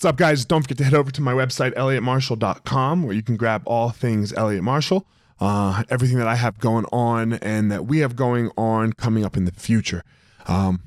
What's 0.00 0.06
up, 0.06 0.16
guys? 0.16 0.46
Don't 0.46 0.62
forget 0.62 0.78
to 0.78 0.84
head 0.84 0.94
over 0.94 1.10
to 1.10 1.20
my 1.20 1.34
website, 1.34 1.74
elliottmarshall.com, 1.74 3.02
where 3.02 3.14
you 3.14 3.22
can 3.22 3.36
grab 3.36 3.62
all 3.66 3.90
things 3.90 4.32
Elliott 4.32 4.62
Marshall, 4.62 5.06
uh, 5.40 5.82
everything 5.90 6.16
that 6.16 6.26
I 6.26 6.36
have 6.36 6.58
going 6.58 6.86
on 6.86 7.34
and 7.34 7.70
that 7.70 7.84
we 7.84 7.98
have 7.98 8.16
going 8.16 8.50
on 8.56 8.94
coming 8.94 9.26
up 9.26 9.36
in 9.36 9.44
the 9.44 9.52
future. 9.52 10.02
Um, 10.48 10.84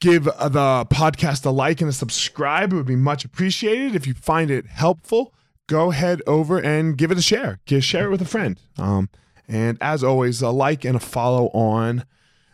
give 0.00 0.24
the 0.24 0.86
podcast 0.90 1.46
a 1.46 1.50
like 1.50 1.80
and 1.80 1.88
a 1.88 1.94
subscribe. 1.94 2.74
It 2.74 2.76
would 2.76 2.84
be 2.84 2.94
much 2.94 3.24
appreciated. 3.24 3.96
If 3.96 4.06
you 4.06 4.12
find 4.12 4.50
it 4.50 4.66
helpful, 4.66 5.32
go 5.66 5.88
head 5.88 6.20
over 6.26 6.58
and 6.58 6.98
give 6.98 7.10
it 7.10 7.16
a 7.16 7.22
share. 7.22 7.60
Give, 7.64 7.82
share 7.82 8.08
it 8.08 8.10
with 8.10 8.20
a 8.20 8.26
friend. 8.26 8.60
Um, 8.76 9.08
and 9.48 9.78
as 9.80 10.04
always, 10.04 10.42
a 10.42 10.50
like 10.50 10.84
and 10.84 10.96
a 10.96 11.00
follow 11.00 11.46
on 11.54 12.04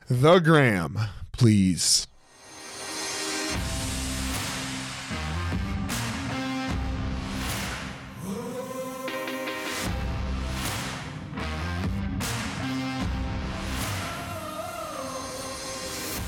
the 0.08 0.38
gram, 0.38 0.96
please. 1.32 2.06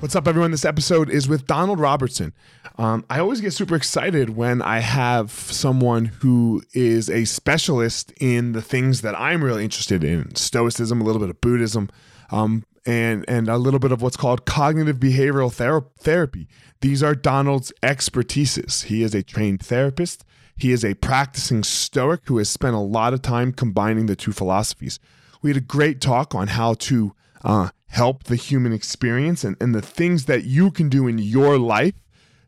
What's 0.00 0.16
up, 0.16 0.26
everyone? 0.26 0.50
This 0.50 0.64
episode 0.64 1.10
is 1.10 1.28
with 1.28 1.46
Donald 1.46 1.78
Robertson. 1.78 2.32
Um, 2.78 3.04
I 3.10 3.18
always 3.20 3.42
get 3.42 3.52
super 3.52 3.76
excited 3.76 4.30
when 4.30 4.62
I 4.62 4.78
have 4.78 5.30
someone 5.30 6.06
who 6.06 6.62
is 6.72 7.10
a 7.10 7.26
specialist 7.26 8.10
in 8.18 8.52
the 8.52 8.62
things 8.62 9.02
that 9.02 9.14
I'm 9.14 9.44
really 9.44 9.62
interested 9.62 10.02
in 10.02 10.34
Stoicism, 10.36 11.02
a 11.02 11.04
little 11.04 11.20
bit 11.20 11.28
of 11.28 11.42
Buddhism, 11.42 11.90
um, 12.30 12.64
and, 12.86 13.26
and 13.28 13.48
a 13.48 13.58
little 13.58 13.78
bit 13.78 13.92
of 13.92 14.00
what's 14.00 14.16
called 14.16 14.46
cognitive 14.46 14.96
behavioral 14.96 15.52
ther- 15.52 15.84
therapy. 15.98 16.48
These 16.80 17.02
are 17.02 17.14
Donald's 17.14 17.70
expertises. 17.82 18.84
He 18.84 19.02
is 19.02 19.14
a 19.14 19.22
trained 19.22 19.60
therapist, 19.60 20.24
he 20.56 20.72
is 20.72 20.82
a 20.82 20.94
practicing 20.94 21.62
Stoic 21.62 22.22
who 22.24 22.38
has 22.38 22.48
spent 22.48 22.74
a 22.74 22.78
lot 22.78 23.12
of 23.12 23.20
time 23.20 23.52
combining 23.52 24.06
the 24.06 24.16
two 24.16 24.32
philosophies. 24.32 24.98
We 25.42 25.50
had 25.50 25.58
a 25.58 25.60
great 25.60 26.00
talk 26.00 26.34
on 26.34 26.48
how 26.48 26.72
to 26.74 27.14
uh, 27.44 27.68
help 27.90 28.24
the 28.24 28.36
human 28.36 28.72
experience 28.72 29.44
and, 29.44 29.56
and 29.60 29.74
the 29.74 29.82
things 29.82 30.24
that 30.24 30.44
you 30.44 30.70
can 30.70 30.88
do 30.88 31.06
in 31.06 31.18
your 31.18 31.58
life 31.58 31.94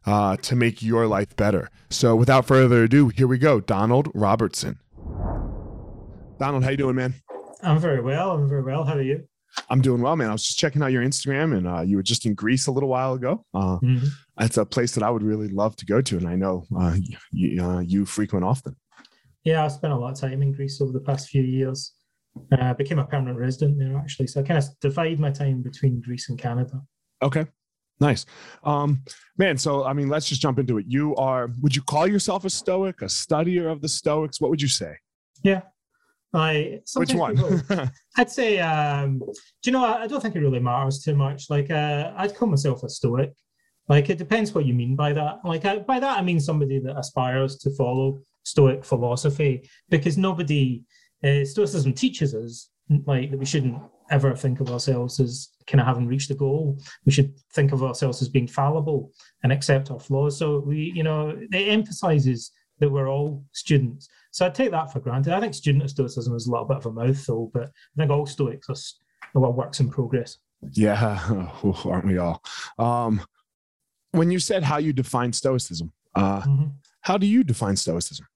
uh, 0.07 0.37
to 0.39 0.57
make 0.57 0.83
your 0.83 1.07
life 1.07 1.37
better. 1.37 1.69
So 1.91 2.17
without 2.17 2.47
further 2.47 2.85
ado, 2.85 3.09
here 3.09 3.27
we 3.27 3.39
go. 3.39 3.61
Donald 3.61 4.09
Robertson. 4.15 4.79
Donald, 6.39 6.65
how 6.65 6.71
you 6.71 6.77
doing, 6.77 6.97
man? 6.97 7.15
I'm 7.63 7.79
very 7.79 8.01
well. 8.01 8.33
I'm 8.33 8.49
very 8.49 8.63
well. 8.63 8.85
How 8.85 8.95
are 8.95 9.03
you? 9.03 9.29
I'm 9.69 9.83
doing 9.83 10.01
well, 10.01 10.17
man. 10.17 10.31
I 10.31 10.33
was 10.33 10.45
just 10.45 10.59
checking 10.59 10.83
out 10.83 10.93
your 10.93 11.03
Instagram, 11.03 11.57
and 11.57 11.69
uh, 11.69 11.81
you 11.83 11.97
were 11.97 12.03
just 12.03 12.25
in 12.25 12.35
Greece 12.35 12.69
a 12.69 12.73
little 12.73 12.89
while 12.89 13.13
ago. 13.13 13.45
Uh, 13.53 13.79
mm-hmm. 13.79 14.07
It's 14.41 14.57
a 14.57 14.65
place 14.65 14.93
that 14.95 15.03
I 15.03 15.11
would 15.11 15.23
really 15.23 15.49
love 15.49 15.77
to 15.77 15.87
go 15.87 16.01
to, 16.01 16.17
and 16.17 16.27
I 16.27 16.37
know 16.37 16.65
uh, 16.77 16.97
you, 17.31 17.63
uh, 17.63 17.81
you 17.81 18.07
frequent 18.07 18.45
often. 18.45 18.75
Yeah, 19.45 19.65
I've 19.65 19.73
spent 19.73 19.93
a 19.93 19.97
lot 19.97 20.13
of 20.13 20.19
time 20.19 20.41
in 20.41 20.53
Greece 20.53 20.81
over 20.81 20.93
the 20.93 21.01
past 21.01 21.29
few 21.29 21.43
years. 21.43 21.93
Uh, 22.53 22.57
I 22.61 22.73
became 22.73 22.99
a 22.99 23.05
permanent 23.05 23.39
resident 23.39 23.79
there 23.79 23.97
actually, 23.97 24.27
so 24.27 24.41
I 24.41 24.45
kind 24.45 24.59
of 24.59 24.65
divide 24.81 25.21
my 25.21 25.31
time 25.31 25.63
between 25.63 26.01
Greece 26.01 26.29
and 26.29 26.39
Canada. 26.39 26.81
Okay, 27.23 27.47
nice, 28.01 28.25
um, 28.65 29.03
man. 29.37 29.59
So 29.59 29.85
I 29.85 29.93
mean, 29.93 30.09
let's 30.09 30.29
just 30.29 30.41
jump 30.41 30.59
into 30.59 30.79
it. 30.79 30.87
You 30.89 31.15
are. 31.17 31.51
Would 31.61 31.77
you 31.77 31.83
call 31.83 32.07
yourself 32.07 32.45
a 32.45 32.51
Stoic, 32.51 33.03
a 33.03 33.07
studier 33.07 33.71
of 33.71 33.83
the 33.83 33.89
Stoics? 33.89 34.41
What 34.41 34.51
would 34.51 34.63
you 34.63 34.69
say? 34.69 34.97
Yeah, 35.43 35.63
I. 36.33 36.81
Which 36.95 37.15
one? 37.15 37.37
People, 37.37 37.89
I'd 38.17 38.31
say. 38.31 38.59
Um, 38.61 39.19
do 39.19 39.71
you 39.71 39.73
know? 39.73 39.85
I, 39.85 40.03
I, 40.03 40.07
don't 40.07 40.21
think 40.21 40.35
it 40.35 40.41
really 40.41 40.61
matters 40.61 41.03
too 41.03 41.15
much. 41.15 41.51
Like, 41.51 41.71
uh, 41.71 42.13
I'd 42.17 42.35
call 42.35 42.49
myself 42.49 42.83
a 42.83 42.89
Stoic. 42.89 43.33
Like, 43.89 44.09
it 44.09 44.19
depends 44.19 44.55
what 44.55 44.65
you 44.65 44.75
mean 44.75 44.97
by 44.97 45.13
that. 45.13 45.41
Like, 45.45 45.65
I, 45.65 45.81
by 45.81 46.01
that 46.01 46.19
I 46.19 46.23
mean 46.23 46.41
somebody 46.41 46.79
that 46.81 46.99
aspires 46.99 47.59
to 47.59 47.71
follow 47.77 48.23
Stoic 48.45 48.85
philosophy, 48.85 49.69
because 49.91 50.17
nobody 50.17 50.83
uh, 51.25 51.45
Stoicism 51.45 51.93
teaches 51.93 52.35
us 52.35 52.69
like 53.07 53.31
that 53.31 53.39
we 53.39 53.47
shouldn't 53.47 53.81
ever 54.11 54.35
think 54.35 54.61
of 54.61 54.71
ourselves 54.71 55.21
as 55.21 55.49
kind 55.67 55.81
of 55.81 55.87
having 55.87 56.07
reached 56.07 56.29
the 56.29 56.35
goal. 56.35 56.79
We 57.07 57.13
should 57.13 57.33
think 57.55 57.73
of 57.73 57.83
ourselves 57.83 58.21
as 58.21 58.29
being 58.29 58.47
fallible 58.47 59.11
and 59.43 59.53
accept 59.53 59.91
our 59.91 60.01
flaws. 60.01 60.39
So 60.39 60.61
we, 60.61 60.93
you 60.95 61.03
know, 61.03 61.37
it 61.51 61.69
emphasizes 61.69 62.53
that 62.79 62.91
we're 62.91 63.09
all 63.09 63.45
students. 63.53 64.09
So 64.33 64.47
I 64.47 64.51
take 64.51 64.71
that 64.73 64.93
for 64.93 65.01
granted. 65.01 65.33
I 65.33 65.41
think 65.41 65.55
student 65.55 65.85
of 65.85 65.91
Stoicism 65.91 66.35
is 66.35 66.47
a 66.47 66.51
little 66.51 66.67
bit 66.67 66.79
of 66.79 66.87
a 66.87 66.93
mouthful, 66.93 67.51
but 67.55 67.65
I 67.65 67.97
think 67.97 68.11
all 68.11 68.27
Stoics 68.27 68.69
are 68.69 69.41
well 69.41 69.53
works 69.53 69.81
in 69.81 69.89
progress. 69.89 70.39
Yeah, 70.73 71.19
aren't 71.85 72.07
we 72.07 72.19
all? 72.19 72.43
Um, 72.79 73.23
when 74.13 74.31
you 74.31 74.39
said 74.39 74.63
how 74.63 74.79
you 74.79 74.93
define 74.93 75.33
Stoicism, 75.33 75.93
uh, 76.15 76.43
mm-hmm. 76.43 76.67
how 77.03 77.19
do 77.19 77.27
you 77.27 77.45
define 77.45 77.77
Stoicism? 77.77 78.27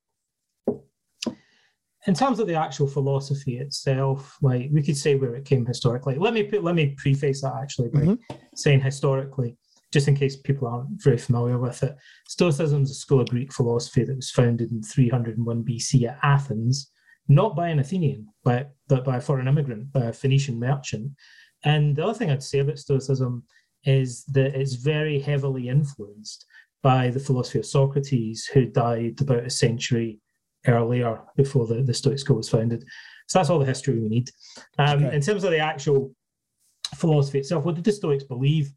In 2.06 2.14
terms 2.14 2.38
of 2.38 2.46
the 2.46 2.54
actual 2.54 2.86
philosophy 2.86 3.58
itself, 3.58 4.36
like 4.40 4.68
we 4.72 4.82
could 4.82 4.96
say 4.96 5.16
where 5.16 5.34
it 5.34 5.44
came 5.44 5.66
historically. 5.66 6.16
Let 6.16 6.34
me 6.34 6.44
put, 6.44 6.62
let 6.62 6.74
me 6.74 6.94
preface 6.96 7.42
that 7.42 7.54
actually 7.60 7.88
by 7.88 8.00
mm-hmm. 8.00 8.36
saying 8.54 8.80
historically, 8.80 9.56
just 9.92 10.08
in 10.08 10.14
case 10.14 10.36
people 10.36 10.68
aren't 10.68 11.02
very 11.02 11.18
familiar 11.18 11.58
with 11.58 11.82
it. 11.82 11.96
Stoicism 12.28 12.82
is 12.82 12.90
a 12.90 12.94
school 12.94 13.20
of 13.20 13.28
Greek 13.28 13.52
philosophy 13.52 14.04
that 14.04 14.16
was 14.16 14.30
founded 14.30 14.70
in 14.70 14.82
301 14.82 15.64
BC 15.64 16.08
at 16.08 16.18
Athens, 16.22 16.90
not 17.28 17.56
by 17.56 17.68
an 17.68 17.80
Athenian, 17.80 18.28
but 18.44 18.70
but 18.88 19.04
by 19.04 19.16
a 19.16 19.20
foreign 19.20 19.48
immigrant, 19.48 19.92
by 19.92 20.04
a 20.06 20.12
Phoenician 20.12 20.60
merchant. 20.60 21.12
And 21.64 21.96
the 21.96 22.04
other 22.04 22.14
thing 22.14 22.30
I'd 22.30 22.42
say 22.42 22.60
about 22.60 22.78
Stoicism 22.78 23.42
is 23.84 24.24
that 24.26 24.54
it's 24.54 24.74
very 24.74 25.18
heavily 25.18 25.68
influenced 25.68 26.44
by 26.82 27.10
the 27.10 27.18
philosophy 27.18 27.58
of 27.58 27.66
Socrates, 27.66 28.46
who 28.46 28.66
died 28.66 29.20
about 29.20 29.44
a 29.44 29.50
century 29.50 30.20
earlier 30.68 31.20
before 31.36 31.66
the, 31.66 31.82
the 31.82 31.94
Stoic 31.94 32.18
school 32.18 32.36
was 32.36 32.48
founded. 32.48 32.84
So 33.28 33.38
that's 33.38 33.50
all 33.50 33.58
the 33.58 33.66
history 33.66 33.98
we 33.98 34.08
need. 34.08 34.30
Um, 34.78 35.04
okay. 35.04 35.16
In 35.16 35.22
terms 35.22 35.44
of 35.44 35.50
the 35.50 35.58
actual 35.58 36.14
philosophy 36.94 37.40
itself, 37.40 37.64
what 37.64 37.74
did 37.74 37.84
the 37.84 37.92
Stoics 37.92 38.24
believe? 38.24 38.72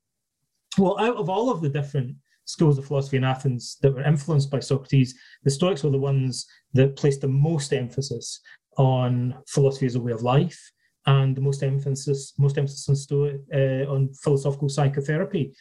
Well, 0.77 0.99
out 0.99 1.17
of 1.17 1.29
all 1.29 1.51
of 1.51 1.61
the 1.61 1.69
different 1.69 2.15
schools 2.45 2.77
of 2.77 2.85
philosophy 2.85 3.17
in 3.17 3.23
Athens 3.23 3.77
that 3.81 3.93
were 3.93 4.03
influenced 4.03 4.49
by 4.49 4.59
Socrates, 4.59 5.15
the 5.43 5.51
Stoics 5.51 5.83
were 5.83 5.91
the 5.91 5.99
ones 5.99 6.47
that 6.73 6.95
placed 6.95 7.21
the 7.21 7.27
most 7.27 7.73
emphasis 7.73 8.39
on 8.77 9.35
philosophy 9.47 9.85
as 9.85 9.95
a 9.95 10.01
way 10.01 10.11
of 10.11 10.23
life 10.23 10.71
and 11.05 11.35
the 11.35 11.41
most 11.41 11.63
emphasis 11.63 12.33
most 12.37 12.57
emphasis 12.57 12.87
on, 12.89 12.95
Stoic, 12.95 13.41
uh, 13.53 13.91
on 13.91 14.13
philosophical 14.13 14.69
psychotherapy. 14.69 15.53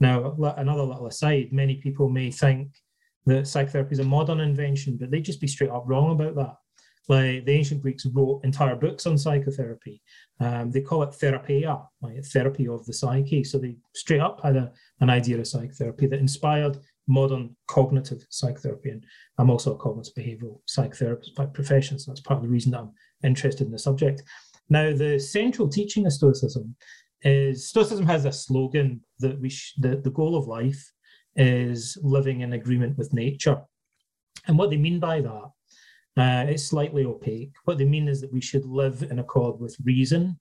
Now, 0.00 0.36
another 0.56 0.82
little 0.82 1.06
aside, 1.06 1.52
many 1.52 1.76
people 1.76 2.08
may 2.08 2.30
think 2.30 2.68
that 3.26 3.46
psychotherapy 3.46 3.92
is 3.92 3.98
a 3.98 4.04
modern 4.04 4.40
invention, 4.40 4.96
but 4.98 5.10
they'd 5.10 5.24
just 5.24 5.40
be 5.40 5.46
straight 5.46 5.70
up 5.70 5.84
wrong 5.86 6.12
about 6.12 6.34
that. 6.36 6.56
Like 7.08 7.46
the 7.46 7.52
ancient 7.52 7.80
Greeks 7.80 8.04
wrote 8.06 8.42
entire 8.44 8.76
books 8.76 9.06
on 9.06 9.16
psychotherapy. 9.16 10.02
Um, 10.40 10.70
they 10.70 10.82
call 10.82 11.02
it 11.02 11.14
therapia, 11.14 11.82
like 12.02 12.22
therapy 12.24 12.68
of 12.68 12.84
the 12.84 12.92
psyche. 12.92 13.44
So 13.44 13.58
they 13.58 13.76
straight 13.94 14.20
up 14.20 14.40
had 14.42 14.56
a, 14.56 14.72
an 15.00 15.08
idea 15.08 15.38
of 15.38 15.46
psychotherapy 15.46 16.06
that 16.06 16.20
inspired 16.20 16.76
modern 17.06 17.56
cognitive 17.66 18.26
psychotherapy. 18.28 18.90
And 18.90 19.04
I'm 19.38 19.50
also 19.50 19.74
a 19.74 19.78
cognitive 19.78 20.12
behavioral 20.14 20.60
psychotherapist 20.68 21.34
by 21.34 21.46
profession, 21.46 21.98
so 21.98 22.10
that's 22.10 22.20
part 22.20 22.38
of 22.38 22.42
the 22.42 22.50
reason 22.50 22.72
that 22.72 22.80
I'm 22.80 22.92
interested 23.24 23.66
in 23.66 23.72
the 23.72 23.78
subject. 23.78 24.22
Now, 24.68 24.94
the 24.94 25.18
central 25.18 25.68
teaching 25.68 26.04
of 26.04 26.12
Stoicism 26.12 26.76
is 27.22 27.68
Stoicism 27.68 28.06
has 28.06 28.26
a 28.26 28.32
slogan 28.32 29.00
that 29.18 29.40
we 29.40 29.48
sh- 29.48 29.74
the 29.78 30.12
goal 30.14 30.36
of 30.36 30.46
life 30.46 30.92
is 31.38 31.96
living 32.02 32.42
in 32.42 32.52
agreement 32.52 32.98
with 32.98 33.14
nature. 33.14 33.62
And 34.46 34.58
what 34.58 34.70
they 34.70 34.76
mean 34.76 35.00
by 35.00 35.22
that, 35.22 35.50
uh, 36.16 36.50
it's 36.50 36.64
slightly 36.64 37.04
opaque. 37.04 37.52
What 37.64 37.78
they 37.78 37.84
mean 37.84 38.08
is 38.08 38.20
that 38.20 38.32
we 38.32 38.40
should 38.40 38.66
live 38.66 39.02
in 39.02 39.20
accord 39.20 39.58
with 39.58 39.76
reason. 39.84 40.38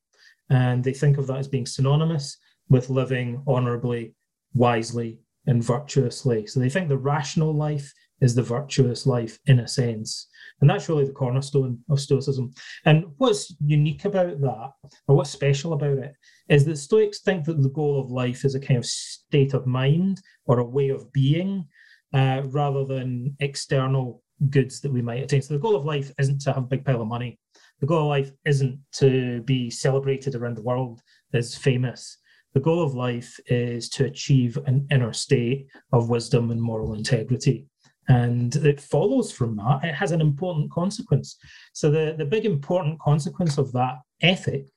And 0.50 0.84
they 0.84 0.94
think 0.94 1.18
of 1.18 1.28
that 1.28 1.38
as 1.38 1.48
being 1.48 1.66
synonymous 1.66 2.38
with 2.70 2.90
living 2.90 3.44
honorably, 3.48 4.16
wisely, 4.54 5.20
and 5.46 5.64
virtuously. 5.64 6.48
So 6.48 6.60
they 6.60 6.70
think 6.70 6.90
the 6.90 6.98
rational 6.98 7.54
life 7.54 7.94
is 8.22 8.36
the 8.36 8.42
virtuous 8.42 9.06
life 9.06 9.40
in 9.46 9.60
a 9.60 9.68
sense. 9.68 10.28
And 10.62 10.70
that's 10.70 10.90
really 10.90 11.06
the 11.06 11.12
cornerstone 11.12 11.80
of 11.90 12.00
Stoicism. 12.00 12.52
And 12.86 13.06
what's 13.18 13.56
unique 13.64 14.06
about 14.06 14.42
that, 14.42 14.72
or 15.08 15.16
what's 15.16 15.30
special 15.30 15.74
about 15.74 16.00
it, 16.00 16.14
is 16.50 16.66
that 16.66 16.78
Stoics 16.78 17.20
think 17.20 17.46
that 17.46 17.62
the 17.62 17.70
goal 17.70 18.00
of 18.00 18.12
life 18.12 18.44
is 18.44 18.56
a 18.56 18.60
kind 18.60 18.78
of 18.78 18.86
state 18.86 19.54
of 19.54 19.68
mind 19.68 20.22
or 20.46 20.60
a 20.60 20.66
way 20.66 20.90
of 20.90 21.12
being 21.14 21.68
uh, 22.14 22.42
rather 22.46 22.86
than 22.86 23.36
external 23.40 24.24
goods 24.50 24.82
that 24.82 24.92
we 24.92 25.02
might 25.02 25.24
attain. 25.24 25.42
So 25.42 25.54
the 25.54 25.60
goal 25.60 25.76
of 25.76 25.86
life 25.86 26.12
isn't 26.20 26.42
to 26.42 26.54
have 26.54 26.64
a 26.64 26.68
big 26.68 26.86
pile 26.86 27.02
of 27.02 27.08
money. 27.08 27.40
The 27.80 27.88
goal 27.88 28.04
of 28.04 28.08
life 28.08 28.32
isn't 28.46 28.80
to 28.94 29.42
be 29.44 29.70
celebrated 29.70 30.36
around 30.36 30.58
the 30.58 30.64
world 30.64 31.02
as 31.34 31.56
famous. 31.56 32.18
The 32.54 32.60
goal 32.60 32.82
of 32.82 32.96
life 32.96 33.40
is 33.48 33.90
to 33.90 34.06
achieve 34.06 34.58
an 34.66 34.88
inner 34.90 35.14
state 35.14 35.68
of 35.92 36.10
wisdom 36.10 36.50
and 36.50 36.62
moral 36.62 36.96
integrity. 36.96 37.68
And 38.08 38.56
it 38.56 38.80
follows 38.80 39.32
from 39.32 39.58
that, 39.58 39.84
it 39.84 39.94
has 39.94 40.12
an 40.12 40.22
important 40.22 40.72
consequence. 40.72 41.38
So, 41.74 41.92
the, 41.92 42.16
the 42.18 42.26
big 42.26 42.46
important 42.46 43.00
consequence 43.02 43.58
of 43.58 43.72
that 43.74 43.96
ethic 44.22 44.68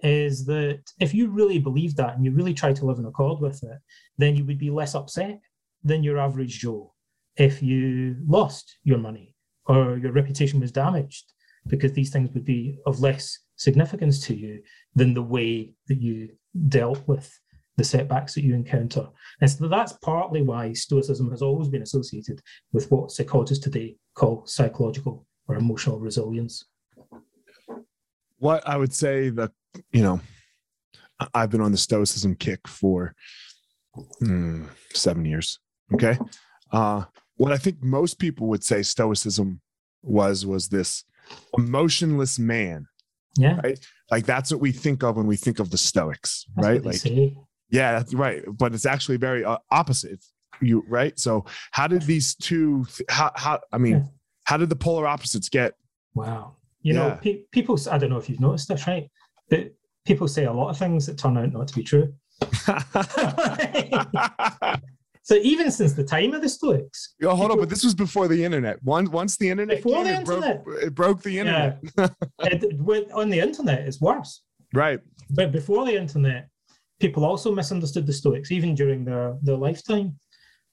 is 0.00 0.44
that 0.44 0.82
if 1.00 1.14
you 1.14 1.28
really 1.28 1.58
believe 1.58 1.96
that 1.96 2.14
and 2.14 2.24
you 2.24 2.32
really 2.32 2.52
try 2.52 2.72
to 2.74 2.84
live 2.84 2.98
in 2.98 3.06
accord 3.06 3.40
with 3.40 3.62
it, 3.62 3.78
then 4.18 4.36
you 4.36 4.44
would 4.44 4.58
be 4.58 4.70
less 4.70 4.94
upset 4.94 5.40
than 5.82 6.02
your 6.02 6.18
average 6.18 6.60
Joe 6.60 6.92
if 7.36 7.62
you 7.62 8.16
lost 8.26 8.78
your 8.84 8.98
money 8.98 9.34
or 9.66 9.98
your 9.98 10.12
reputation 10.12 10.60
was 10.60 10.72
damaged, 10.72 11.32
because 11.66 11.92
these 11.92 12.10
things 12.10 12.30
would 12.32 12.44
be 12.44 12.78
of 12.86 13.00
less 13.00 13.38
significance 13.56 14.20
to 14.26 14.34
you 14.34 14.62
than 14.94 15.14
the 15.14 15.22
way 15.22 15.72
that 15.88 16.00
you 16.00 16.28
dealt 16.68 17.06
with 17.08 17.38
the 17.76 17.84
setbacks 17.84 18.34
that 18.34 18.42
you 18.42 18.54
encounter. 18.54 19.06
And 19.40 19.50
so 19.50 19.68
that's 19.68 19.92
partly 19.94 20.42
why 20.42 20.72
Stoicism 20.72 21.30
has 21.30 21.42
always 21.42 21.68
been 21.68 21.82
associated 21.82 22.40
with 22.72 22.90
what 22.90 23.10
psychologists 23.10 23.62
today 23.62 23.96
call 24.14 24.46
psychological 24.46 25.26
or 25.46 25.56
emotional 25.56 25.98
resilience. 26.00 26.64
What 28.38 28.66
I 28.66 28.76
would 28.76 28.94
say 28.94 29.28
that, 29.30 29.52
you 29.92 30.02
know, 30.02 30.20
I've 31.34 31.50
been 31.50 31.60
on 31.60 31.72
the 31.72 31.78
Stoicism 31.78 32.34
kick 32.34 32.66
for 32.66 33.14
mm, 34.22 34.66
seven 34.94 35.24
years. 35.24 35.58
Okay. 35.94 36.18
Uh, 36.72 37.04
what 37.36 37.52
I 37.52 37.56
think 37.58 37.82
most 37.82 38.18
people 38.18 38.46
would 38.48 38.64
say 38.64 38.82
Stoicism 38.82 39.60
was, 40.02 40.44
was 40.44 40.68
this 40.68 41.04
emotionless 41.56 42.38
man. 42.38 42.86
Yeah. 43.38 43.60
Right. 43.62 43.78
Like 44.10 44.24
that's 44.24 44.50
what 44.50 44.60
we 44.60 44.72
think 44.72 45.02
of 45.02 45.16
when 45.16 45.26
we 45.26 45.36
think 45.36 45.58
of 45.58 45.70
the 45.70 45.78
Stoics, 45.78 46.46
that's 46.56 46.66
right? 46.66 46.84
Like, 46.84 46.96
say. 46.96 47.36
Yeah, 47.70 47.92
that's 47.92 48.14
right. 48.14 48.42
But 48.46 48.74
it's 48.74 48.86
actually 48.86 49.16
very 49.16 49.44
uh, 49.44 49.58
opposite. 49.70 50.24
You 50.60 50.84
right. 50.88 51.18
So 51.18 51.44
how 51.72 51.86
did 51.86 52.02
these 52.02 52.34
two? 52.34 52.86
How 53.08 53.32
how? 53.36 53.60
I 53.72 53.78
mean, 53.78 54.08
how 54.44 54.56
did 54.56 54.68
the 54.68 54.76
polar 54.76 55.06
opposites 55.06 55.48
get? 55.48 55.74
Wow. 56.14 56.56
You 56.80 56.94
yeah. 56.94 57.00
know, 57.00 57.18
pe- 57.20 57.42
people. 57.52 57.78
I 57.90 57.98
don't 57.98 58.10
know 58.10 58.16
if 58.16 58.30
you've 58.30 58.40
noticed 58.40 58.68
this, 58.68 58.86
right? 58.86 59.10
But 59.50 59.74
people 60.06 60.28
say 60.28 60.44
a 60.44 60.52
lot 60.52 60.70
of 60.70 60.78
things 60.78 61.06
that 61.06 61.18
turn 61.18 61.36
out 61.36 61.52
not 61.52 61.68
to 61.68 61.74
be 61.74 61.82
true. 61.82 62.14
So 65.26 65.34
even 65.42 65.72
since 65.72 65.92
the 65.92 66.04
time 66.04 66.34
of 66.34 66.40
the 66.40 66.48
Stoics. 66.48 67.14
Oh, 67.20 67.30
hold 67.30 67.40
people, 67.40 67.52
on, 67.54 67.58
but 67.58 67.68
this 67.68 67.82
was 67.82 67.96
before 67.96 68.28
the 68.28 68.44
internet. 68.44 68.80
Once 68.84 69.10
once 69.10 69.36
the 69.36 69.50
internet 69.50 69.78
before 69.78 69.96
came, 69.96 70.04
the 70.04 70.10
it 70.10 70.20
internet, 70.20 70.64
broke, 70.64 70.82
it 70.82 70.94
broke 70.94 71.22
the 71.24 71.38
internet. 71.40 71.80
Yeah. 71.98 72.08
it, 72.42 73.12
on 73.12 73.30
the 73.30 73.40
internet, 73.40 73.80
it's 73.80 74.00
worse. 74.00 74.42
Right. 74.72 75.00
But 75.30 75.50
before 75.50 75.84
the 75.84 75.96
internet, 75.96 76.48
people 77.00 77.24
also 77.24 77.54
misunderstood 77.54 78.06
the 78.06 78.12
Stoics, 78.12 78.52
even 78.52 78.74
during 78.74 79.04
their 79.04 79.36
their 79.42 79.56
lifetime. 79.56 80.18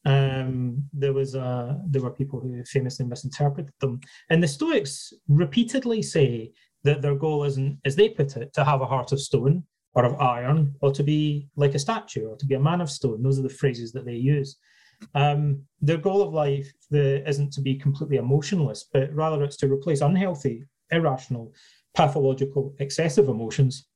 Um, 0.06 0.84
there 0.92 1.14
was 1.14 1.36
uh, 1.36 1.78
there 1.88 2.02
were 2.02 2.12
people 2.12 2.40
who 2.40 2.64
famously 2.66 3.06
misinterpreted 3.06 3.74
them, 3.80 4.00
and 4.30 4.42
the 4.42 4.48
Stoics 4.48 5.14
repeatedly 5.28 6.02
say 6.02 6.52
that 6.84 7.02
their 7.02 7.16
goal 7.16 7.46
isn't, 7.46 7.80
as 7.86 7.96
they 7.96 8.10
put 8.10 8.36
it, 8.36 8.54
to 8.54 8.64
have 8.64 8.82
a 8.82 8.86
heart 8.86 9.12
of 9.14 9.22
stone, 9.22 9.64
or 9.96 10.04
of 10.06 10.20
iron, 10.20 10.76
or 10.82 10.92
to 10.92 11.04
be 11.04 11.48
like 11.56 11.76
a 11.76 11.80
statue, 11.80 12.28
or 12.28 12.36
to 12.38 12.46
be 12.46 12.56
a 12.56 12.60
man 12.60 12.82
of 12.82 12.92
stone. 12.92 13.24
Those 13.24 13.40
are 13.40 13.44
the 13.44 13.50
phrases 13.50 13.92
that 13.94 14.06
they 14.06 14.16
use. 14.16 14.58
Um, 15.16 15.64
their 15.82 15.98
goal 15.98 16.22
of 16.22 16.34
life 16.34 16.72
the, 16.90 17.28
isn't 17.28 17.52
to 17.54 17.62
be 17.62 17.76
completely 17.76 18.18
emotionless, 18.18 18.86
but 18.92 19.14
rather 19.14 19.44
it's 19.44 19.58
to 19.58 19.72
replace 19.72 20.02
unhealthy, 20.02 20.66
irrational, 20.92 21.54
pathological, 21.96 22.74
excessive 22.80 23.28
emotions 23.28 23.88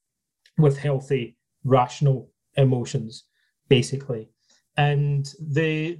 with 0.58 0.78
healthy, 0.78 1.37
rational 1.64 2.32
emotions, 2.56 3.26
basically. 3.70 4.30
And 4.78 5.28
the 5.40 6.00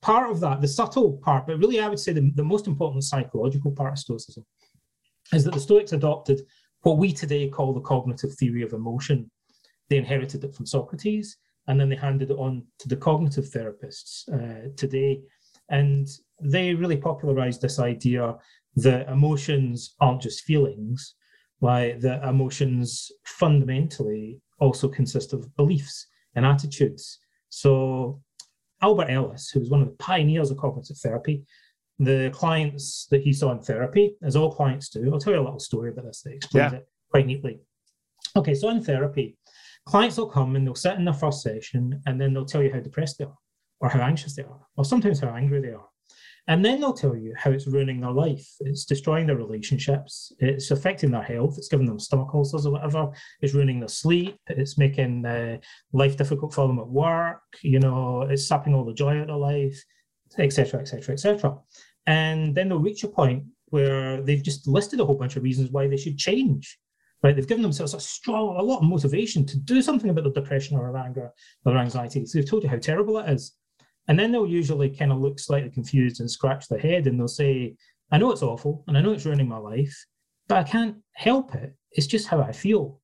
part 0.00 0.30
of 0.30 0.40
that, 0.40 0.60
the 0.60 0.68
subtle 0.68 1.20
part, 1.22 1.46
but 1.46 1.58
really 1.58 1.80
I 1.80 1.88
would 1.88 2.00
say 2.00 2.12
the, 2.12 2.30
the 2.34 2.44
most 2.44 2.66
important 2.66 3.04
psychological 3.04 3.72
part 3.72 3.92
of 3.92 3.98
Stoicism, 3.98 4.44
is 5.32 5.44
that 5.44 5.54
the 5.54 5.60
Stoics 5.60 5.92
adopted 5.92 6.40
what 6.82 6.98
we 6.98 7.12
today 7.12 7.48
call 7.48 7.74
the 7.74 7.80
cognitive 7.80 8.32
theory 8.34 8.62
of 8.62 8.72
emotion. 8.72 9.30
They 9.88 9.98
inherited 9.98 10.44
it 10.44 10.54
from 10.54 10.66
Socrates 10.66 11.36
and 11.66 11.78
then 11.78 11.88
they 11.88 11.96
handed 11.96 12.30
it 12.30 12.38
on 12.38 12.64
to 12.78 12.88
the 12.88 12.96
cognitive 12.96 13.44
therapists 13.44 14.28
uh, 14.32 14.70
today. 14.76 15.20
And 15.68 16.08
they 16.40 16.74
really 16.74 16.96
popularized 16.96 17.60
this 17.60 17.78
idea 17.78 18.36
that 18.76 19.08
emotions 19.08 19.94
aren't 20.00 20.22
just 20.22 20.44
feelings, 20.44 21.14
why 21.60 21.92
the 22.00 22.26
emotions 22.28 23.10
fundamentally 23.24 24.40
also 24.58 24.88
consist 24.88 25.32
of 25.32 25.54
beliefs 25.56 26.06
and 26.34 26.44
attitudes. 26.44 27.18
So 27.48 28.20
Albert 28.82 29.10
Ellis, 29.10 29.50
who 29.50 29.60
was 29.60 29.70
one 29.70 29.82
of 29.82 29.88
the 29.88 29.94
pioneers 29.94 30.50
of 30.50 30.56
cognitive 30.58 30.96
therapy, 30.98 31.44
the 31.98 32.30
clients 32.32 33.06
that 33.10 33.20
he 33.22 33.32
saw 33.32 33.52
in 33.52 33.60
therapy, 33.60 34.16
as 34.22 34.36
all 34.36 34.50
clients 34.50 34.88
do, 34.88 35.12
I'll 35.12 35.20
tell 35.20 35.34
you 35.34 35.40
a 35.40 35.42
little 35.42 35.60
story 35.60 35.90
about 35.90 36.06
this 36.06 36.22
that 36.22 36.34
explains 36.34 36.72
yeah. 36.72 36.78
it 36.78 36.88
quite 37.10 37.26
neatly. 37.26 37.60
Okay, 38.36 38.54
so 38.54 38.70
in 38.70 38.82
therapy, 38.82 39.36
clients 39.84 40.16
will 40.16 40.30
come 40.30 40.56
and 40.56 40.66
they'll 40.66 40.74
sit 40.74 40.94
in 40.94 41.04
their 41.04 41.14
first 41.14 41.42
session 41.42 42.00
and 42.06 42.18
then 42.18 42.32
they'll 42.32 42.46
tell 42.46 42.62
you 42.62 42.72
how 42.72 42.80
depressed 42.80 43.18
they 43.18 43.24
are, 43.24 43.38
or 43.80 43.90
how 43.90 44.00
anxious 44.00 44.34
they 44.34 44.44
are, 44.44 44.66
or 44.76 44.84
sometimes 44.84 45.20
how 45.20 45.28
angry 45.28 45.60
they 45.60 45.72
are. 45.72 45.89
And 46.50 46.64
then 46.64 46.80
they'll 46.80 46.92
tell 46.92 47.16
you 47.16 47.32
how 47.36 47.52
it's 47.52 47.68
ruining 47.68 48.00
their 48.00 48.10
life. 48.10 48.44
It's 48.58 48.84
destroying 48.84 49.28
their 49.28 49.36
relationships. 49.36 50.32
It's 50.40 50.72
affecting 50.72 51.12
their 51.12 51.22
health. 51.22 51.54
It's 51.56 51.68
giving 51.68 51.86
them 51.86 52.00
stomach 52.00 52.34
ulcers 52.34 52.66
or 52.66 52.72
whatever. 52.72 53.08
It's 53.40 53.54
ruining 53.54 53.78
their 53.78 53.88
sleep. 53.88 54.36
It's 54.48 54.76
making 54.76 55.24
uh, 55.24 55.58
life 55.92 56.16
difficult 56.16 56.52
for 56.52 56.66
them 56.66 56.80
at 56.80 56.88
work. 56.88 57.40
You 57.62 57.78
know, 57.78 58.22
it's 58.22 58.48
sapping 58.48 58.74
all 58.74 58.84
the 58.84 58.92
joy 58.92 59.20
out 59.20 59.30
of 59.30 59.38
life, 59.38 59.80
etc., 60.38 60.80
etc., 60.80 61.12
etc. 61.12 61.56
And 62.08 62.52
then 62.52 62.68
they'll 62.68 62.80
reach 62.80 63.04
a 63.04 63.08
point 63.08 63.44
where 63.66 64.20
they've 64.20 64.42
just 64.42 64.66
listed 64.66 64.98
a 64.98 65.04
whole 65.04 65.14
bunch 65.14 65.36
of 65.36 65.44
reasons 65.44 65.70
why 65.70 65.86
they 65.86 65.96
should 65.96 66.18
change. 66.18 66.80
Right? 67.22 67.36
They've 67.36 67.46
given 67.46 67.62
themselves 67.62 67.94
a 67.94 68.00
strong, 68.00 68.56
a 68.56 68.62
lot 68.62 68.78
of 68.78 68.88
motivation 68.88 69.46
to 69.46 69.56
do 69.56 69.82
something 69.82 70.10
about 70.10 70.24
their 70.24 70.32
depression 70.32 70.76
or 70.76 70.92
their 70.92 71.00
anger 71.00 71.30
or 71.64 71.72
their 71.72 71.82
anxiety. 71.82 72.26
So 72.26 72.38
they've 72.38 72.50
told 72.50 72.64
you 72.64 72.68
how 72.70 72.78
terrible 72.78 73.18
it 73.20 73.30
is. 73.30 73.52
And 74.08 74.18
then 74.18 74.32
they'll 74.32 74.46
usually 74.46 74.90
kind 74.90 75.12
of 75.12 75.20
look 75.20 75.38
slightly 75.38 75.70
confused 75.70 76.20
and 76.20 76.30
scratch 76.30 76.68
their 76.68 76.78
head 76.78 77.06
and 77.06 77.18
they'll 77.18 77.28
say, 77.28 77.76
I 78.10 78.18
know 78.18 78.32
it's 78.32 78.42
awful 78.42 78.84
and 78.88 78.98
I 78.98 79.00
know 79.00 79.12
it's 79.12 79.24
ruining 79.24 79.48
my 79.48 79.58
life, 79.58 79.94
but 80.48 80.58
I 80.58 80.64
can't 80.64 80.96
help 81.12 81.54
it. 81.54 81.74
It's 81.92 82.06
just 82.06 82.26
how 82.26 82.40
I 82.40 82.52
feel. 82.52 83.00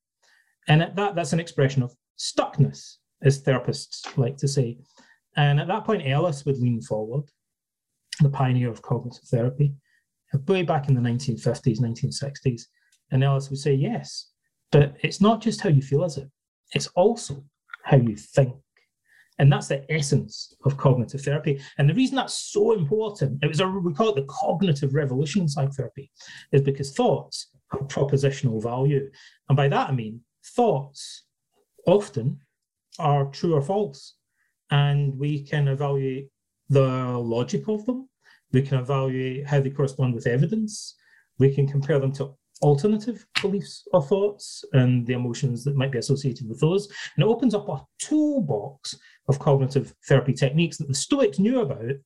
And 0.69 0.81
that, 0.97 1.15
that's 1.15 1.33
an 1.33 1.41
expression 1.41 1.83
of 1.83 1.95
stuckness, 2.19 2.97
as 3.23 3.43
therapists 3.43 4.17
like 4.17 4.37
to 4.39 4.49
say. 4.49 4.79
And 5.37 5.61
at 5.61 5.69
that 5.69 5.85
point, 5.85 6.07
Ellis 6.07 6.45
would 6.45 6.59
lean 6.59 6.81
forward 6.81 7.25
the 8.21 8.31
pioneer 8.31 8.71
of 8.71 8.83
cognitive 8.83 9.25
therapy, 9.29 9.75
way 10.49 10.63
back 10.63 10.89
in 10.89 10.95
the 10.95 11.01
1950s, 11.01 11.79
1960s. 11.81 12.63
And 13.11 13.23
Ellis 13.23 13.51
would 13.51 13.59
say, 13.59 13.75
yes, 13.75 14.31
but 14.73 14.97
it's 15.03 15.21
not 15.21 15.41
just 15.41 15.61
how 15.61 15.69
you 15.69 15.83
feel, 15.83 16.05
is 16.05 16.17
it? 16.17 16.29
It's 16.75 16.89
also 16.89 17.45
how 17.85 17.97
you 17.97 18.17
think. 18.17 18.55
And 19.39 19.53
that's 19.53 19.69
the 19.69 19.85
essence 19.93 20.55
of 20.65 20.77
cognitive 20.77 21.21
therapy. 21.21 21.61
And 21.79 21.89
the 21.89 21.95
reason 21.95 22.17
that's 22.17 22.35
so 22.35 22.73
important, 22.73 23.43
it 23.43 23.49
was 23.49 23.61
a, 23.61 23.69
we 23.69 23.93
call 23.93 24.11
it 24.11 24.17
the 24.17 24.27
cognitive 24.29 24.95
revolution 24.95 25.43
in 25.43 25.49
psychotherapy, 25.49 26.11
is 26.53 26.63
because 26.63 26.95
thoughts 26.95 27.49
have 27.73 27.83
propositional 27.83 28.63
value. 28.63 29.11
And 29.49 29.57
by 29.57 29.69
that 29.69 29.91
I 29.91 29.93
mean 29.93 30.21
thoughts 30.55 31.25
often 31.87 32.41
are 32.99 33.27
true 33.27 33.55
or 33.55 33.63
false. 33.63 34.15
And 34.71 35.17
we 35.19 35.43
can 35.43 35.69
evaluate 35.69 36.29
the 36.69 37.19
logic 37.19 37.69
of 37.69 37.85
them. 37.87 38.09
We 38.53 38.63
can 38.63 38.79
evaluate 38.79 39.47
how 39.47 39.61
they 39.61 39.71
correspond 39.71 40.15
with 40.15 40.27
evidence. 40.27 40.95
We 41.39 41.55
can 41.55 41.69
compare 41.69 41.99
them 41.99 42.13
to 42.13 42.35
alternative 42.63 43.27
beliefs 43.43 43.87
or 43.93 44.03
thoughts 44.03 44.65
and 44.73 45.07
the 45.07 45.13
emotions 45.13 45.65
that 45.65 45.77
might 45.77 45.93
be 45.93 45.99
associated 45.99 46.49
with 46.49 46.61
those. 46.61 46.89
And 47.17 47.25
it 47.25 47.29
opens 47.29 47.55
up 47.55 47.69
a 47.69 47.85
toolbox 47.99 48.97
of 49.29 49.39
cognitive 49.39 49.95
therapy 50.09 50.33
techniques 50.33 50.77
that 50.79 50.89
the 50.89 50.95
Stoics 50.95 51.39
knew 51.39 51.61
about 51.61 51.97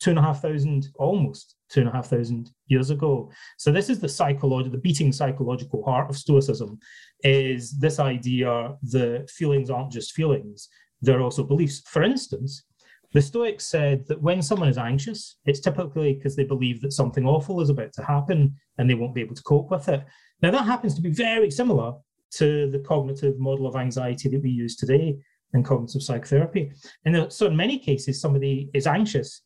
two 0.00 0.10
and 0.10 0.18
a 0.18 0.22
half 0.22 0.42
thousand, 0.42 0.88
almost 0.96 1.56
two 1.68 1.80
and 1.80 1.88
a 1.88 1.92
half 1.92 2.06
thousand 2.06 2.50
years 2.66 2.90
ago. 2.90 3.30
So 3.58 3.70
this 3.70 3.88
is 3.88 4.00
the 4.00 4.08
psychological, 4.08 4.72
the 4.72 4.78
beating 4.78 5.12
psychological 5.12 5.84
heart 5.84 6.10
of 6.10 6.16
Stoicism, 6.16 6.78
is 7.22 7.78
this 7.78 7.98
idea 7.98 8.74
that 8.82 9.30
feelings 9.30 9.70
aren't 9.70 9.92
just 9.92 10.12
feelings, 10.12 10.68
they're 11.02 11.22
also 11.22 11.44
beliefs. 11.44 11.82
For 11.86 12.02
instance, 12.02 12.64
the 13.12 13.22
Stoics 13.22 13.66
said 13.66 14.06
that 14.06 14.22
when 14.22 14.40
someone 14.40 14.68
is 14.68 14.78
anxious, 14.78 15.36
it's 15.44 15.60
typically 15.60 16.14
because 16.14 16.36
they 16.36 16.44
believe 16.44 16.80
that 16.80 16.92
something 16.92 17.26
awful 17.26 17.60
is 17.60 17.68
about 17.68 17.92
to 17.94 18.04
happen 18.04 18.54
and 18.78 18.88
they 18.88 18.94
won't 18.94 19.14
be 19.14 19.20
able 19.20 19.34
to 19.34 19.42
cope 19.42 19.70
with 19.70 19.88
it. 19.88 20.04
Now, 20.42 20.50
that 20.52 20.64
happens 20.64 20.94
to 20.94 21.02
be 21.02 21.10
very 21.10 21.50
similar 21.50 21.92
to 22.34 22.70
the 22.70 22.78
cognitive 22.78 23.38
model 23.38 23.66
of 23.66 23.74
anxiety 23.74 24.28
that 24.28 24.42
we 24.42 24.50
use 24.50 24.76
today 24.76 25.18
in 25.54 25.64
cognitive 25.64 26.02
psychotherapy. 26.02 26.72
And 27.04 27.32
so, 27.32 27.46
in 27.46 27.56
many 27.56 27.78
cases, 27.78 28.20
somebody 28.20 28.70
is 28.74 28.86
anxious. 28.86 29.42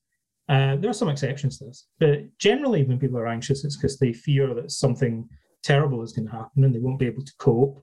Uh, 0.47 0.77
there 0.77 0.91
are 0.91 0.95
some 0.95 1.09
exceptions 1.09 1.59
to 1.59 1.65
this, 1.65 1.87
but 1.99 2.21
generally, 2.39 2.85
when 2.85 2.99
people 2.99 3.19
are 3.19 3.27
anxious, 3.27 3.65
it's 3.65 3.79
because 3.79 3.99
they 3.99 4.13
fear 4.13 4.53
that 4.53 4.71
something 4.71 5.27
terrible 5.63 6.03
is 6.03 6.13
going 6.13 6.27
to 6.27 6.33
happen 6.33 6.65
and 6.65 6.75
they 6.75 6.81
won't 6.81 6.99
be 6.99 7.07
able 7.07 7.25
to 7.25 7.33
cope. 7.39 7.83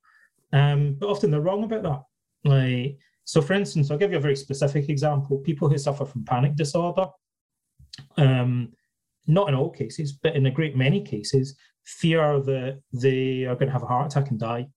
Um, 0.53 0.95
but 0.99 1.09
often 1.09 1.31
they're 1.31 1.41
wrong 1.41 1.63
about 1.63 1.81
that. 1.83 2.03
Like, 2.47 2.97
so 3.31 3.41
for 3.41 3.53
instance, 3.53 3.89
I'll 3.89 3.97
give 3.97 4.11
you 4.11 4.17
a 4.17 4.27
very 4.27 4.35
specific 4.35 4.89
example. 4.89 5.37
People 5.37 5.69
who 5.69 5.77
suffer 5.77 6.03
from 6.03 6.25
panic 6.25 6.53
disorder, 6.57 7.05
um, 8.17 8.73
not 9.25 9.47
in 9.47 9.55
all 9.55 9.69
cases, 9.69 10.11
but 10.11 10.35
in 10.35 10.47
a 10.47 10.51
great 10.51 10.75
many 10.75 11.01
cases, 11.01 11.55
fear 11.85 12.41
that 12.41 12.81
they 12.91 13.45
are 13.45 13.55
going 13.55 13.67
to 13.67 13.71
have 13.71 13.83
a 13.83 13.85
heart 13.85 14.11
attack 14.11 14.31
and 14.31 14.39
die. 14.41 14.67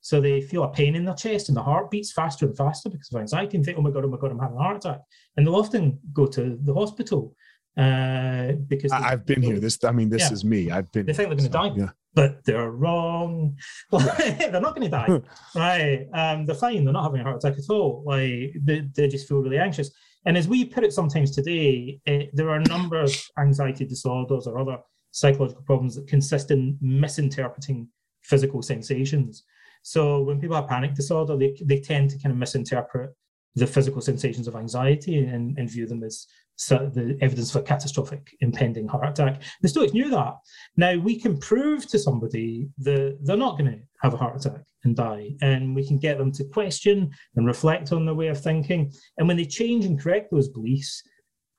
So 0.00 0.20
they 0.20 0.40
feel 0.40 0.64
a 0.64 0.72
pain 0.72 0.96
in 0.96 1.04
their 1.04 1.14
chest 1.14 1.50
and 1.50 1.56
the 1.56 1.62
heart 1.62 1.88
beats 1.88 2.10
faster 2.10 2.46
and 2.46 2.56
faster 2.56 2.90
because 2.90 3.12
of 3.12 3.20
anxiety 3.20 3.56
and 3.56 3.64
think, 3.64 3.78
oh 3.78 3.82
my 3.82 3.92
God, 3.92 4.04
oh 4.04 4.08
my 4.08 4.18
God, 4.18 4.32
I'm 4.32 4.40
having 4.40 4.58
a 4.58 4.60
heart 4.60 4.78
attack. 4.78 5.02
And 5.36 5.46
they'll 5.46 5.54
often 5.54 5.96
go 6.12 6.26
to 6.26 6.58
the 6.64 6.74
hospital 6.74 7.36
uh, 7.76 8.52
because 8.66 8.92
I, 8.92 9.10
have 9.10 9.24
been 9.24 9.42
here. 9.42 9.60
This, 9.60 9.82
I 9.84 9.92
mean, 9.92 10.08
this 10.08 10.22
yeah. 10.22 10.32
is 10.32 10.44
me. 10.44 10.70
I've 10.70 10.90
been. 10.92 11.06
They 11.06 11.12
think 11.12 11.28
they're 11.28 11.36
going 11.36 11.50
to 11.50 11.58
so, 11.58 11.68
die, 11.68 11.72
yeah. 11.76 11.90
but 12.14 12.44
they're 12.44 12.70
wrong. 12.70 13.56
they're 13.92 14.60
not 14.60 14.74
going 14.74 14.82
to 14.82 14.88
die, 14.88 15.20
right? 15.54 16.06
Um, 16.12 16.46
they're 16.46 16.54
fine. 16.54 16.84
They're 16.84 16.92
not 16.92 17.04
having 17.04 17.20
a 17.20 17.24
heart 17.24 17.36
attack 17.36 17.58
at 17.58 17.70
all. 17.70 18.02
Like 18.04 18.54
they, 18.62 18.88
they 18.94 19.08
just 19.08 19.28
feel 19.28 19.38
really 19.38 19.58
anxious. 19.58 19.90
And 20.26 20.36
as 20.36 20.48
we 20.48 20.64
put 20.64 20.84
it 20.84 20.92
sometimes 20.92 21.30
today, 21.30 22.00
it, 22.04 22.10
eh, 22.10 22.26
there 22.34 22.50
are 22.50 22.56
a 22.56 22.68
number 22.68 23.00
of 23.00 23.14
anxiety 23.38 23.86
disorders 23.86 24.46
or 24.46 24.58
other 24.58 24.78
psychological 25.12 25.62
problems 25.62 25.94
that 25.94 26.06
consist 26.08 26.50
in 26.50 26.76
misinterpreting 26.80 27.88
physical 28.22 28.62
sensations. 28.62 29.44
So 29.82 30.20
when 30.22 30.40
people 30.40 30.56
have 30.56 30.68
panic 30.68 30.94
disorder, 30.94 31.36
they, 31.36 31.56
they 31.64 31.80
tend 31.80 32.10
to 32.10 32.18
kind 32.18 32.32
of 32.32 32.38
misinterpret 32.38 33.10
the 33.54 33.66
physical 33.66 34.00
sensations 34.00 34.46
of 34.46 34.56
anxiety 34.56 35.24
and, 35.24 35.58
and 35.58 35.70
view 35.70 35.86
them 35.86 36.04
as 36.04 36.26
the 36.68 37.16
evidence 37.20 37.50
for 37.50 37.62
catastrophic 37.62 38.36
impending 38.40 38.86
heart 38.86 39.08
attack. 39.08 39.42
The 39.62 39.68
Stoics 39.68 39.92
knew 39.92 40.10
that. 40.10 40.34
Now 40.76 40.96
we 40.96 41.18
can 41.18 41.38
prove 41.38 41.86
to 41.88 41.98
somebody 41.98 42.68
that 42.78 43.18
they're 43.22 43.36
not 43.36 43.58
going 43.58 43.72
to 43.72 43.78
have 44.02 44.14
a 44.14 44.16
heart 44.16 44.36
attack 44.36 44.62
and 44.84 44.96
die, 44.96 45.30
and 45.42 45.74
we 45.74 45.86
can 45.86 45.98
get 45.98 46.18
them 46.18 46.32
to 46.32 46.44
question 46.44 47.10
and 47.36 47.46
reflect 47.46 47.92
on 47.92 48.04
their 48.04 48.14
way 48.14 48.28
of 48.28 48.40
thinking. 48.40 48.92
And 49.18 49.28
when 49.28 49.36
they 49.36 49.44
change 49.44 49.84
and 49.84 50.00
correct 50.00 50.30
those 50.30 50.48
beliefs, 50.48 51.02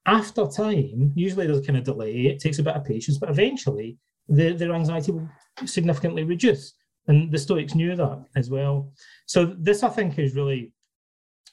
after 0.05 0.47
time, 0.47 1.11
usually 1.15 1.45
there's 1.45 1.59
a 1.59 1.63
kind 1.63 1.77
of 1.77 1.83
delay. 1.83 2.21
It 2.21 2.39
takes 2.39 2.59
a 2.59 2.63
bit 2.63 2.75
of 2.75 2.83
patience, 2.83 3.19
but 3.19 3.29
eventually 3.29 3.97
the, 4.27 4.53
their 4.53 4.73
anxiety 4.73 5.11
will 5.11 5.29
significantly 5.65 6.23
reduce. 6.23 6.73
And 7.07 7.31
the 7.31 7.37
Stoics 7.37 7.75
knew 7.75 7.95
that 7.95 8.23
as 8.35 8.49
well. 8.49 8.91
So 9.25 9.55
this, 9.59 9.83
I 9.83 9.89
think, 9.89 10.17
is 10.17 10.35
really, 10.35 10.71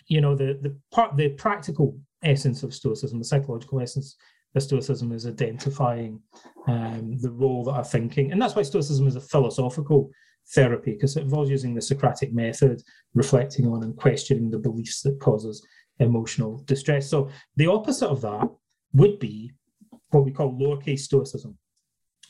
you 0.06 0.20
know, 0.20 0.34
the 0.34 0.58
the 0.62 0.76
part, 0.90 1.16
the 1.16 1.30
practical 1.30 1.98
essence 2.22 2.62
of 2.62 2.74
Stoicism, 2.74 3.18
the 3.18 3.24
psychological 3.24 3.80
essence 3.80 4.16
of 4.54 4.62
Stoicism 4.62 5.12
is 5.12 5.26
identifying 5.26 6.20
um, 6.66 7.18
the 7.20 7.30
role 7.30 7.64
that 7.64 7.72
our 7.72 7.84
thinking, 7.84 8.32
and 8.32 8.40
that's 8.40 8.56
why 8.56 8.62
Stoicism 8.62 9.06
is 9.06 9.16
a 9.16 9.20
philosophical 9.20 10.10
therapy 10.54 10.92
because 10.92 11.16
it 11.16 11.22
involves 11.22 11.50
using 11.50 11.74
the 11.74 11.82
Socratic 11.82 12.32
method, 12.32 12.82
reflecting 13.14 13.66
on 13.66 13.82
and 13.82 13.96
questioning 13.96 14.50
the 14.50 14.58
beliefs 14.58 15.02
that 15.02 15.20
causes 15.20 15.66
emotional 15.98 16.62
distress. 16.64 17.08
So 17.10 17.28
the 17.56 17.66
opposite 17.66 18.08
of 18.08 18.20
that 18.22 18.48
would 18.94 19.18
be 19.18 19.52
what 20.10 20.24
we 20.24 20.30
call 20.30 20.58
lowercase 20.58 21.00
Stoicism, 21.00 21.56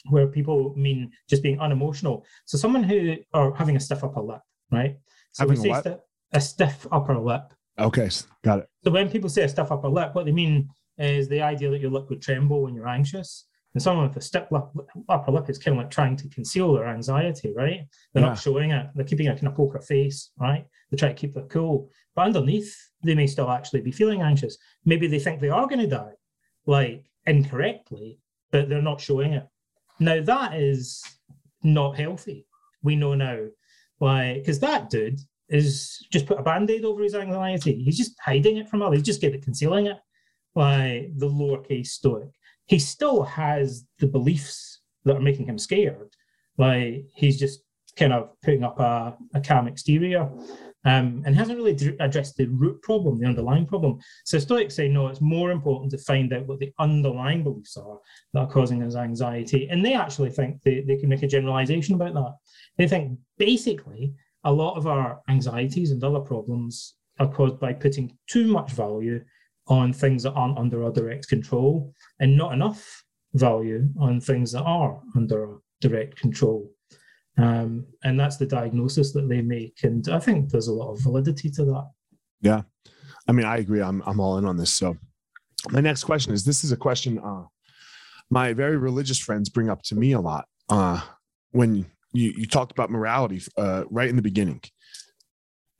where 0.08 0.26
people 0.26 0.74
mean 0.76 1.12
just 1.28 1.42
being 1.42 1.60
unemotional. 1.60 2.24
So 2.44 2.58
someone 2.58 2.82
who 2.82 3.16
are 3.34 3.54
having 3.54 3.76
a 3.76 3.80
stiff 3.80 4.02
upper 4.02 4.20
lip, 4.20 4.40
right? 4.70 4.96
So 5.32 5.46
having 5.46 5.62
we 5.62 5.72
say 5.72 5.96
a 6.32 6.40
stiff 6.40 6.86
upper 6.90 7.18
lip 7.18 7.52
Okay, 7.78 8.10
got 8.42 8.60
it. 8.60 8.68
So 8.84 8.90
when 8.90 9.10
people 9.10 9.28
say 9.28 9.42
a 9.42 9.48
stiff 9.48 9.70
upper 9.70 9.88
lip, 9.88 10.14
what 10.14 10.26
they 10.26 10.32
mean 10.32 10.68
is 10.98 11.28
the 11.28 11.42
idea 11.42 11.70
that 11.70 11.80
your 11.80 11.90
lip 11.90 12.08
would 12.10 12.22
tremble 12.22 12.62
when 12.62 12.74
you're 12.74 12.88
anxious. 12.88 13.46
And 13.74 13.82
someone 13.82 14.08
with 14.08 14.16
a 14.16 14.20
stiff 14.20 14.50
lip, 14.50 14.64
upper 15.08 15.30
lip 15.30 15.48
is 15.48 15.58
kind 15.58 15.76
of 15.76 15.84
like 15.84 15.90
trying 15.90 16.16
to 16.16 16.28
conceal 16.30 16.72
their 16.72 16.88
anxiety, 16.88 17.52
right? 17.54 17.86
They're 18.12 18.22
yeah. 18.22 18.30
not 18.30 18.38
showing 18.38 18.70
it. 18.72 18.88
They're 18.94 19.04
keeping 19.04 19.28
a 19.28 19.34
kind 19.34 19.46
of 19.46 19.54
poker 19.54 19.80
face, 19.80 20.30
right? 20.38 20.64
They 20.90 20.96
try 20.96 21.08
to 21.10 21.14
keep 21.14 21.36
it 21.36 21.48
cool. 21.50 21.90
But 22.16 22.26
underneath, 22.26 22.74
they 23.04 23.14
may 23.14 23.26
still 23.26 23.50
actually 23.50 23.82
be 23.82 23.92
feeling 23.92 24.22
anxious. 24.22 24.56
Maybe 24.84 25.06
they 25.06 25.18
think 25.18 25.40
they 25.40 25.50
are 25.50 25.66
going 25.66 25.80
to 25.80 25.86
die, 25.86 26.14
like 26.66 27.04
incorrectly, 27.26 28.18
but 28.50 28.68
they're 28.68 28.82
not 28.82 29.00
showing 29.00 29.34
it. 29.34 29.46
Now 30.00 30.22
that 30.22 30.54
is 30.54 31.04
not 31.62 31.96
healthy. 31.96 32.46
We 32.82 32.96
know 32.96 33.14
now 33.14 33.46
why, 33.98 34.34
because 34.38 34.60
that 34.60 34.90
dude 34.90 35.20
is 35.48 36.04
just 36.12 36.26
put 36.26 36.38
a 36.38 36.42
band-aid 36.42 36.84
over 36.84 37.02
his 37.02 37.14
anxiety. 37.14 37.82
He's 37.82 37.96
just 37.96 38.14
hiding 38.20 38.58
it 38.58 38.68
from 38.68 38.82
others. 38.82 38.98
He's 38.98 39.06
just 39.06 39.20
getting 39.20 39.38
it 39.38 39.44
concealing 39.44 39.86
it. 39.86 39.98
Like 40.54 41.10
the 41.16 41.28
lowercase 41.28 41.88
stoic. 41.88 42.30
He 42.66 42.78
still 42.78 43.22
has 43.22 43.84
the 43.98 44.06
beliefs 44.06 44.80
that 45.04 45.16
are 45.16 45.20
making 45.20 45.46
him 45.46 45.58
scared. 45.58 46.14
Like 46.56 47.06
he's 47.14 47.38
just 47.38 47.60
kind 47.96 48.12
of 48.12 48.30
putting 48.42 48.64
up 48.64 48.78
a, 48.78 49.16
a 49.34 49.40
calm 49.40 49.68
exterior. 49.68 50.28
Um, 50.84 51.22
and 51.26 51.34
hasn't 51.34 51.58
really 51.58 51.74
d- 51.74 51.96
addressed 51.98 52.36
the 52.36 52.46
root 52.46 52.80
problem, 52.82 53.18
the 53.18 53.26
underlying 53.26 53.66
problem. 53.66 53.98
So 54.24 54.38
Stoics 54.38 54.76
say, 54.76 54.88
no, 54.88 55.08
it's 55.08 55.20
more 55.20 55.50
important 55.50 55.90
to 55.90 55.98
find 55.98 56.32
out 56.32 56.46
what 56.46 56.60
the 56.60 56.72
underlying 56.78 57.42
beliefs 57.42 57.76
are 57.76 57.98
that 58.32 58.40
are 58.40 58.50
causing 58.50 58.80
his 58.80 58.94
anxiety. 58.94 59.68
And 59.68 59.84
they 59.84 59.94
actually 59.94 60.30
think 60.30 60.62
they, 60.62 60.82
they 60.86 60.96
can 60.96 61.08
make 61.08 61.24
a 61.24 61.26
generalization 61.26 61.96
about 61.96 62.14
that. 62.14 62.32
They 62.78 62.86
think 62.86 63.18
basically 63.38 64.14
a 64.44 64.52
lot 64.52 64.76
of 64.76 64.86
our 64.86 65.20
anxieties 65.28 65.90
and 65.90 66.02
other 66.02 66.20
problems 66.20 66.94
are 67.18 67.28
caused 67.28 67.58
by 67.58 67.72
putting 67.72 68.16
too 68.28 68.46
much 68.46 68.72
value 68.72 69.22
on 69.66 69.92
things 69.92 70.22
that 70.22 70.32
aren't 70.32 70.58
under 70.58 70.84
our 70.84 70.92
direct 70.92 71.28
control 71.28 71.92
and 72.20 72.36
not 72.36 72.52
enough 72.52 73.04
value 73.34 73.88
on 73.98 74.20
things 74.20 74.52
that 74.52 74.62
are 74.62 75.00
under 75.16 75.46
our 75.46 75.60
direct 75.80 76.16
control. 76.16 76.70
Um, 77.36 77.86
and 78.02 78.18
that's 78.18 78.36
the 78.36 78.46
diagnosis 78.46 79.12
that 79.12 79.28
they 79.28 79.42
make. 79.42 79.78
And 79.82 80.08
I 80.08 80.18
think 80.18 80.50
there's 80.50 80.68
a 80.68 80.72
lot 80.72 80.92
of 80.92 81.00
validity 81.00 81.50
to 81.50 81.64
that. 81.66 81.90
Yeah. 82.40 82.62
I 83.28 83.32
mean, 83.32 83.46
I 83.46 83.58
agree. 83.58 83.82
I'm, 83.82 84.02
I'm 84.06 84.20
all 84.20 84.38
in 84.38 84.44
on 84.44 84.56
this. 84.56 84.70
So, 84.70 84.96
my 85.70 85.80
next 85.80 86.04
question 86.04 86.32
is 86.32 86.44
this 86.44 86.64
is 86.64 86.72
a 86.72 86.76
question 86.76 87.18
uh, 87.18 87.42
my 88.30 88.52
very 88.52 88.76
religious 88.76 89.18
friends 89.18 89.48
bring 89.48 89.70
up 89.70 89.82
to 89.82 89.94
me 89.94 90.12
a 90.12 90.20
lot. 90.20 90.46
Uh, 90.68 91.00
when 91.52 91.86
you, 92.12 92.32
you 92.36 92.46
talked 92.46 92.72
about 92.72 92.90
morality 92.90 93.42
uh, 93.56 93.84
right 93.90 94.08
in 94.08 94.16
the 94.16 94.22
beginning. 94.22 94.62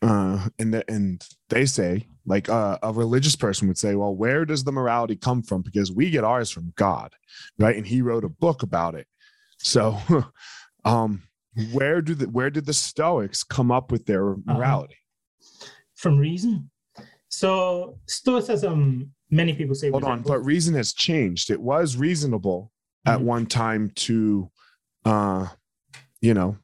Uh, 0.00 0.48
and 0.58 0.72
the, 0.72 0.84
and 0.88 1.24
they 1.48 1.66
say 1.66 2.06
like 2.28 2.48
uh, 2.48 2.78
a 2.82 2.92
religious 2.92 3.34
person 3.34 3.66
would 3.68 3.78
say, 3.78 3.94
well, 3.94 4.14
where 4.14 4.44
does 4.44 4.62
the 4.62 4.72
morality 4.72 5.16
come 5.16 5.42
from? 5.42 5.62
Because 5.62 5.90
we 5.90 6.10
get 6.10 6.24
ours 6.24 6.50
from 6.50 6.72
God, 6.76 7.12
right? 7.58 7.74
And 7.74 7.86
He 7.86 8.02
wrote 8.02 8.24
a 8.24 8.28
book 8.28 8.62
about 8.62 8.94
it. 8.94 9.06
So, 9.58 9.98
um, 10.84 11.22
where 11.72 12.02
do 12.02 12.14
the 12.14 12.26
where 12.28 12.50
did 12.50 12.66
the 12.66 12.74
Stoics 12.74 13.42
come 13.42 13.72
up 13.72 13.90
with 13.90 14.06
their 14.06 14.32
uh-huh. 14.32 14.54
morality? 14.54 14.96
From 15.96 16.18
reason. 16.18 16.70
So 17.30 17.98
Stoicism, 18.06 19.10
many 19.30 19.54
people 19.54 19.74
say. 19.74 19.90
Hold 19.90 20.04
on, 20.04 20.22
but 20.22 20.44
reason 20.44 20.74
has 20.74 20.92
changed. 20.92 21.50
It 21.50 21.60
was 21.60 21.96
reasonable 21.96 22.70
mm-hmm. 23.06 23.14
at 23.14 23.20
one 23.22 23.46
time 23.46 23.90
to 23.96 24.50
uh 25.04 25.46
you 26.20 26.34
know, 26.34 26.56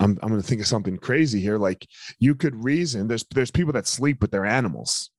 I'm 0.00 0.18
I'm 0.22 0.28
going 0.28 0.40
to 0.40 0.46
think 0.46 0.60
of 0.60 0.66
something 0.66 0.96
crazy 0.96 1.40
here. 1.40 1.58
Like 1.58 1.86
you 2.18 2.34
could 2.34 2.62
reason 2.62 3.08
there's 3.08 3.24
there's 3.34 3.50
people 3.50 3.72
that 3.72 3.86
sleep 3.86 4.20
with 4.20 4.30
their 4.30 4.46
animals, 4.46 5.10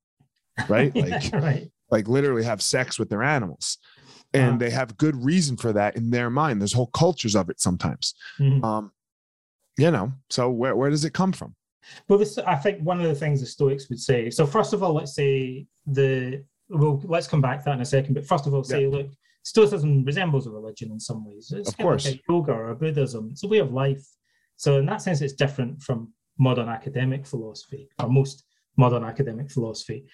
right? 0.67 0.93
Like 0.95 1.33
right. 1.33 1.71
like 1.89 2.07
literally 2.07 2.43
have 2.43 2.61
sex 2.61 2.99
with 2.99 3.09
their 3.09 3.23
animals, 3.23 3.77
and 4.33 4.55
uh, 4.55 4.57
they 4.57 4.69
have 4.69 4.97
good 4.97 5.15
reason 5.23 5.57
for 5.57 5.73
that 5.73 5.95
in 5.95 6.09
their 6.11 6.29
mind. 6.29 6.61
There's 6.61 6.73
whole 6.73 6.87
cultures 6.87 7.35
of 7.35 7.49
it 7.49 7.59
sometimes. 7.59 8.13
Mm-hmm. 8.39 8.63
Um, 8.63 8.91
you 9.77 9.91
know, 9.91 10.13
so 10.29 10.49
where 10.49 10.75
where 10.75 10.89
does 10.89 11.05
it 11.05 11.13
come 11.13 11.31
from? 11.31 11.55
Well, 12.07 12.19
this 12.19 12.37
I 12.37 12.55
think 12.55 12.81
one 12.81 12.99
of 12.99 13.07
the 13.07 13.15
things 13.15 13.39
the 13.39 13.47
Stoics 13.47 13.89
would 13.89 13.99
say. 13.99 14.29
So 14.29 14.45
first 14.45 14.73
of 14.73 14.83
all, 14.83 14.93
let's 14.93 15.15
say 15.15 15.65
the 15.85 16.43
well, 16.69 17.01
let's 17.05 17.27
come 17.27 17.41
back 17.41 17.59
to 17.59 17.65
that 17.65 17.75
in 17.75 17.81
a 17.81 17.85
second. 17.85 18.13
But 18.13 18.25
first 18.25 18.45
of 18.45 18.53
all, 18.53 18.63
say 18.63 18.83
yeah. 18.83 18.89
look, 18.89 19.07
Stoicism 19.49 20.05
resembles 20.05 20.45
a 20.45 20.51
religion 20.51 20.91
in 20.91 20.99
some 20.99 21.25
ways. 21.25 21.51
It's 21.51 21.69
of 21.69 21.77
course. 21.77 22.05
Like 22.05 22.21
yoga 22.29 22.51
or 22.53 22.75
Buddhism. 22.75 23.29
It's 23.31 23.43
a 23.43 23.47
way 23.47 23.57
of 23.57 23.73
life. 23.73 24.05
So 24.57 24.77
in 24.77 24.85
that 24.85 25.01
sense, 25.01 25.21
it's 25.21 25.33
different 25.33 25.81
from 25.81 26.13
modern 26.37 26.69
academic 26.69 27.25
philosophy 27.25 27.89
or 27.97 28.09
most 28.09 28.43
modern 28.77 29.03
academic 29.03 29.49
philosophy. 29.49 30.05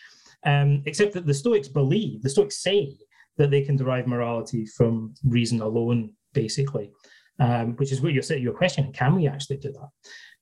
Um, 0.45 0.83
except 0.85 1.11
that 1.13 1.25
the 1.25 1.33
Stoics 1.33 1.67
believe, 1.67 2.21
the 2.21 2.29
Stoics 2.29 2.63
say 2.63 2.95
that 3.35 3.51
they 3.51 3.61
can 3.61 3.75
derive 3.75 4.07
morality 4.07 4.65
from 4.65 5.13
reason 5.25 5.59
alone, 5.59 6.13
basically, 6.33 6.91
um, 7.41 7.75
which 7.75 7.91
is 7.91 7.99
what 7.99 8.13
you're 8.13 8.23
saying. 8.23 8.41
Your 8.41 8.53
question: 8.53 8.93
Can 8.93 9.15
we 9.15 9.27
actually 9.27 9.57
do 9.57 9.73
that? 9.73 9.89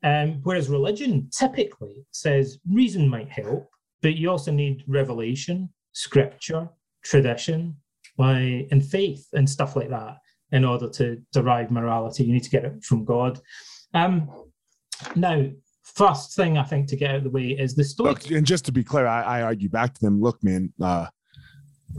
Um, 0.07 0.41
whereas 0.43 0.69
religion 0.69 1.29
typically 1.35 2.05
says 2.12 2.59
reason 2.69 3.09
might 3.09 3.31
help, 3.31 3.69
but 4.03 4.17
you 4.17 4.29
also 4.29 4.51
need 4.51 4.83
revelation, 4.88 5.69
scripture, 5.93 6.69
tradition, 7.03 7.77
why 8.15 8.67
and 8.72 8.86
faith 8.86 9.27
and 9.34 9.50
stuff 9.50 9.75
like 9.75 9.89
that 9.89 10.17
in 10.51 10.63
order 10.63 10.88
to 10.88 11.22
derive 11.32 11.72
morality. 11.72 12.24
You 12.24 12.34
need 12.34 12.43
to 12.43 12.50
get 12.50 12.63
it 12.63 12.84
from 12.84 13.05
God. 13.05 13.39
Um, 13.93 14.29
now, 15.15 15.48
first 15.84 16.36
thing 16.36 16.58
I 16.58 16.63
think 16.63 16.88
to 16.89 16.96
get 16.96 17.12
out 17.12 17.17
of 17.17 17.24
the 17.24 17.29
way 17.29 17.50
is 17.50 17.75
the 17.75 17.84
story. 17.84 18.12
Look, 18.12 18.32
and 18.32 18.46
just 18.46 18.65
to 18.65 18.72
be 18.72 18.84
clear, 18.84 19.08
I, 19.08 19.22
I, 19.22 19.41
argue 19.41 19.70
back 19.70 19.93
to 19.93 20.01
them. 20.01 20.22
Look, 20.22 20.43
man, 20.43 20.72
uh, 20.82 21.08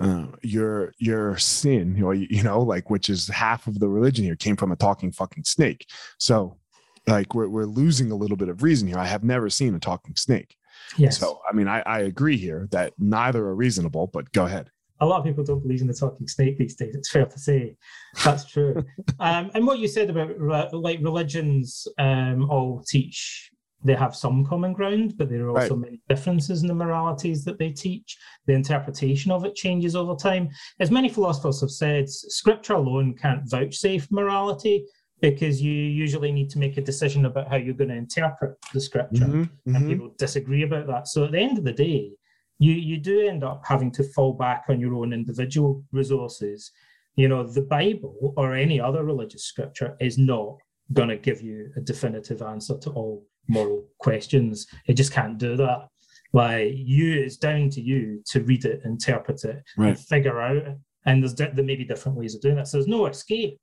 uh, 0.00 0.26
your 0.42 0.92
your 0.98 1.36
sin, 1.36 2.00
or 2.02 2.14
you 2.14 2.42
know, 2.42 2.60
like 2.60 2.90
which 2.90 3.10
is 3.10 3.28
half 3.28 3.66
of 3.66 3.78
the 3.78 3.88
religion 3.88 4.24
here, 4.24 4.36
came 4.36 4.56
from 4.56 4.72
a 4.72 4.76
talking 4.76 5.12
fucking 5.12 5.44
snake. 5.44 5.86
So, 6.18 6.58
like, 7.06 7.34
we're 7.34 7.48
we're 7.48 7.66
losing 7.66 8.10
a 8.10 8.16
little 8.16 8.36
bit 8.36 8.48
of 8.48 8.62
reason 8.62 8.88
here. 8.88 8.98
I 8.98 9.06
have 9.06 9.24
never 9.24 9.50
seen 9.50 9.74
a 9.74 9.80
talking 9.80 10.16
snake. 10.16 10.56
Yes. 10.96 11.18
So, 11.18 11.40
I 11.48 11.54
mean, 11.54 11.68
I, 11.68 11.80
I 11.80 12.00
agree 12.00 12.36
here 12.36 12.68
that 12.70 12.92
neither 12.98 13.44
are 13.46 13.54
reasonable. 13.54 14.08
But 14.08 14.32
go 14.32 14.46
ahead. 14.46 14.70
A 15.00 15.06
lot 15.06 15.18
of 15.18 15.24
people 15.24 15.44
don't 15.44 15.60
believe 15.62 15.80
in 15.80 15.86
the 15.86 15.94
talking 15.94 16.28
snake 16.28 16.58
these 16.58 16.76
days. 16.76 16.94
It's 16.94 17.10
fair 17.10 17.26
to 17.26 17.38
say 17.38 17.76
that's 18.24 18.44
true. 18.44 18.84
um, 19.20 19.50
and 19.54 19.66
what 19.66 19.78
you 19.78 19.88
said 19.88 20.10
about 20.10 20.38
re- 20.38 20.68
like 20.72 20.98
religions 21.02 21.86
um, 21.98 22.48
all 22.50 22.82
teach 22.86 23.50
they 23.86 23.94
have 23.94 24.16
some 24.16 24.46
common 24.46 24.72
ground, 24.72 25.14
but 25.18 25.28
there 25.28 25.44
are 25.44 25.50
also 25.50 25.74
Right. 25.74 25.84
many 25.90 26.00
differences 26.08 26.62
in 26.62 26.68
the 26.68 26.74
moralities 26.74 27.44
that 27.44 27.58
they 27.58 27.70
teach. 27.70 28.16
The 28.46 28.54
interpretation 28.54 29.30
of 29.30 29.44
it 29.44 29.54
changes 29.54 29.94
over 29.94 30.14
time. 30.14 30.48
As 30.80 30.90
many 30.90 31.10
philosophers 31.10 31.60
have 31.60 31.70
said, 31.70 32.08
scripture 32.08 32.72
alone 32.72 33.14
can't 33.14 33.42
vouchsafe 33.44 34.10
morality 34.10 34.86
because 35.20 35.60
you 35.60 35.70
usually 35.72 36.32
need 36.32 36.48
to 36.50 36.58
make 36.58 36.78
a 36.78 36.82
decision 36.82 37.26
about 37.26 37.48
how 37.48 37.56
you're 37.56 37.74
going 37.74 37.90
to 37.90 37.94
interpret 37.96 38.56
the 38.72 38.80
scripture 38.80 39.26
Mhm, 39.26 39.50
and 39.66 39.76
mhm. 39.76 39.86
people 39.86 40.14
disagree 40.16 40.62
about 40.62 40.86
that. 40.86 41.06
So 41.06 41.24
at 41.24 41.32
the 41.32 41.40
end 41.40 41.58
of 41.58 41.64
the 41.64 41.72
day, 41.72 42.12
you 42.58 42.72
you 42.72 42.98
do 42.98 43.26
end 43.26 43.42
up 43.44 43.62
having 43.66 43.90
to 43.92 44.04
fall 44.14 44.32
back 44.32 44.64
on 44.68 44.80
your 44.80 44.94
own 44.94 45.12
individual 45.12 45.84
resources. 45.92 46.70
You 47.16 47.28
know, 47.28 47.44
the 47.46 47.62
Bible 47.62 48.34
or 48.36 48.54
any 48.54 48.80
other 48.80 49.04
religious 49.04 49.44
scripture 49.44 49.96
is 50.00 50.18
not 50.18 50.56
going 50.92 51.08
to 51.08 51.16
give 51.16 51.40
you 51.42 51.70
a 51.76 51.80
definitive 51.80 52.42
answer 52.42 52.76
to 52.78 52.90
all 52.90 53.24
moral 53.48 53.84
questions. 53.98 54.66
It 54.86 54.94
just 54.94 55.12
can't 55.12 55.38
do 55.38 55.56
that. 55.56 55.88
Like 56.32 56.72
you, 56.74 57.12
it's 57.20 57.36
down 57.36 57.70
to 57.70 57.80
you 57.80 58.20
to 58.32 58.42
read 58.42 58.64
it, 58.64 58.80
interpret 58.84 59.44
it, 59.44 59.62
Right. 59.76 59.90
and 59.90 59.98
figure 59.98 60.40
out. 60.40 60.62
And 61.06 61.22
there's 61.22 61.34
there 61.34 61.52
may 61.54 61.76
be 61.76 61.84
different 61.84 62.18
ways 62.18 62.34
of 62.34 62.40
doing 62.40 62.56
that. 62.56 62.66
So 62.66 62.78
there's 62.78 62.88
no 62.88 63.06
escape 63.06 63.58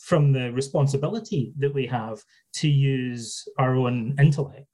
from 0.00 0.32
the 0.32 0.50
responsibility 0.52 1.52
that 1.58 1.74
we 1.74 1.86
have 1.86 2.18
to 2.54 2.68
use 2.68 3.46
our 3.58 3.74
own 3.74 4.14
intellect, 4.18 4.66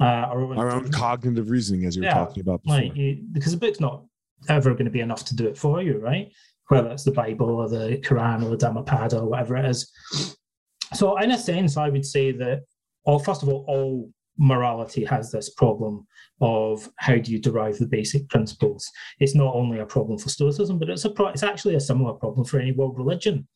uh, 0.00 0.04
our 0.04 0.40
own, 0.42 0.58
Our 0.58 0.70
own 0.70 0.90
cognitive 0.90 1.50
reasoning, 1.50 1.84
as 1.84 1.94
you 1.96 2.02
were 2.02 2.06
Yeah, 2.06 2.14
talking 2.14 2.40
about 2.40 2.62
before. 2.62 2.78
like 2.78 2.96
you, 2.96 3.22
because 3.32 3.52
the 3.52 3.58
book's 3.58 3.80
not 3.80 4.04
ever 4.48 4.72
going 4.72 4.86
to 4.86 4.90
be 4.90 5.00
enough 5.00 5.24
to 5.26 5.36
do 5.36 5.46
it 5.46 5.58
for 5.58 5.82
you, 5.82 5.98
right? 5.98 6.32
Whether 6.68 6.90
it's 6.90 7.04
the 7.04 7.12
Bible 7.12 7.50
or 7.50 7.68
the 7.68 7.98
Quran 8.04 8.44
or 8.44 8.50
the 8.50 8.56
Dhammapada 8.56 9.18
or 9.20 9.28
whatever 9.28 9.56
it 9.56 9.66
is. 9.66 9.90
So, 10.94 11.16
in 11.18 11.30
a 11.32 11.38
sense, 11.38 11.76
I 11.76 11.88
would 11.88 12.06
say 12.06 12.32
that, 12.32 12.62
all 13.04 13.18
first 13.18 13.42
of 13.42 13.48
all, 13.48 13.64
all 13.68 14.10
morality 14.38 15.04
has 15.04 15.30
this 15.30 15.50
problem 15.50 16.06
of 16.40 16.88
how 16.96 17.16
do 17.16 17.30
you 17.30 17.38
derive 17.38 17.76
the 17.78 17.86
basic 17.86 18.28
principles. 18.30 18.90
It's 19.18 19.34
not 19.34 19.54
only 19.54 19.80
a 19.80 19.86
problem 19.86 20.18
for 20.18 20.28
Stoicism, 20.30 20.78
but 20.78 20.88
it's 20.88 21.04
a 21.04 21.10
pro- 21.10 21.28
it's 21.28 21.42
actually 21.42 21.74
a 21.74 21.80
similar 21.80 22.14
problem 22.14 22.44
for 22.46 22.58
any 22.58 22.72
world 22.72 22.96
religion. 22.96 23.46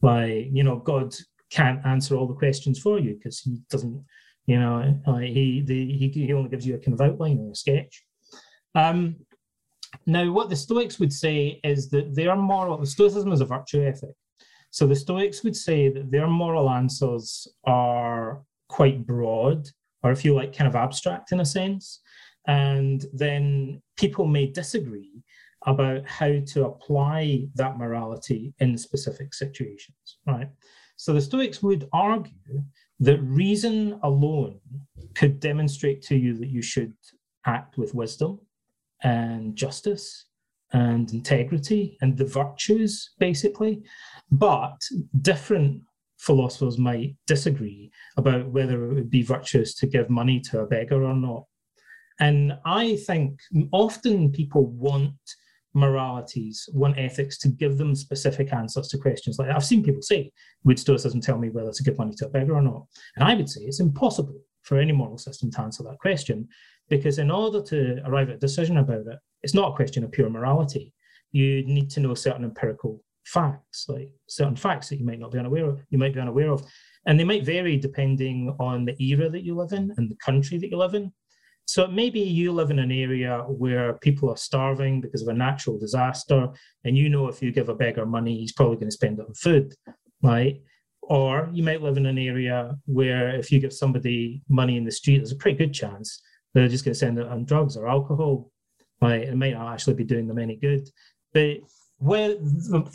Like 0.00 0.48
you 0.52 0.64
know, 0.64 0.76
God 0.78 1.14
can't 1.50 1.84
answer 1.86 2.16
all 2.16 2.26
the 2.26 2.34
questions 2.34 2.80
for 2.80 2.98
you 2.98 3.14
because 3.14 3.38
he 3.40 3.58
doesn't. 3.70 4.04
You 4.46 4.58
know, 4.58 5.00
like 5.06 5.28
he 5.28 5.62
the, 5.64 5.92
he 5.96 6.08
he 6.08 6.32
only 6.32 6.50
gives 6.50 6.66
you 6.66 6.74
a 6.74 6.78
kind 6.78 6.94
of 6.94 7.00
outline 7.00 7.38
or 7.38 7.52
a 7.52 7.54
sketch. 7.54 8.04
Um, 8.74 9.16
now, 10.06 10.30
what 10.32 10.48
the 10.48 10.56
Stoics 10.56 10.98
would 10.98 11.12
say 11.12 11.60
is 11.62 11.90
that 11.90 12.14
their 12.14 12.34
moral 12.34 12.84
Stoicism 12.86 13.32
is 13.32 13.40
a 13.40 13.44
virtue 13.44 13.86
ethic. 13.86 14.14
So 14.70 14.86
the 14.86 14.96
Stoics 14.96 15.44
would 15.44 15.56
say 15.56 15.90
that 15.90 16.10
their 16.10 16.26
moral 16.26 16.70
answers 16.70 17.46
are 17.64 18.42
quite 18.68 19.06
broad, 19.06 19.68
or 20.02 20.10
if 20.10 20.24
you 20.24 20.34
like, 20.34 20.56
kind 20.56 20.66
of 20.66 20.74
abstract 20.74 21.30
in 21.32 21.40
a 21.40 21.44
sense. 21.44 22.00
And 22.48 23.04
then 23.12 23.82
people 23.96 24.26
may 24.26 24.46
disagree 24.46 25.22
about 25.66 26.08
how 26.08 26.40
to 26.46 26.64
apply 26.64 27.46
that 27.54 27.78
morality 27.78 28.54
in 28.58 28.76
specific 28.76 29.34
situations, 29.34 30.18
right? 30.26 30.48
So 30.96 31.12
the 31.12 31.20
Stoics 31.20 31.62
would 31.62 31.88
argue 31.92 32.64
that 33.02 33.20
reason 33.22 33.98
alone 34.04 34.60
could 35.16 35.40
demonstrate 35.40 36.02
to 36.02 36.16
you 36.16 36.34
that 36.34 36.48
you 36.48 36.62
should 36.62 36.94
act 37.46 37.76
with 37.76 37.94
wisdom 37.94 38.38
and 39.02 39.56
justice 39.56 40.26
and 40.72 41.12
integrity 41.12 41.98
and 42.00 42.16
the 42.16 42.24
virtues, 42.24 43.10
basically. 43.18 43.82
But 44.30 44.80
different 45.20 45.82
philosophers 46.18 46.78
might 46.78 47.16
disagree 47.26 47.90
about 48.16 48.48
whether 48.48 48.84
it 48.84 48.94
would 48.94 49.10
be 49.10 49.22
virtuous 49.22 49.74
to 49.74 49.88
give 49.88 50.08
money 50.08 50.38
to 50.38 50.60
a 50.60 50.66
beggar 50.66 51.02
or 51.02 51.14
not. 51.14 51.44
And 52.20 52.56
I 52.64 52.98
think 53.08 53.40
often 53.72 54.30
people 54.30 54.66
want 54.66 55.16
moralities, 55.74 56.68
want 56.72 56.98
ethics 56.98 57.38
to 57.38 57.48
give 57.48 57.78
them 57.78 57.94
specific 57.94 58.52
answers 58.52 58.88
to 58.88 58.98
questions 58.98 59.38
like 59.38 59.48
that. 59.48 59.56
I've 59.56 59.64
seen 59.64 59.82
people 59.82 60.02
say, 60.02 60.30
would 60.64 60.78
Stoicism 60.78 61.20
tell 61.20 61.38
me 61.38 61.50
whether 61.50 61.72
to 61.72 61.82
give 61.82 61.98
money 61.98 62.14
to 62.16 62.26
a 62.26 62.30
beggar 62.30 62.54
or 62.54 62.62
not? 62.62 62.86
And 63.16 63.24
I 63.24 63.34
would 63.34 63.48
say 63.48 63.62
it's 63.62 63.80
impossible 63.80 64.40
for 64.62 64.78
any 64.78 64.92
moral 64.92 65.18
system 65.18 65.50
to 65.52 65.60
answer 65.60 65.82
that 65.84 65.98
question 65.98 66.48
because 66.88 67.18
in 67.18 67.30
order 67.30 67.62
to 67.62 68.02
arrive 68.04 68.28
at 68.28 68.36
a 68.36 68.38
decision 68.38 68.78
about 68.78 69.06
it, 69.06 69.18
it's 69.42 69.54
not 69.54 69.72
a 69.72 69.76
question 69.76 70.04
of 70.04 70.12
pure 70.12 70.30
morality. 70.30 70.92
You 71.32 71.64
need 71.64 71.90
to 71.90 72.00
know 72.00 72.14
certain 72.14 72.44
empirical 72.44 73.02
facts, 73.24 73.86
like 73.88 74.10
certain 74.28 74.56
facts 74.56 74.88
that 74.88 74.98
you 74.98 75.06
might 75.06 75.18
not 75.18 75.32
be 75.32 75.38
unaware 75.38 75.66
of, 75.66 75.82
you 75.90 75.98
might 75.98 76.14
be 76.14 76.20
unaware 76.20 76.50
of. 76.50 76.64
And 77.06 77.18
they 77.18 77.24
might 77.24 77.44
vary 77.44 77.76
depending 77.76 78.54
on 78.60 78.84
the 78.84 78.96
era 79.02 79.28
that 79.30 79.42
you 79.42 79.56
live 79.56 79.72
in 79.72 79.92
and 79.96 80.10
the 80.10 80.16
country 80.16 80.58
that 80.58 80.70
you 80.70 80.76
live 80.76 80.94
in. 80.94 81.12
So 81.72 81.86
maybe 81.86 82.20
you 82.20 82.52
live 82.52 82.70
in 82.70 82.78
an 82.78 82.92
area 82.92 83.44
where 83.46 83.94
people 83.94 84.28
are 84.28 84.36
starving 84.36 85.00
because 85.00 85.22
of 85.22 85.28
a 85.28 85.32
natural 85.32 85.78
disaster, 85.78 86.50
and 86.84 86.98
you 86.98 87.08
know 87.08 87.28
if 87.28 87.40
you 87.40 87.50
give 87.50 87.70
a 87.70 87.74
beggar 87.74 88.04
money, 88.04 88.36
he's 88.36 88.52
probably 88.52 88.76
going 88.76 88.90
to 88.90 88.98
spend 89.00 89.18
it 89.18 89.24
on 89.26 89.32
food, 89.32 89.72
right? 90.22 90.60
Or 91.00 91.48
you 91.50 91.62
might 91.62 91.80
live 91.80 91.96
in 91.96 92.04
an 92.04 92.18
area 92.18 92.76
where 92.84 93.30
if 93.36 93.50
you 93.50 93.58
give 93.58 93.72
somebody 93.72 94.42
money 94.50 94.76
in 94.76 94.84
the 94.84 94.90
street, 94.90 95.16
there's 95.20 95.32
a 95.32 95.36
pretty 95.36 95.56
good 95.56 95.72
chance 95.72 96.20
they're 96.52 96.68
just 96.68 96.84
going 96.84 96.92
to 96.92 96.98
send 96.98 97.18
it 97.18 97.26
on 97.26 97.46
drugs 97.46 97.78
or 97.78 97.88
alcohol. 97.88 98.50
Right? 99.00 99.22
It 99.22 99.36
might 99.36 99.54
not 99.54 99.72
actually 99.72 99.94
be 99.94 100.04
doing 100.04 100.26
them 100.26 100.38
any 100.38 100.56
good. 100.56 100.90
But 101.32 101.60
where 101.96 102.36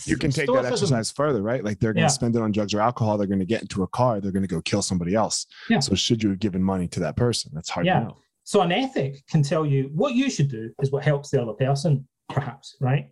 you 0.06 0.18
can 0.18 0.30
take 0.30 0.54
that 0.54 0.66
exercise 0.66 1.10
further, 1.10 1.42
right? 1.42 1.64
Like 1.64 1.80
they're 1.80 1.94
going 1.94 2.06
to 2.06 2.14
spend 2.14 2.36
it 2.36 2.44
on 2.44 2.52
drugs 2.52 2.76
or 2.76 2.82
alcohol. 2.82 3.18
They're 3.18 3.26
going 3.26 3.40
to 3.40 3.46
get 3.46 3.64
into 3.64 3.82
a 3.82 3.88
car. 3.88 4.22
They're 4.22 4.32
going 4.32 4.48
to 4.48 4.56
go 4.56 4.62
kill 4.62 4.84
somebody 4.84 5.16
else. 5.16 5.48
Yeah. 5.68 5.80
So 5.80 5.96
should 5.96 6.22
you 6.22 6.30
have 6.30 6.40
given 6.40 6.62
money 6.62 6.88
to 6.90 7.00
that 7.00 7.16
person? 7.16 7.50
That's 7.56 7.72
hard 7.72 7.88
Yeah. 7.88 8.02
to 8.02 8.06
know. 8.06 8.18
So 8.48 8.62
an 8.62 8.72
ethic 8.72 9.28
can 9.28 9.44
tell 9.44 9.66
you 9.66 9.92
what 9.94 10.14
you 10.14 10.30
should 10.30 10.48
do 10.48 10.72
is 10.82 10.90
what 10.90 11.04
helps 11.04 11.32
the 11.32 11.42
other 11.42 11.52
person, 11.52 12.08
perhaps, 12.30 12.78
right? 12.80 13.10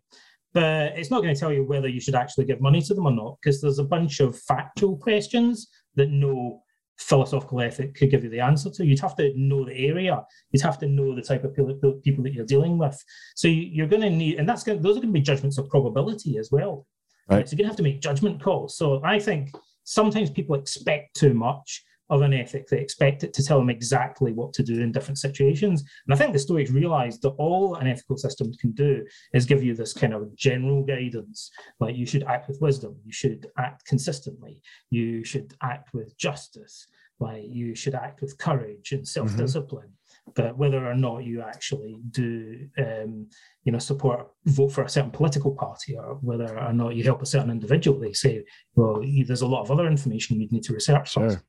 But 0.53 0.97
it's 0.97 1.11
not 1.11 1.23
going 1.23 1.33
to 1.33 1.39
tell 1.39 1.51
you 1.51 1.65
whether 1.65 1.89
you 1.89 1.99
should 1.99 2.15
actually 2.15 2.45
give 2.45 2.61
money 2.61 2.81
to 2.83 2.93
them 2.93 3.05
or 3.05 3.11
not, 3.11 3.37
because 3.41 3.59
there's 3.59 3.79
a 3.79 3.83
bunch 3.83 4.21
of 4.21 4.39
factual 4.39 4.95
questions 4.95 5.67
that 5.95 6.09
no 6.09 6.61
philosophical 6.97 7.59
ethic 7.59 7.95
could 7.95 8.11
give 8.11 8.23
you 8.23 8.29
the 8.29 8.39
answer 8.39 8.69
to. 8.69 8.85
You'd 8.85 9.01
have 9.01 9.17
to 9.17 9.33
know 9.35 9.65
the 9.65 9.77
area. 9.77 10.23
You'd 10.51 10.63
have 10.63 10.79
to 10.79 10.87
know 10.87 11.13
the 11.13 11.21
type 11.21 11.43
of 11.43 11.53
people 11.53 11.99
people 12.01 12.23
that 12.23 12.33
you're 12.33 12.45
dealing 12.45 12.77
with. 12.77 12.97
So 13.35 13.49
you- 13.49 13.69
you're 13.75 13.87
going 13.87 14.03
to 14.03 14.09
need, 14.09 14.39
and 14.39 14.47
that's 14.47 14.63
going. 14.63 14.81
Those 14.81 14.95
are 14.95 15.01
going 15.01 15.13
to 15.13 15.19
be 15.19 15.31
judgments 15.31 15.57
of 15.57 15.67
probability 15.67 16.37
as 16.37 16.49
well. 16.49 16.87
Right. 17.29 17.45
So 17.45 17.51
you're 17.51 17.57
going 17.57 17.65
to 17.65 17.73
have 17.73 17.83
to 17.83 17.83
make 17.83 17.99
judgment 17.99 18.41
calls. 18.41 18.77
So 18.77 19.01
I 19.03 19.19
think 19.19 19.51
sometimes 19.83 20.29
people 20.29 20.55
expect 20.55 21.17
too 21.17 21.33
much 21.33 21.83
of 22.09 22.21
an 22.21 22.33
ethic. 22.33 22.67
They 22.67 22.79
expect 22.79 23.23
it 23.23 23.33
to 23.33 23.43
tell 23.43 23.59
them 23.59 23.69
exactly 23.69 24.31
what 24.31 24.53
to 24.53 24.63
do 24.63 24.81
in 24.81 24.91
different 24.91 25.17
situations. 25.17 25.83
And 26.05 26.13
I 26.13 26.17
think 26.17 26.33
the 26.33 26.39
Stoics 26.39 26.71
realized 26.71 27.21
that 27.23 27.29
all 27.29 27.75
an 27.75 27.87
ethical 27.87 28.17
system 28.17 28.51
can 28.59 28.71
do 28.71 29.03
is 29.33 29.45
give 29.45 29.63
you 29.63 29.73
this 29.73 29.93
kind 29.93 30.13
of 30.13 30.35
general 30.35 30.83
guidance. 30.83 31.49
Like 31.79 31.95
you 31.95 32.05
should 32.05 32.23
act 32.23 32.47
with 32.47 32.61
wisdom, 32.61 32.95
you 33.05 33.11
should 33.11 33.47
act 33.57 33.85
consistently, 33.85 34.61
you 34.89 35.23
should 35.23 35.53
act 35.63 35.93
with 35.93 36.17
justice, 36.17 36.87
like 37.19 37.43
you 37.47 37.75
should 37.75 37.95
act 37.95 38.21
with 38.21 38.37
courage 38.37 38.91
and 38.91 39.07
self-discipline. 39.07 39.89
But 40.35 40.57
whether 40.57 40.85
or 40.85 40.95
not 40.95 41.23
you 41.23 41.41
actually 41.41 41.99
do, 42.09 42.67
um, 42.79 43.27
you 43.63 43.71
know, 43.71 43.79
support, 43.79 44.27
vote 44.45 44.69
for 44.69 44.83
a 44.83 44.89
certain 44.89 45.11
political 45.11 45.51
party, 45.51 45.95
or 45.95 46.17
whether 46.21 46.59
or 46.59 46.73
not 46.73 46.95
you 46.95 47.03
help 47.03 47.21
a 47.21 47.27
certain 47.27 47.51
individual, 47.51 47.99
they 47.99 48.13
say, 48.13 48.43
well, 48.75 49.03
there's 49.27 49.43
a 49.43 49.47
lot 49.47 49.61
of 49.61 49.71
other 49.71 49.87
information 49.87 50.41
you'd 50.41 50.51
need 50.51 50.63
to 50.63 50.73
research. 50.73 51.11
Sure. 51.11 51.41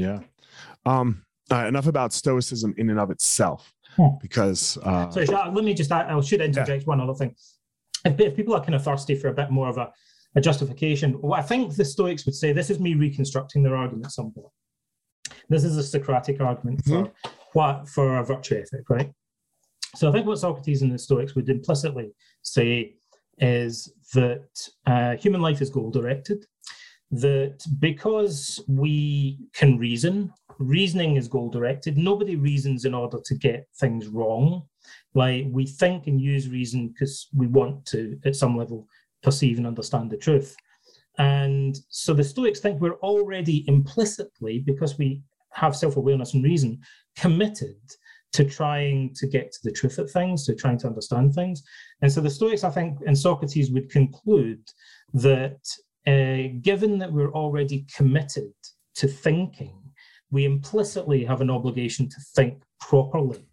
Yeah. 0.00 0.20
Um, 0.86 1.24
all 1.50 1.58
right, 1.58 1.68
enough 1.68 1.86
about 1.86 2.12
stoicism 2.12 2.74
in 2.78 2.90
and 2.90 3.00
of 3.00 3.10
itself, 3.10 3.72
Hmm. 3.96 4.16
because 4.20 4.78
uh, 4.84 5.10
So 5.10 5.20
let 5.22 5.64
me 5.64 5.74
just, 5.74 5.90
I 5.92 6.16
I 6.16 6.20
should 6.20 6.40
interject 6.40 6.86
one 6.86 7.00
other 7.00 7.14
thing. 7.14 7.34
If, 8.04 8.18
if 8.20 8.36
people 8.36 8.54
are 8.54 8.60
kind 8.60 8.74
of 8.74 8.84
thirsty 8.84 9.14
for 9.14 9.28
a 9.28 9.34
bit 9.34 9.50
more 9.50 9.68
of 9.68 9.78
a, 9.78 9.92
a 10.36 10.40
justification, 10.40 11.12
what 11.20 11.38
I 11.38 11.42
think 11.42 11.74
the 11.74 11.84
Stoics 11.84 12.24
would 12.24 12.34
say, 12.36 12.52
this 12.52 12.70
is 12.70 12.78
me 12.78 12.94
reconstructing 12.94 13.62
their 13.62 13.76
argument 13.76 14.12
somewhat. 14.12 14.50
This 15.48 15.64
is 15.64 15.76
a 15.76 15.82
Socratic 15.82 16.40
argument 16.40 16.84
for 16.84 17.10
what 17.52 17.88
for 17.88 18.18
a 18.18 18.24
virtue 18.24 18.54
ethic, 18.62 18.88
right? 18.88 19.10
So 19.96 20.08
I 20.08 20.12
think 20.12 20.26
what 20.26 20.38
Socrates 20.38 20.82
and 20.82 20.92
the 20.92 20.98
Stoics 20.98 21.34
would 21.34 21.48
implicitly 21.48 22.12
say 22.42 22.94
is 23.38 23.92
that 24.14 24.48
uh, 24.86 25.16
human 25.16 25.40
life 25.40 25.60
is 25.60 25.68
goal 25.70 25.90
directed, 25.90 26.46
that 27.10 27.64
because 27.78 28.62
we 28.68 29.38
can 29.52 29.78
reason, 29.78 30.32
reasoning 30.58 31.16
is 31.16 31.28
goal 31.28 31.50
directed. 31.50 31.96
Nobody 31.96 32.36
reasons 32.36 32.84
in 32.84 32.94
order 32.94 33.18
to 33.24 33.34
get 33.34 33.66
things 33.78 34.06
wrong. 34.06 34.62
Like 35.14 35.46
we 35.50 35.66
think 35.66 36.06
and 36.06 36.20
use 36.20 36.48
reason 36.48 36.88
because 36.88 37.28
we 37.34 37.46
want 37.46 37.84
to, 37.86 38.18
at 38.24 38.36
some 38.36 38.56
level, 38.56 38.86
perceive 39.22 39.58
and 39.58 39.66
understand 39.66 40.10
the 40.10 40.16
truth. 40.16 40.54
And 41.18 41.76
so 41.88 42.14
the 42.14 42.24
Stoics 42.24 42.60
think 42.60 42.80
we're 42.80 42.98
already 43.00 43.64
implicitly, 43.68 44.60
because 44.60 44.96
we 44.96 45.22
have 45.52 45.76
self 45.76 45.96
awareness 45.96 46.34
and 46.34 46.44
reason, 46.44 46.80
committed 47.16 47.76
to 48.32 48.44
trying 48.44 49.12
to 49.16 49.26
get 49.26 49.50
to 49.52 49.58
the 49.64 49.72
truth 49.72 49.98
of 49.98 50.10
things, 50.10 50.46
to 50.46 50.54
trying 50.54 50.78
to 50.78 50.86
understand 50.86 51.34
things. 51.34 51.62
And 52.00 52.10
so 52.10 52.20
the 52.20 52.30
Stoics, 52.30 52.64
I 52.64 52.70
think, 52.70 52.98
and 53.06 53.18
Socrates 53.18 53.72
would 53.72 53.90
conclude 53.90 54.62
that 55.14 55.58
uh, 56.06 56.58
given 56.62 56.98
that 56.98 57.12
we're 57.12 57.32
already 57.32 57.86
committed 57.94 58.52
to 58.96 59.06
thinking, 59.06 59.76
we 60.30 60.44
implicitly 60.44 61.24
have 61.24 61.40
an 61.40 61.50
obligation 61.50 62.08
to 62.08 62.16
think 62.34 62.62
properly, 62.80 63.46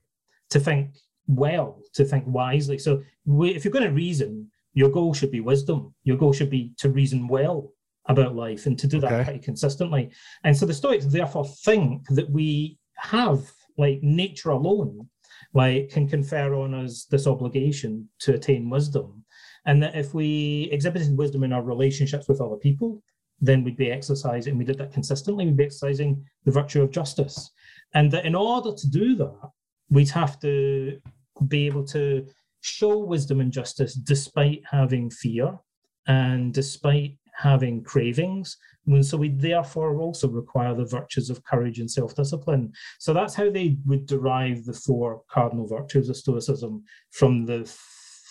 to 0.49 0.60
think 0.60 0.95
well, 1.27 1.81
to 1.93 2.05
think 2.05 2.23
wisely. 2.27 2.77
So 2.77 3.03
we, 3.25 3.49
if 3.55 3.65
you're 3.65 3.71
going 3.71 3.86
to 3.86 3.91
reason, 3.91 4.49
your 4.73 4.89
goal 4.89 5.13
should 5.13 5.31
be 5.31 5.39
wisdom. 5.39 5.93
Your 6.03 6.17
goal 6.17 6.33
should 6.33 6.49
be 6.49 6.73
to 6.77 6.89
reason 6.89 7.27
well 7.27 7.71
about 8.05 8.36
life 8.36 8.65
and 8.65 8.77
to 8.79 8.88
do 8.88 8.99
that 9.01 9.12
okay. 9.12 9.23
pretty 9.23 9.39
consistently. 9.39 10.12
And 10.43 10.55
so 10.55 10.65
the 10.65 10.73
Stoics 10.73 11.05
therefore 11.05 11.45
think 11.45 12.07
that 12.10 12.29
we 12.29 12.77
have 12.95 13.51
like 13.77 13.99
nature 14.01 14.51
alone, 14.51 15.10
like 15.53 15.89
can 15.89 16.07
confer 16.07 16.55
on 16.55 16.73
us 16.73 17.05
this 17.05 17.27
obligation 17.27 18.07
to 18.19 18.36
attain 18.36 18.69
wisdom. 18.69 19.25
And 19.67 19.84
that 19.84 19.95
if 19.95 20.13
we 20.15 20.69
exhibited 20.71 21.15
wisdom 21.15 21.43
in 21.43 21.53
our 21.53 21.62
relationships 21.62 22.27
with 22.27 22.41
other 22.41 22.56
people, 22.56 23.03
then 23.39 23.63
we'd 23.63 23.77
be 23.77 23.91
exercising, 23.91 24.51
and 24.51 24.58
we 24.58 24.65
did 24.65 24.80
that 24.80 24.91
consistently, 24.91 25.45
we'd 25.45 25.58
be 25.58 25.65
exercising 25.65 26.25
the 26.45 26.51
virtue 26.51 26.82
of 26.82 26.89
justice. 26.89 27.51
And 27.93 28.10
that 28.12 28.25
in 28.25 28.34
order 28.34 28.73
to 28.73 28.89
do 28.89 29.15
that, 29.17 29.51
we'd 29.89 30.10
have 30.10 30.39
to 30.39 30.99
be 31.47 31.67
able 31.67 31.86
to 31.88 32.25
show 32.62 32.97
wisdom 32.97 33.39
and 33.39 33.51
justice 33.51 33.93
despite 33.93 34.63
having 34.69 35.12
fear 35.12 35.60
and 36.08 36.51
despite 36.53 37.17
having 37.36 37.84
cravings. 37.84 38.58
And 38.88 39.06
so 39.06 39.17
we 39.17 39.30
therefore 39.30 39.99
also 39.99 40.27
require 40.27 40.73
the 40.73 40.86
virtues 40.86 41.30
of 41.30 41.43
courage 41.43 41.80
and 41.80 41.91
self-discipline. 41.91 42.71
So 42.97 43.13
that's 43.13 43.36
how 43.36 43.51
they 43.51 43.77
would 43.86 44.08
derive 44.08 44.65
the 44.65 44.73
four 44.73 45.21
cardinal 45.30 45.67
virtues 45.67 46.10
of 46.10 46.17
Stoicism 46.17 46.84
from 47.12 47.45
the 47.45 47.71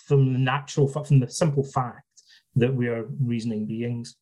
from 0.06 0.32
the 0.32 0.38
natural 0.38 0.88
from 0.88 1.20
the 1.20 1.28
simple 1.28 1.64
fact 1.64 2.04
that 2.54 2.74
we 2.74 2.88
are 2.88 3.04
reasoning 3.20 3.66
beings. 3.66 4.16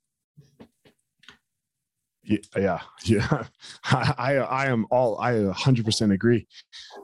Yeah, 2.24 2.80
yeah, 3.04 3.44
I 3.84 4.36
I 4.36 4.66
am 4.66 4.86
all 4.90 5.20
I 5.20 5.32
100% 5.32 6.12
agree. 6.12 6.48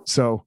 So 0.07 0.47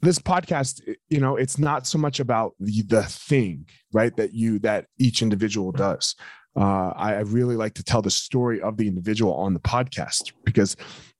this 0.00 0.18
podcast 0.18 0.80
you 1.08 1.20
know 1.20 1.36
it's 1.36 1.58
not 1.58 1.86
so 1.86 1.98
much 1.98 2.20
about 2.20 2.54
the, 2.60 2.82
the 2.82 3.02
thing 3.02 3.66
right 3.92 4.16
that 4.16 4.32
you 4.32 4.58
that 4.60 4.86
each 4.98 5.22
individual 5.22 5.72
does 5.72 6.14
uh, 6.56 6.92
I, 6.96 7.14
I 7.14 7.20
really 7.20 7.56
like 7.56 7.74
to 7.74 7.84
tell 7.84 8.02
the 8.02 8.10
story 8.10 8.60
of 8.60 8.76
the 8.76 8.88
individual 8.88 9.34
on 9.34 9.54
the 9.54 9.60
podcast 9.60 10.32
because 10.44 10.76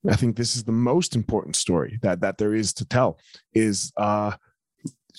i 0.09 0.15
think 0.15 0.37
this 0.37 0.55
is 0.55 0.63
the 0.63 0.71
most 0.71 1.15
important 1.15 1.55
story 1.55 1.99
that 2.03 2.21
that 2.21 2.37
there 2.37 2.53
is 2.53 2.73
to 2.73 2.85
tell 2.85 3.19
is 3.53 3.91
uh, 3.97 4.31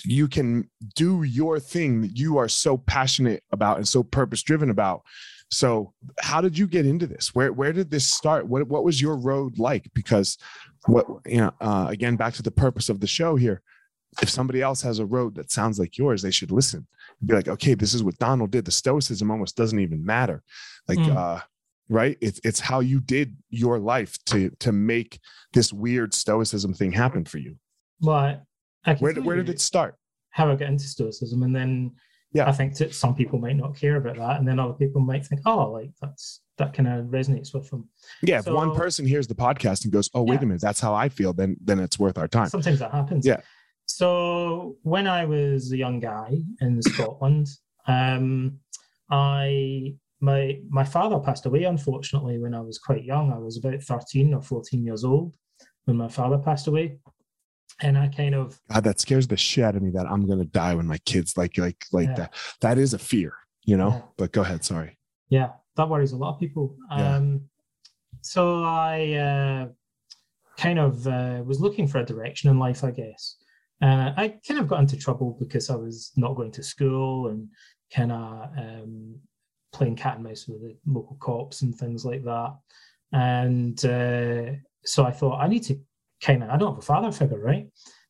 you 0.04 0.28
can 0.28 0.68
do 0.94 1.22
your 1.22 1.58
thing 1.60 2.02
that 2.02 2.16
you 2.16 2.38
are 2.38 2.48
so 2.48 2.76
passionate 2.76 3.42
about 3.52 3.76
and 3.76 3.86
so 3.86 4.02
purpose 4.02 4.42
driven 4.42 4.70
about. 4.70 5.02
So 5.50 5.92
how 6.20 6.40
did 6.40 6.56
you 6.56 6.66
get 6.66 6.86
into 6.86 7.06
this? 7.06 7.34
Where 7.34 7.52
where 7.52 7.72
did 7.72 7.90
this 7.90 8.06
start? 8.06 8.46
What 8.46 8.68
what 8.68 8.84
was 8.84 9.00
your 9.00 9.16
road 9.16 9.58
like? 9.58 9.90
Because 9.94 10.38
what 10.86 11.06
you 11.26 11.38
know 11.38 11.52
uh, 11.60 11.86
again 11.90 12.16
back 12.16 12.34
to 12.34 12.42
the 12.42 12.50
purpose 12.50 12.88
of 12.88 13.00
the 13.00 13.06
show 13.06 13.36
here 13.36 13.62
if 14.22 14.28
somebody 14.28 14.60
else 14.60 14.82
has 14.82 14.98
a 14.98 15.06
road 15.06 15.36
that 15.36 15.52
sounds 15.52 15.78
like 15.78 15.98
yours 15.98 16.22
they 16.22 16.30
should 16.30 16.50
listen. 16.50 16.86
Be 17.24 17.34
like 17.34 17.48
okay 17.48 17.74
this 17.74 17.94
is 17.94 18.04
what 18.04 18.18
donald 18.18 18.50
did. 18.52 18.64
The 18.64 18.70
stoicism 18.70 19.30
almost 19.30 19.56
doesn't 19.56 19.78
even 19.78 20.04
matter. 20.04 20.42
Like 20.88 20.98
mm. 20.98 21.16
uh 21.16 21.40
right? 21.88 22.16
It's 22.20 22.40
it's 22.44 22.60
how 22.60 22.80
you 22.80 23.00
did 23.00 23.36
your 23.50 23.78
life 23.78 24.16
to 24.26 24.50
to 24.60 24.72
make 24.72 25.18
this 25.52 25.72
weird 25.72 26.14
stoicism 26.14 26.72
thing 26.72 26.92
happen 26.92 27.24
for 27.24 27.38
you. 27.38 27.56
Well 28.00 28.40
where, 28.98 29.14
where 29.14 29.36
did 29.36 29.48
it 29.48 29.60
start? 29.60 29.96
how 30.30 30.50
i 30.50 30.54
got 30.54 30.68
into 30.68 30.84
stoicism 30.84 31.42
and 31.42 31.54
then 31.54 31.92
yeah. 32.32 32.48
I 32.48 32.52
think 32.52 32.76
that 32.76 32.94
some 32.94 33.14
people 33.14 33.40
might 33.40 33.56
not 33.56 33.74
care 33.74 33.96
about 33.96 34.16
that 34.16 34.38
and 34.38 34.46
then 34.46 34.60
other 34.60 34.74
people 34.74 35.00
might 35.00 35.26
think 35.26 35.40
oh 35.46 35.72
like 35.72 35.90
that's 36.00 36.42
that 36.58 36.72
kind 36.74 36.86
of 36.88 37.06
resonates 37.06 37.54
with 37.54 37.68
them. 37.70 37.88
Yeah 38.22 38.40
so, 38.40 38.50
if 38.50 38.56
one 38.56 38.74
person 38.76 39.06
hears 39.06 39.26
the 39.26 39.34
podcast 39.34 39.84
and 39.84 39.92
goes 39.92 40.10
oh 40.14 40.22
wait 40.22 40.34
yeah. 40.34 40.42
a 40.42 40.46
minute 40.46 40.60
that's 40.60 40.80
how 40.80 40.94
i 40.94 41.08
feel 41.08 41.32
then 41.32 41.56
then 41.60 41.80
it's 41.80 41.98
worth 41.98 42.18
our 42.18 42.28
time. 42.28 42.48
Sometimes 42.48 42.78
that 42.78 42.92
happens. 42.92 43.26
Yeah. 43.26 43.40
So 43.86 44.76
when 44.82 45.08
i 45.08 45.24
was 45.24 45.72
a 45.72 45.76
young 45.76 45.98
guy 45.98 46.36
in 46.60 46.80
scotland 46.92 47.48
um 47.88 48.58
i 49.10 49.92
my 50.20 50.60
my 50.68 50.84
father 50.84 51.18
passed 51.18 51.46
away 51.46 51.64
unfortunately 51.64 52.38
when 52.38 52.54
i 52.54 52.60
was 52.60 52.78
quite 52.78 53.04
young. 53.04 53.32
I 53.32 53.38
was 53.38 53.56
about 53.56 53.82
13 53.82 54.34
or 54.34 54.42
14 54.42 54.84
years 54.84 55.02
old 55.02 55.34
when 55.86 55.96
my 55.96 56.08
father 56.08 56.38
passed 56.38 56.68
away 56.68 57.00
and 57.80 57.96
I 57.96 58.08
kind 58.08 58.34
of 58.34 58.60
God, 58.72 58.84
that 58.84 59.00
scares 59.00 59.26
the 59.26 59.36
shit 59.36 59.64
out 59.64 59.76
of 59.76 59.82
me 59.82 59.90
that 59.90 60.06
I'm 60.06 60.26
gonna 60.26 60.44
die 60.44 60.74
when 60.74 60.86
my 60.86 60.98
kids 60.98 61.36
like 61.36 61.58
like 61.58 61.84
like 61.92 62.08
yeah. 62.08 62.14
that. 62.14 62.34
That 62.60 62.78
is 62.78 62.94
a 62.94 62.98
fear, 62.98 63.34
you 63.64 63.76
know. 63.76 63.90
Yeah. 63.90 64.02
But 64.16 64.32
go 64.32 64.42
ahead, 64.42 64.64
sorry. 64.64 64.98
Yeah, 65.28 65.50
that 65.76 65.88
worries 65.88 66.12
a 66.12 66.16
lot 66.16 66.34
of 66.34 66.40
people. 66.40 66.76
Yeah. 66.90 67.16
Um, 67.16 67.42
so 68.22 68.64
I 68.64 69.12
uh, 69.12 69.68
kind 70.58 70.78
of 70.78 71.06
uh, 71.06 71.42
was 71.44 71.60
looking 71.60 71.86
for 71.86 71.98
a 71.98 72.04
direction 72.04 72.50
in 72.50 72.58
life, 72.58 72.84
I 72.84 72.90
guess. 72.90 73.36
Uh, 73.82 74.12
I 74.16 74.34
kind 74.46 74.60
of 74.60 74.68
got 74.68 74.80
into 74.80 74.96
trouble 74.98 75.36
because 75.40 75.70
I 75.70 75.76
was 75.76 76.12
not 76.16 76.36
going 76.36 76.52
to 76.52 76.62
school 76.62 77.28
and 77.28 77.48
kind 77.94 78.12
of 78.12 78.50
um, 78.58 79.16
playing 79.72 79.96
cat 79.96 80.16
and 80.16 80.24
mouse 80.24 80.46
with 80.46 80.60
the 80.60 80.76
local 80.86 81.16
cops 81.18 81.62
and 81.62 81.74
things 81.74 82.04
like 82.04 82.22
that. 82.24 82.56
And 83.12 83.82
uh, 83.84 84.56
so 84.84 85.04
I 85.04 85.12
thought 85.12 85.40
I 85.40 85.48
need 85.48 85.62
to 85.64 85.80
kind 86.22 86.42
of 86.42 86.50
I 86.50 86.56
don't 86.56 86.72
have 86.72 86.78
a 86.78 86.82
father 86.82 87.12
figure, 87.12 87.40
right? 87.40 87.66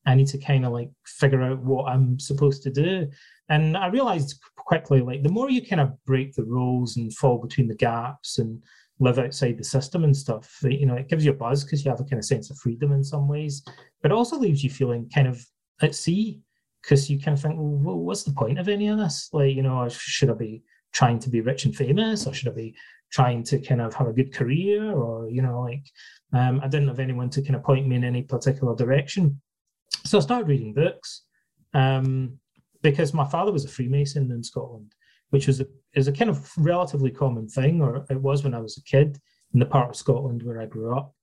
I 0.06 0.14
need 0.14 0.28
to 0.28 0.38
kind 0.38 0.64
of 0.64 0.72
like 0.72 0.90
figure 1.04 1.42
out 1.42 1.60
what 1.60 1.84
I'm 1.84 2.18
supposed 2.18 2.62
to 2.62 2.70
do. 2.70 3.06
And 3.48 3.76
I 3.76 3.88
realized 3.88 4.40
quickly, 4.56 5.00
like 5.00 5.22
the 5.22 5.28
more 5.28 5.50
you 5.50 5.66
kind 5.66 5.80
of 5.80 5.92
break 6.06 6.34
the 6.34 6.44
rules 6.44 6.96
and 6.96 7.14
fall 7.14 7.38
between 7.38 7.68
the 7.68 7.74
gaps 7.74 8.38
and 8.38 8.62
live 8.98 9.18
outside 9.18 9.58
the 9.58 9.64
system 9.64 10.04
and 10.04 10.16
stuff, 10.16 10.58
you 10.62 10.86
know, 10.86 10.94
it 10.94 11.08
gives 11.08 11.24
you 11.24 11.32
a 11.32 11.34
buzz 11.34 11.64
because 11.64 11.84
you 11.84 11.90
have 11.90 12.00
a 12.00 12.04
kind 12.04 12.18
of 12.18 12.24
sense 12.24 12.50
of 12.50 12.58
freedom 12.58 12.92
in 12.92 13.02
some 13.02 13.28
ways, 13.28 13.62
but 14.02 14.10
it 14.10 14.14
also 14.14 14.38
leaves 14.38 14.62
you 14.62 14.70
feeling 14.70 15.10
kind 15.12 15.26
of 15.26 15.44
at 15.82 15.94
sea 15.94 16.40
because 16.82 17.10
you 17.10 17.18
kind 17.18 17.36
of 17.36 17.42
think, 17.42 17.56
well, 17.58 17.96
what's 17.96 18.22
the 18.24 18.32
point 18.32 18.58
of 18.58 18.68
any 18.68 18.88
of 18.88 18.98
this? 18.98 19.28
Like, 19.32 19.54
you 19.54 19.62
know, 19.62 19.88
should 19.88 20.30
I 20.30 20.34
be 20.34 20.62
trying 20.92 21.18
to 21.20 21.30
be 21.30 21.40
rich 21.40 21.64
and 21.64 21.74
famous 21.74 22.26
or 22.26 22.32
should 22.32 22.48
I 22.48 22.52
be 22.54 22.74
trying 23.10 23.42
to 23.44 23.58
kind 23.60 23.80
of 23.80 23.94
have 23.94 24.08
a 24.08 24.12
good 24.12 24.32
career 24.32 24.92
or, 24.92 25.28
you 25.28 25.42
know, 25.42 25.60
like 25.60 25.84
um, 26.32 26.60
I 26.62 26.68
didn't 26.68 26.88
have 26.88 27.00
anyone 27.00 27.30
to 27.30 27.42
kind 27.42 27.56
of 27.56 27.62
point 27.62 27.86
me 27.86 27.96
in 27.96 28.04
any 28.04 28.22
particular 28.22 28.74
direction. 28.74 29.40
So 30.04 30.18
I 30.18 30.20
started 30.20 30.48
reading 30.48 30.72
books 30.72 31.24
um, 31.74 32.38
because 32.82 33.12
my 33.12 33.26
father 33.26 33.52
was 33.52 33.64
a 33.64 33.68
Freemason 33.68 34.30
in 34.30 34.42
Scotland, 34.42 34.94
which 35.30 35.46
was 35.46 35.60
a, 35.60 35.66
is 35.94 36.08
a 36.08 36.12
kind 36.12 36.30
of 36.30 36.50
relatively 36.56 37.10
common 37.10 37.48
thing, 37.48 37.82
or 37.82 38.06
it 38.08 38.20
was 38.20 38.44
when 38.44 38.54
I 38.54 38.60
was 38.60 38.78
a 38.78 38.82
kid 38.82 39.18
in 39.52 39.60
the 39.60 39.66
part 39.66 39.90
of 39.90 39.96
Scotland 39.96 40.42
where 40.42 40.60
I 40.60 40.66
grew 40.66 40.96
up. 40.96 41.14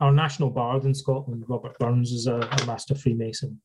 Our 0.00 0.12
national 0.12 0.50
bard 0.50 0.84
in 0.84 0.94
Scotland, 0.94 1.44
Robert 1.48 1.78
Burns, 1.78 2.10
is 2.12 2.26
a, 2.26 2.36
a 2.36 2.66
master 2.66 2.94
Freemason. 2.94 3.60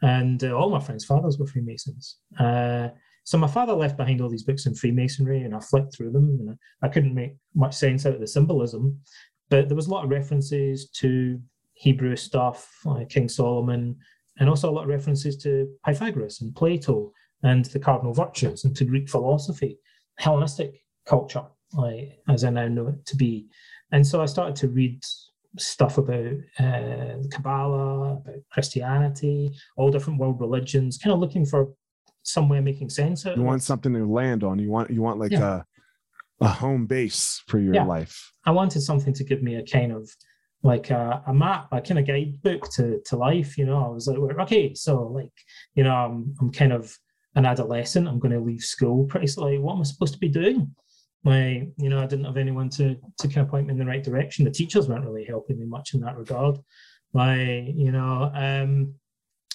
And 0.00 0.42
uh, 0.42 0.52
all 0.52 0.70
my 0.70 0.80
friends' 0.80 1.04
fathers 1.04 1.38
were 1.38 1.46
Freemasons. 1.46 2.18
Uh, 2.38 2.88
so 3.28 3.36
my 3.36 3.46
father 3.46 3.74
left 3.74 3.98
behind 3.98 4.22
all 4.22 4.30
these 4.30 4.42
books 4.42 4.64
in 4.64 4.74
Freemasonry, 4.74 5.42
and 5.42 5.54
I 5.54 5.60
flipped 5.60 5.94
through 5.94 6.12
them, 6.12 6.38
and 6.40 6.56
I, 6.82 6.86
I 6.86 6.88
couldn't 6.88 7.14
make 7.14 7.36
much 7.54 7.74
sense 7.74 8.06
out 8.06 8.14
of 8.14 8.20
the 8.20 8.26
symbolism. 8.26 8.98
But 9.50 9.68
there 9.68 9.76
was 9.76 9.86
a 9.86 9.90
lot 9.90 10.04
of 10.04 10.10
references 10.10 10.88
to 11.00 11.38
Hebrew 11.74 12.16
stuff, 12.16 12.66
like 12.86 13.10
King 13.10 13.28
Solomon, 13.28 13.98
and 14.38 14.48
also 14.48 14.70
a 14.70 14.72
lot 14.72 14.84
of 14.84 14.88
references 14.88 15.36
to 15.42 15.68
Pythagoras 15.84 16.40
and 16.40 16.56
Plato 16.56 17.12
and 17.42 17.66
the 17.66 17.78
cardinal 17.78 18.14
virtues 18.14 18.64
and 18.64 18.74
to 18.74 18.86
Greek 18.86 19.10
philosophy, 19.10 19.78
Hellenistic 20.16 20.82
culture, 21.04 21.44
like, 21.74 22.20
as 22.30 22.44
I 22.44 22.48
now 22.48 22.68
know 22.68 22.88
it 22.88 23.04
to 23.04 23.16
be. 23.16 23.46
And 23.92 24.06
so 24.06 24.22
I 24.22 24.26
started 24.26 24.56
to 24.56 24.68
read 24.68 25.04
stuff 25.58 25.98
about 25.98 26.32
uh, 26.58 27.16
Kabbalah, 27.30 28.12
about 28.12 28.36
Christianity, 28.50 29.50
all 29.76 29.90
different 29.90 30.18
world 30.18 30.40
religions, 30.40 30.96
kind 30.96 31.12
of 31.12 31.20
looking 31.20 31.44
for 31.44 31.68
some 32.28 32.48
way 32.48 32.58
of 32.58 32.64
making 32.64 32.90
sense 32.90 33.24
of 33.24 33.36
You 33.36 33.42
want 33.42 33.62
something 33.62 33.92
to 33.92 34.04
land 34.06 34.44
on. 34.44 34.58
You 34.58 34.70
want 34.70 34.90
you 34.90 35.02
want 35.02 35.18
like 35.18 35.32
yeah. 35.32 35.62
a 36.40 36.46
a 36.46 36.48
home 36.48 36.86
base 36.86 37.42
for 37.48 37.58
your 37.58 37.74
yeah. 37.74 37.84
life. 37.84 38.32
I 38.46 38.52
wanted 38.52 38.82
something 38.82 39.12
to 39.14 39.24
give 39.24 39.42
me 39.42 39.56
a 39.56 39.64
kind 39.64 39.92
of 39.92 40.08
like 40.62 40.90
a, 40.90 41.22
a, 41.26 41.34
map, 41.34 41.68
a 41.72 41.80
kind 41.80 41.98
of 41.98 42.06
guidebook 42.06 42.70
to, 42.74 43.00
to 43.06 43.16
life. 43.16 43.58
You 43.58 43.66
know, 43.66 43.84
I 43.84 43.88
was 43.88 44.06
like, 44.06 44.18
okay, 44.18 44.72
so 44.74 45.02
like, 45.02 45.32
you 45.74 45.82
know, 45.84 45.94
I'm, 45.94 46.34
I'm 46.40 46.52
kind 46.52 46.72
of 46.72 46.96
an 47.34 47.44
adolescent. 47.44 48.06
I'm 48.06 48.20
going 48.20 48.32
to 48.32 48.40
leave 48.40 48.62
school 48.62 49.04
pretty 49.06 49.26
slowly. 49.26 49.58
What 49.58 49.74
am 49.74 49.80
I 49.80 49.84
supposed 49.84 50.14
to 50.14 50.20
be 50.20 50.28
doing? 50.28 50.74
my 51.24 51.66
you 51.76 51.88
know, 51.88 52.00
I 52.00 52.06
didn't 52.06 52.26
have 52.26 52.36
anyone 52.36 52.68
to 52.70 52.96
to 53.18 53.28
kind 53.28 53.44
of 53.44 53.48
point 53.48 53.66
me 53.66 53.72
in 53.72 53.78
the 53.78 53.86
right 53.86 54.02
direction. 54.02 54.44
The 54.44 54.50
teachers 54.50 54.88
weren't 54.88 55.04
really 55.04 55.24
helping 55.24 55.58
me 55.58 55.66
much 55.66 55.94
in 55.94 56.00
that 56.00 56.16
regard. 56.16 56.58
my 57.12 57.42
you 57.84 57.92
know, 57.92 58.30
um, 58.34 58.94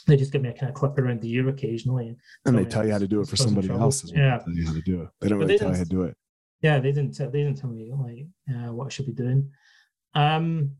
they 0.07 0.17
just 0.17 0.31
give 0.31 0.41
me 0.41 0.49
a 0.49 0.53
kind 0.53 0.69
of 0.69 0.75
clip 0.75 0.97
around 0.97 1.21
the 1.21 1.31
ear 1.31 1.49
occasionally. 1.49 2.15
And 2.45 2.57
they 2.57 2.65
tell 2.65 2.85
you 2.85 2.91
how 2.91 2.99
to 2.99 3.07
do 3.07 3.21
it 3.21 3.27
for 3.27 3.35
somebody 3.35 3.69
else. 3.69 4.03
Yeah. 4.11 4.39
Tell 4.39 4.53
you 4.53 4.65
how 4.65 4.73
to 4.73 4.81
do 4.81 5.01
it. 5.01 5.09
They 5.21 5.29
don't 5.29 5.39
But 5.39 5.45
really 5.45 5.53
they 5.53 5.57
tell 5.57 5.69
you 5.69 5.77
how 5.77 5.83
to 5.83 5.89
do 5.89 6.01
it. 6.03 6.17
Yeah, 6.61 6.79
they 6.79 6.91
didn't. 6.91 7.15
Tell, 7.15 7.29
they 7.29 7.43
didn't 7.43 7.57
tell 7.57 7.69
me 7.69 7.91
like 7.93 8.25
uh, 8.49 8.71
what 8.73 8.85
I 8.85 8.89
should 8.89 9.05
be 9.05 9.13
doing. 9.13 9.51
Um, 10.15 10.71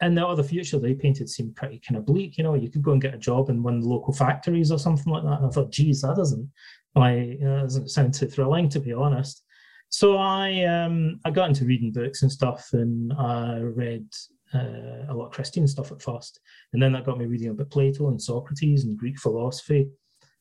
and 0.00 0.16
the 0.16 0.26
other 0.26 0.42
future 0.42 0.78
they 0.78 0.94
painted 0.94 1.28
seemed 1.28 1.56
pretty 1.56 1.80
kind 1.80 1.96
of 1.96 2.06
bleak. 2.06 2.36
You 2.38 2.44
know, 2.44 2.54
you 2.54 2.70
could 2.70 2.82
go 2.82 2.92
and 2.92 3.00
get 3.00 3.14
a 3.14 3.18
job 3.18 3.48
in 3.48 3.62
one 3.62 3.76
of 3.76 3.82
the 3.82 3.88
local 3.88 4.12
factories 4.12 4.70
or 4.70 4.78
something 4.78 5.12
like 5.12 5.24
that. 5.24 5.38
And 5.38 5.46
I 5.46 5.50
thought, 5.50 5.72
geez, 5.72 6.02
that 6.02 6.16
doesn't 6.16 6.50
like 6.94 7.40
doesn't 7.40 7.88
sound 7.88 8.14
too 8.14 8.26
thrilling, 8.26 8.68
to 8.70 8.80
be 8.80 8.92
honest. 8.92 9.42
So 9.88 10.16
I 10.16 10.64
um 10.64 11.20
I 11.24 11.30
got 11.30 11.48
into 11.48 11.64
reading 11.64 11.92
books 11.92 12.22
and 12.22 12.30
stuff, 12.30 12.68
and 12.72 13.12
I 13.14 13.58
read 13.60 14.06
uh, 14.54 15.06
a 15.08 15.14
lot 15.14 15.26
of 15.26 15.32
Christian 15.32 15.66
stuff 15.68 15.92
at 15.92 16.02
first, 16.02 16.40
and 16.72 16.82
then 16.82 16.92
that 16.92 17.04
got 17.04 17.18
me 17.18 17.26
reading 17.26 17.50
about 17.50 17.70
Plato 17.70 18.08
and 18.08 18.20
Socrates 18.20 18.84
and 18.84 18.98
Greek 18.98 19.18
philosophy. 19.18 19.88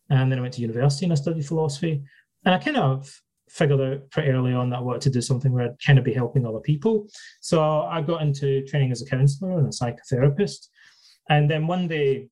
And 0.09 0.31
then 0.31 0.39
I 0.39 0.41
went 0.41 0.53
to 0.53 0.61
university 0.61 1.05
and 1.05 1.11
I 1.11 1.15
studied 1.15 1.45
philosophy, 1.45 2.03
and 2.45 2.55
I 2.55 2.57
kind 2.57 2.77
of 2.77 3.21
figured 3.49 3.81
out 3.81 4.09
pretty 4.11 4.29
early 4.29 4.53
on 4.53 4.69
that 4.69 4.77
I 4.77 4.81
wanted 4.81 5.01
to 5.03 5.09
do 5.09 5.21
something 5.21 5.51
where 5.51 5.65
I'd 5.65 5.81
kind 5.85 5.97
of 5.97 6.05
be 6.05 6.13
helping 6.13 6.45
other 6.45 6.59
people. 6.59 7.07
So 7.41 7.81
I 7.81 8.01
got 8.01 8.21
into 8.21 8.65
training 8.65 8.91
as 8.91 9.01
a 9.01 9.05
counselor 9.05 9.57
and 9.57 9.67
a 9.67 9.71
psychotherapist. 9.71 10.67
And 11.29 11.49
then 11.49 11.67
one 11.67 11.87
day, 11.87 12.29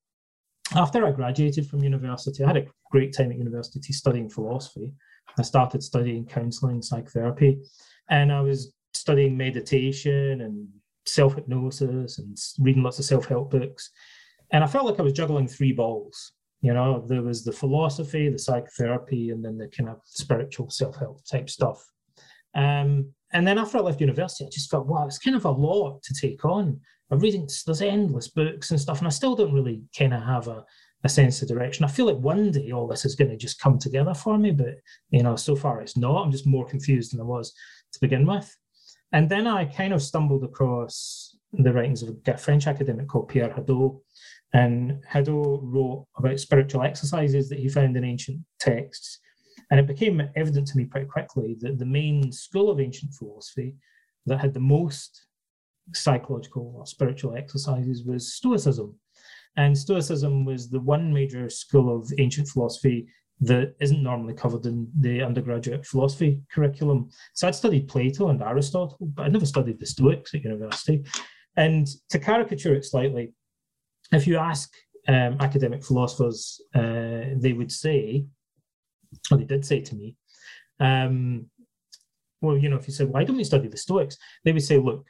after 0.75 1.05
I 1.05 1.11
graduated 1.11 1.67
from 1.67 1.83
university, 1.83 2.43
I 2.43 2.47
had 2.47 2.57
a 2.57 2.65
great 2.91 3.13
time 3.13 3.31
at 3.31 3.38
university 3.38 3.93
studying 3.93 4.29
philosophy. 4.29 4.93
I 5.38 5.41
started 5.41 5.83
studying 5.83 6.25
counseling, 6.25 6.81
psychotherapy, 6.81 7.59
and 8.09 8.31
I 8.31 8.41
was 8.41 8.73
studying 8.93 9.38
meditation 9.38 10.41
and 10.41 10.67
self 11.05 11.35
hypnosis 11.35 12.19
and 12.19 12.37
reading 12.59 12.83
lots 12.83 12.99
of 12.99 13.05
self 13.05 13.25
help 13.25 13.51
books. 13.51 13.91
And 14.51 14.63
I 14.63 14.67
felt 14.67 14.85
like 14.85 14.99
I 14.99 15.03
was 15.03 15.13
juggling 15.13 15.47
three 15.47 15.71
balls. 15.71 16.31
You 16.61 16.73
know, 16.73 17.05
there 17.07 17.21
was 17.21 17.43
the 17.43 17.51
philosophy, 17.51 18.29
the 18.29 18.39
psychotherapy, 18.39 19.29
and 19.29 19.43
then 19.43 19.57
the 19.57 19.67
kind 19.67 19.89
of 19.89 19.99
spiritual 20.05 20.69
self 20.69 20.97
help 20.97 21.23
type 21.25 21.49
stuff. 21.49 21.85
Um, 22.55 23.13
and 23.33 23.45
then 23.45 23.57
after 23.57 23.77
I 23.77 23.81
left 23.81 24.01
university, 24.01 24.45
I 24.45 24.49
just 24.49 24.71
felt, 24.71 24.87
wow, 24.87 25.05
it's 25.05 25.19
kind 25.19 25.35
of 25.35 25.45
a 25.45 25.51
lot 25.51 26.01
to 26.03 26.13
take 26.13 26.45
on. 26.45 26.79
I'm 27.11 27.19
reading, 27.19 27.47
there's 27.65 27.81
endless 27.81 28.29
books 28.29 28.71
and 28.71 28.79
stuff, 28.79 28.99
and 28.99 29.07
I 29.07 29.11
still 29.11 29.35
don't 29.35 29.53
really 29.53 29.83
kind 29.97 30.13
of 30.13 30.23
have 30.23 30.47
a, 30.47 30.63
a 31.03 31.09
sense 31.09 31.41
of 31.41 31.47
direction. 31.47 31.85
I 31.85 31.89
feel 31.89 32.05
like 32.05 32.17
one 32.17 32.51
day 32.51 32.71
all 32.71 32.87
this 32.87 33.05
is 33.05 33.15
going 33.15 33.29
to 33.29 33.37
just 33.37 33.59
come 33.59 33.77
together 33.77 34.13
for 34.13 34.37
me, 34.37 34.51
but 34.51 34.75
you 35.09 35.21
know, 35.21 35.35
so 35.35 35.55
far 35.55 35.81
it's 35.81 35.97
not. 35.97 36.23
I'm 36.23 36.31
just 36.31 36.47
more 36.47 36.65
confused 36.65 37.13
than 37.13 37.19
I 37.19 37.25
was 37.25 37.53
to 37.93 37.99
begin 37.99 38.25
with. 38.25 38.55
And 39.15 39.30
then 39.30 39.47
I 39.47 39.63
kind 39.63 39.93
of 39.93 40.04
stumbled 40.04 40.43
across 40.43 41.38
the 41.54 41.71
writings 41.71 42.04
of 42.04 42.17
a 42.28 42.38
French 42.38 42.67
academic 42.67 43.08
called 43.08 43.30
Pierre 43.30 43.49
Hadot. 43.49 44.01
And 44.54 45.01
Hadot 45.10 45.62
wrote 45.63 46.06
about 46.17 46.38
spiritual 46.38 46.84
exercises 46.84 47.47
that 47.47 47.60
he 47.60 47.69
found 47.69 47.95
in 47.95 48.04
ancient 48.04 48.41
texts. 48.60 49.19
And 49.71 49.80
it 49.80 49.88
became 49.88 50.21
evident 50.36 50.67
to 50.67 50.78
me 50.78 50.84
pretty 50.84 51.08
quickly 51.08 51.56
that 51.62 51.80
the 51.80 51.86
main 51.86 52.30
school 52.34 52.69
of 52.69 52.82
ancient 52.82 53.13
philosophy 53.13 53.75
that 54.25 54.41
had 54.41 54.54
the 54.54 54.60
most 54.60 55.28
psychological 55.93 56.73
or 56.75 56.86
spiritual 56.86 57.38
exercises 57.38 58.04
was 58.04 58.34
Stoicism. 58.34 58.99
And 59.56 59.78
Stoicism 59.78 60.43
was 60.43 60.69
the 60.69 60.82
one 60.82 61.13
major 61.13 61.49
school 61.49 61.95
of 61.95 62.12
ancient 62.17 62.49
philosophy 62.49 63.08
that 63.41 63.76
isn't 63.82 64.02
normally 64.02 64.34
covered 64.34 64.65
in 64.65 64.89
the 65.00 65.21
undergraduate 65.21 65.86
philosophy 65.86 66.41
curriculum. 66.52 67.10
So 67.34 67.48
I'd 67.48 67.56
studied 67.56 67.88
Plato 67.88 68.30
and 68.30 68.41
Aristotle, 68.41 68.98
but 69.13 69.24
I 69.24 69.28
never 69.28 69.45
studied 69.45 69.80
the 69.80 69.86
Stoics 69.86 70.34
at 70.34 70.43
university. 70.43 71.04
And 71.58 71.88
to 72.10 72.19
caricature 72.19 72.76
it 72.76 72.86
slightly, 72.86 73.34
if 74.12 74.26
you 74.28 74.38
ask 74.38 74.71
um, 75.08 75.38
academic 75.39 75.84
philosophers, 75.84 76.62
uh, 76.74 77.36
they 77.36 77.54
would 77.54 77.71
say, 77.71 78.26
or 79.32 79.38
they 79.38 79.45
did 79.45 79.65
say 79.65 79.82
to 79.82 79.95
me, 79.95 80.15
um, 80.80 81.50
well, 82.41 82.58
you 82.58 82.69
know, 82.69 82.78
if 82.78 82.88
you 82.88 82.93
said, 82.93 83.10
why 83.10 83.24
don't 83.24 83.38
we 83.38 83.43
study 83.43 83.67
the 83.67 83.78
Stoics? 83.78 84.17
They 84.43 84.52
would 84.52 84.63
say, 84.63 84.78
look, 84.78 85.06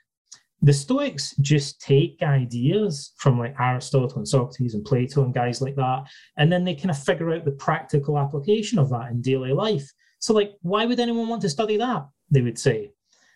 the 0.66 0.74
Stoics 0.74 1.36
just 1.42 1.80
take 1.80 2.18
ideas 2.24 3.14
from 3.18 3.38
like 3.38 3.56
Aristotle 3.60 4.18
and 4.18 4.28
Socrates 4.28 4.74
and 4.74 4.84
Plato 4.84 5.24
and 5.24 5.32
guys 5.32 5.62
like 5.62 5.76
that, 5.76 6.06
and 6.38 6.52
then 6.52 6.64
they 6.64 6.74
kind 6.74 6.90
of 6.90 6.98
figure 6.98 7.32
out 7.32 7.46
the 7.46 7.52
practical 7.52 8.18
application 8.18 8.80
of 8.80 8.90
that 8.90 9.12
in 9.12 9.22
daily 9.22 9.54
life. 9.54 9.88
So, 10.18 10.34
like, 10.34 10.54
why 10.64 10.88
would 10.88 11.00
anyone 11.00 11.28
want 11.28 11.44
to 11.44 11.52
study 11.52 11.78
that? 11.78 12.08
They 12.32 12.42
would 12.42 12.58
say, 12.58 12.90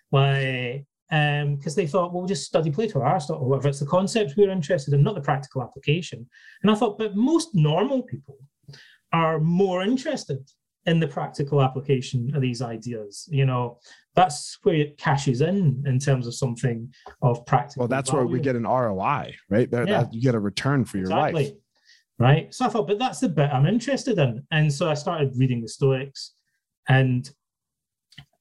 why? 0.09 0.85
Um, 1.11 1.57
because 1.57 1.75
they 1.75 1.85
thought, 1.85 2.11
well, 2.13 2.21
we'll 2.21 2.27
just 2.27 2.47
study 2.47 2.71
Plato 2.71 2.97
or 2.97 3.07
Aristotle, 3.07 3.43
or 3.43 3.49
whatever. 3.49 3.67
It's 3.67 3.79
the 3.79 3.85
concepts 3.85 4.35
we're 4.35 4.49
interested 4.49 4.95
in, 4.95 5.03
not 5.03 5.13
the 5.13 5.21
practical 5.21 5.61
application. 5.61 6.27
And 6.63 6.71
I 6.71 6.75
thought, 6.75 6.97
but 6.97 7.15
most 7.15 7.53
normal 7.53 8.01
people 8.01 8.37
are 9.13 9.39
more 9.39 9.83
interested 9.83 10.49
in 10.85 10.99
the 10.99 11.07
practical 11.07 11.61
application 11.61 12.31
of 12.35 12.41
these 12.41 12.61
ideas. 12.61 13.27
You 13.31 13.45
know, 13.45 13.79
that's 14.15 14.57
where 14.63 14.75
it 14.75 14.97
cashes 14.97 15.41
in 15.41 15.83
in 15.85 15.99
terms 15.99 16.25
of 16.27 16.33
something 16.35 16.91
of 17.21 17.45
practical. 17.45 17.81
Well, 17.81 17.87
that's 17.87 18.11
where 18.11 18.25
we 18.25 18.39
get 18.39 18.55
an 18.55 18.63
ROI, 18.65 19.35
right? 19.49 19.69
That, 19.71 19.87
Yeah. 19.87 20.03
that- 20.03 20.13
you 20.13 20.21
get 20.21 20.35
a 20.35 20.39
return 20.39 20.85
for 20.85 20.97
your 20.97 21.07
life. 21.07 21.35
Exactly. 21.35 21.59
Right. 22.17 22.53
So 22.53 22.65
I 22.65 22.69
thought, 22.69 22.87
but 22.87 22.99
that's 22.99 23.19
the 23.21 23.29
bit 23.29 23.49
I'm 23.53 23.65
interested 23.65 24.17
in. 24.19 24.45
And 24.51 24.71
so 24.73 24.89
I 24.89 24.93
started 24.93 25.31
reading 25.37 25.61
the 25.61 25.69
Stoics. 25.69 26.33
And, 26.89 27.29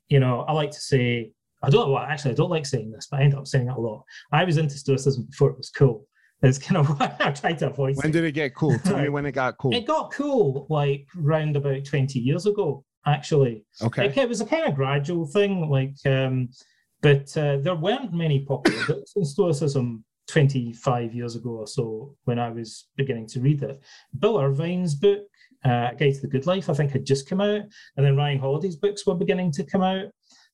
you 0.08 0.18
know, 0.18 0.40
I 0.40 0.52
like 0.52 0.72
to 0.72 0.80
say, 0.80 1.32
I 1.62 1.70
don't 1.70 1.90
well, 1.92 2.02
actually 2.02 2.32
I 2.32 2.34
don't 2.34 2.50
like 2.50 2.66
saying 2.66 2.90
this, 2.90 3.06
but 3.10 3.20
I 3.20 3.24
end 3.24 3.34
up 3.34 3.46
saying 3.46 3.68
it 3.68 3.76
a 3.76 3.80
lot. 3.80 4.04
I 4.32 4.42
was 4.44 4.56
into 4.56 4.76
Stoicism 4.78 5.24
before 5.30 5.50
it 5.50 5.56
was 5.56 5.70
cool. 5.70 6.07
It's 6.42 6.58
kind 6.58 6.78
of 6.78 6.88
what 6.98 7.20
I 7.20 7.30
try 7.32 7.52
to 7.54 7.70
avoid. 7.70 7.96
When 7.96 8.10
did 8.10 8.24
it 8.24 8.32
get 8.32 8.54
cool? 8.54 8.78
Tell 8.78 8.98
me 8.98 9.08
when 9.08 9.26
it 9.26 9.32
got 9.32 9.58
cool. 9.58 9.74
It 9.74 9.86
got 9.86 10.12
cool 10.12 10.66
like 10.70 11.06
round 11.16 11.56
about 11.56 11.84
20 11.84 12.18
years 12.18 12.46
ago, 12.46 12.84
actually. 13.06 13.64
Okay. 13.82 14.08
Like, 14.08 14.16
it 14.16 14.28
was 14.28 14.40
a 14.40 14.46
kind 14.46 14.66
of 14.66 14.74
gradual 14.74 15.26
thing, 15.26 15.68
like, 15.68 15.94
um, 16.06 16.48
but 17.00 17.36
uh, 17.36 17.58
there 17.58 17.76
weren't 17.76 18.12
many 18.12 18.44
popular 18.44 18.84
books 18.86 19.12
in 19.16 19.24
Stoicism 19.24 20.04
25 20.28 21.14
years 21.14 21.36
ago 21.36 21.50
or 21.50 21.66
so 21.66 22.14
when 22.24 22.38
I 22.38 22.50
was 22.50 22.88
beginning 22.96 23.26
to 23.28 23.40
read 23.40 23.62
it. 23.62 23.80
Bill 24.18 24.40
Irvine's 24.40 24.94
book, 24.94 25.22
uh, 25.64 25.92
Guide 25.92 26.14
to 26.14 26.20
the 26.20 26.28
Good 26.28 26.46
Life, 26.46 26.68
I 26.70 26.74
think 26.74 26.92
had 26.92 27.06
just 27.06 27.28
come 27.28 27.40
out, 27.40 27.62
and 27.96 28.06
then 28.06 28.16
Ryan 28.16 28.38
Holiday's 28.38 28.76
books 28.76 29.06
were 29.06 29.14
beginning 29.14 29.52
to 29.52 29.64
come 29.64 29.82
out. 29.82 30.06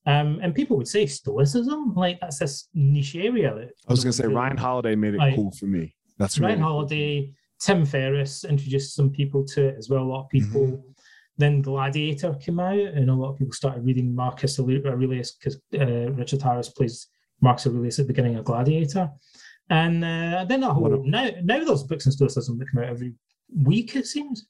Um, 0.06 0.38
and 0.42 0.54
people 0.54 0.76
would 0.76 0.88
say 0.88 1.06
Stoicism, 1.06 1.94
like 1.94 2.20
that's 2.20 2.38
this 2.38 2.68
niche 2.74 3.16
area. 3.16 3.54
That 3.54 3.70
I 3.88 3.92
was 3.92 4.04
gonna 4.04 4.12
say 4.12 4.26
one 4.26 4.34
Ryan 4.36 4.56
Holiday 4.58 4.94
made 4.94 5.14
it 5.14 5.18
Right. 5.18 5.34
cool 5.34 5.50
for 5.52 5.66
me. 5.66 5.94
That's 6.18 6.38
right. 6.38 6.48
Ryan 6.48 6.58
really 6.60 6.70
Holiday, 6.72 7.32
Tim 7.60 7.86
Ferriss 7.86 8.44
introduced 8.44 8.94
some 8.94 9.10
people 9.10 9.44
to 9.46 9.68
it 9.68 9.76
as 9.78 9.88
well. 9.88 10.02
A 10.02 10.04
lot 10.04 10.24
of 10.24 10.28
people. 10.30 10.84
Then 11.36 11.62
Gladiator 11.62 12.32
came 12.34 12.60
out, 12.60 12.78
and 12.78 13.10
a 13.10 13.14
lot 13.14 13.30
of 13.32 13.38
people 13.38 13.52
started 13.52 13.84
reading 13.84 14.14
Marcus 14.14 14.60
Aurelius 14.60 15.32
because 15.32 15.60
uh, 15.80 16.12
Richard 16.12 16.40
Harris 16.42 16.68
plays 16.68 17.08
Marcus 17.40 17.66
Aurelius 17.66 17.98
at 17.98 18.06
the 18.06 18.12
beginning 18.12 18.36
of 18.36 18.44
Gladiator. 18.44 19.10
And 19.68 20.04
uh, 20.04 20.44
then 20.48 20.60
What 20.60 20.74
whole 20.74 20.94
a- 21.02 21.08
now 21.10 21.30
now 21.42 21.64
there's 21.64 21.82
books 21.82 22.06
in 22.06 22.12
Stoicism 22.12 22.56
that 22.58 22.70
come 22.70 22.84
out 22.84 22.88
every 22.90 23.14
week 23.52 23.96
it 23.96 24.06
seems, 24.06 24.46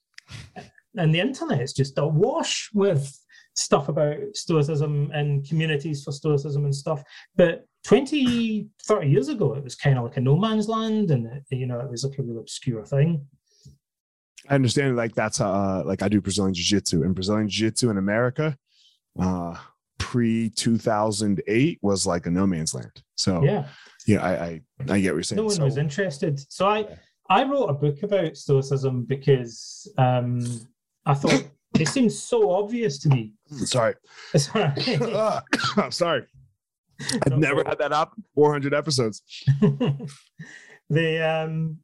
and 0.96 1.14
the 1.14 1.20
internet 1.20 1.62
is 1.62 1.72
just 1.72 1.96
awash 1.96 2.68
with 2.74 3.18
stuff 3.54 3.88
about 3.88 4.16
Stoicism 4.34 5.10
and 5.14 5.46
communities 5.48 6.02
for 6.04 6.12
Stoicism 6.12 6.64
and 6.64 6.74
stuff. 6.74 7.02
But 7.36 7.66
20, 7.84 8.68
30 8.86 9.08
years 9.08 9.28
ago, 9.28 9.54
it 9.54 9.62
was 9.64 9.74
kind 9.74 9.98
of 9.98 10.04
like 10.04 10.16
a 10.16 10.20
no 10.20 10.36
man's 10.36 10.68
land, 10.68 11.10
and 11.10 11.26
it, 11.26 11.44
you 11.50 11.66
know 11.66 11.78
it 11.80 11.90
was 11.90 12.04
like 12.04 12.18
a 12.18 12.22
real 12.22 12.38
obscure 12.38 12.84
thing. 12.84 13.26
I 14.48 14.54
understand 14.56 14.94
like 14.96 15.14
that's 15.14 15.40
uh 15.40 15.82
like 15.86 16.02
I 16.02 16.08
do 16.08 16.20
Brazilian 16.20 16.52
Jiu-Jitsu 16.54 17.02
and 17.02 17.14
Brazilian 17.14 17.48
Jiu-Jitsu 17.48 17.88
in 17.90 17.96
America 17.96 18.58
uh 19.18 19.56
pre 19.98 20.50
2008 20.50 21.78
was 21.82 22.06
like 22.06 22.26
a 22.26 22.30
no 22.30 22.46
man's 22.46 22.74
land. 22.74 23.02
So 23.16 23.42
yeah, 23.42 23.66
Yeah. 24.06 24.22
I, 24.22 24.32
I 24.34 24.60
I 24.90 25.00
get 25.00 25.12
what 25.12 25.16
you're 25.16 25.22
saying. 25.22 25.36
no 25.38 25.44
one 25.44 25.54
So- 25.54 25.64
was 25.64 25.76
interested. 25.78 26.40
So 26.52 26.66
I. 26.68 26.86
I 27.30 27.44
wrote 27.44 27.68
a 27.70 27.72
book 27.72 28.02
about 28.02 28.36
Stoicism 28.36 29.04
because 29.04 29.90
um, 29.96 30.44
I 31.06 31.14
thought 31.14 31.42
it 31.80 31.88
seems 31.88 32.18
so 32.18 32.50
obvious 32.50 32.98
to 33.00 33.08
me. 33.08 33.32
sorry. 33.48 33.94
It's 34.32 34.54
all 34.54 34.62
right. 34.62 35.42
I'm 35.76 35.90
sorry. 35.90 36.24
I've 37.00 37.32
No 37.32 37.36
never 37.36 37.64
had 37.66 37.78
that 37.78 37.92
happen. 37.92 38.24
400 38.34 38.74
episodes. 38.74 39.22
the 40.90 41.28
um, 41.28 41.78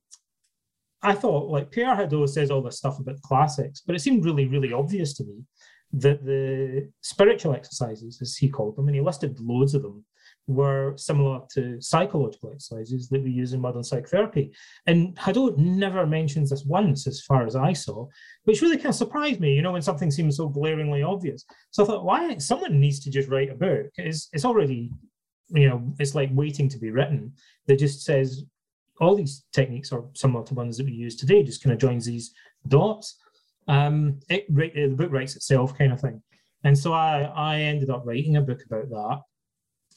I 1.02 1.14
thought 1.14 1.48
like 1.50 1.70
Pierre 1.70 1.96
Hadot 1.96 2.28
says 2.28 2.50
all 2.50 2.62
this 2.62 2.78
stuff 2.78 2.98
about 2.98 3.20
classics, 3.22 3.82
but 3.86 3.96
it 3.96 4.00
seemed 4.00 4.24
really, 4.24 4.46
really 4.46 4.72
obvious 4.72 5.14
to 5.14 5.24
me 5.24 5.44
that 5.92 6.24
the 6.24 6.88
spiritual 7.00 7.54
exercises, 7.54 8.18
as 8.22 8.36
he 8.36 8.48
called 8.48 8.76
them, 8.76 8.86
and 8.86 8.94
he 8.94 9.00
listed 9.00 9.40
loads 9.40 9.74
of 9.74 9.82
them, 9.82 10.04
were 10.50 10.94
similar 10.96 11.40
to 11.54 11.80
psychological 11.80 12.50
exercises 12.52 13.08
that 13.08 13.22
we 13.22 13.30
use 13.30 13.52
in 13.52 13.60
modern 13.60 13.84
psychotherapy. 13.84 14.52
And 14.86 15.16
Hadot 15.16 15.56
never 15.56 16.06
mentions 16.06 16.50
this 16.50 16.64
once, 16.64 17.06
as 17.06 17.22
far 17.22 17.46
as 17.46 17.56
I 17.56 17.72
saw, 17.72 18.06
which 18.44 18.62
really 18.62 18.76
kind 18.76 18.88
of 18.88 18.94
surprised 18.94 19.40
me, 19.40 19.54
you 19.54 19.62
know, 19.62 19.72
when 19.72 19.82
something 19.82 20.10
seems 20.10 20.36
so 20.36 20.48
glaringly 20.48 21.02
obvious. 21.02 21.44
So 21.70 21.84
I 21.84 21.86
thought, 21.86 22.04
why 22.04 22.38
someone 22.38 22.80
needs 22.80 23.00
to 23.00 23.10
just 23.10 23.28
write 23.28 23.50
a 23.50 23.54
book. 23.54 23.86
It's, 23.96 24.28
it's 24.32 24.44
already, 24.44 24.90
you 25.48 25.68
know, 25.68 25.94
it's 25.98 26.14
like 26.14 26.30
waiting 26.32 26.68
to 26.68 26.78
be 26.78 26.90
written 26.90 27.32
that 27.66 27.78
just 27.78 28.02
says, 28.02 28.44
all 29.00 29.14
these 29.14 29.44
techniques 29.52 29.92
are 29.92 30.04
similar 30.14 30.44
to 30.44 30.54
ones 30.54 30.76
that 30.76 30.86
we 30.86 30.92
use 30.92 31.16
today, 31.16 31.42
just 31.42 31.62
kind 31.62 31.72
of 31.72 31.80
joins 31.80 32.04
these 32.04 32.32
dots. 32.68 33.16
Um, 33.68 34.20
it, 34.28 34.52
the 34.54 34.94
book 34.96 35.12
writes 35.12 35.36
itself, 35.36 35.76
kind 35.78 35.92
of 35.92 36.00
thing. 36.00 36.22
And 36.64 36.76
so 36.76 36.92
I, 36.92 37.22
I 37.34 37.60
ended 37.60 37.88
up 37.88 38.02
writing 38.04 38.36
a 38.36 38.42
book 38.42 38.60
about 38.66 38.90
that. 38.90 39.22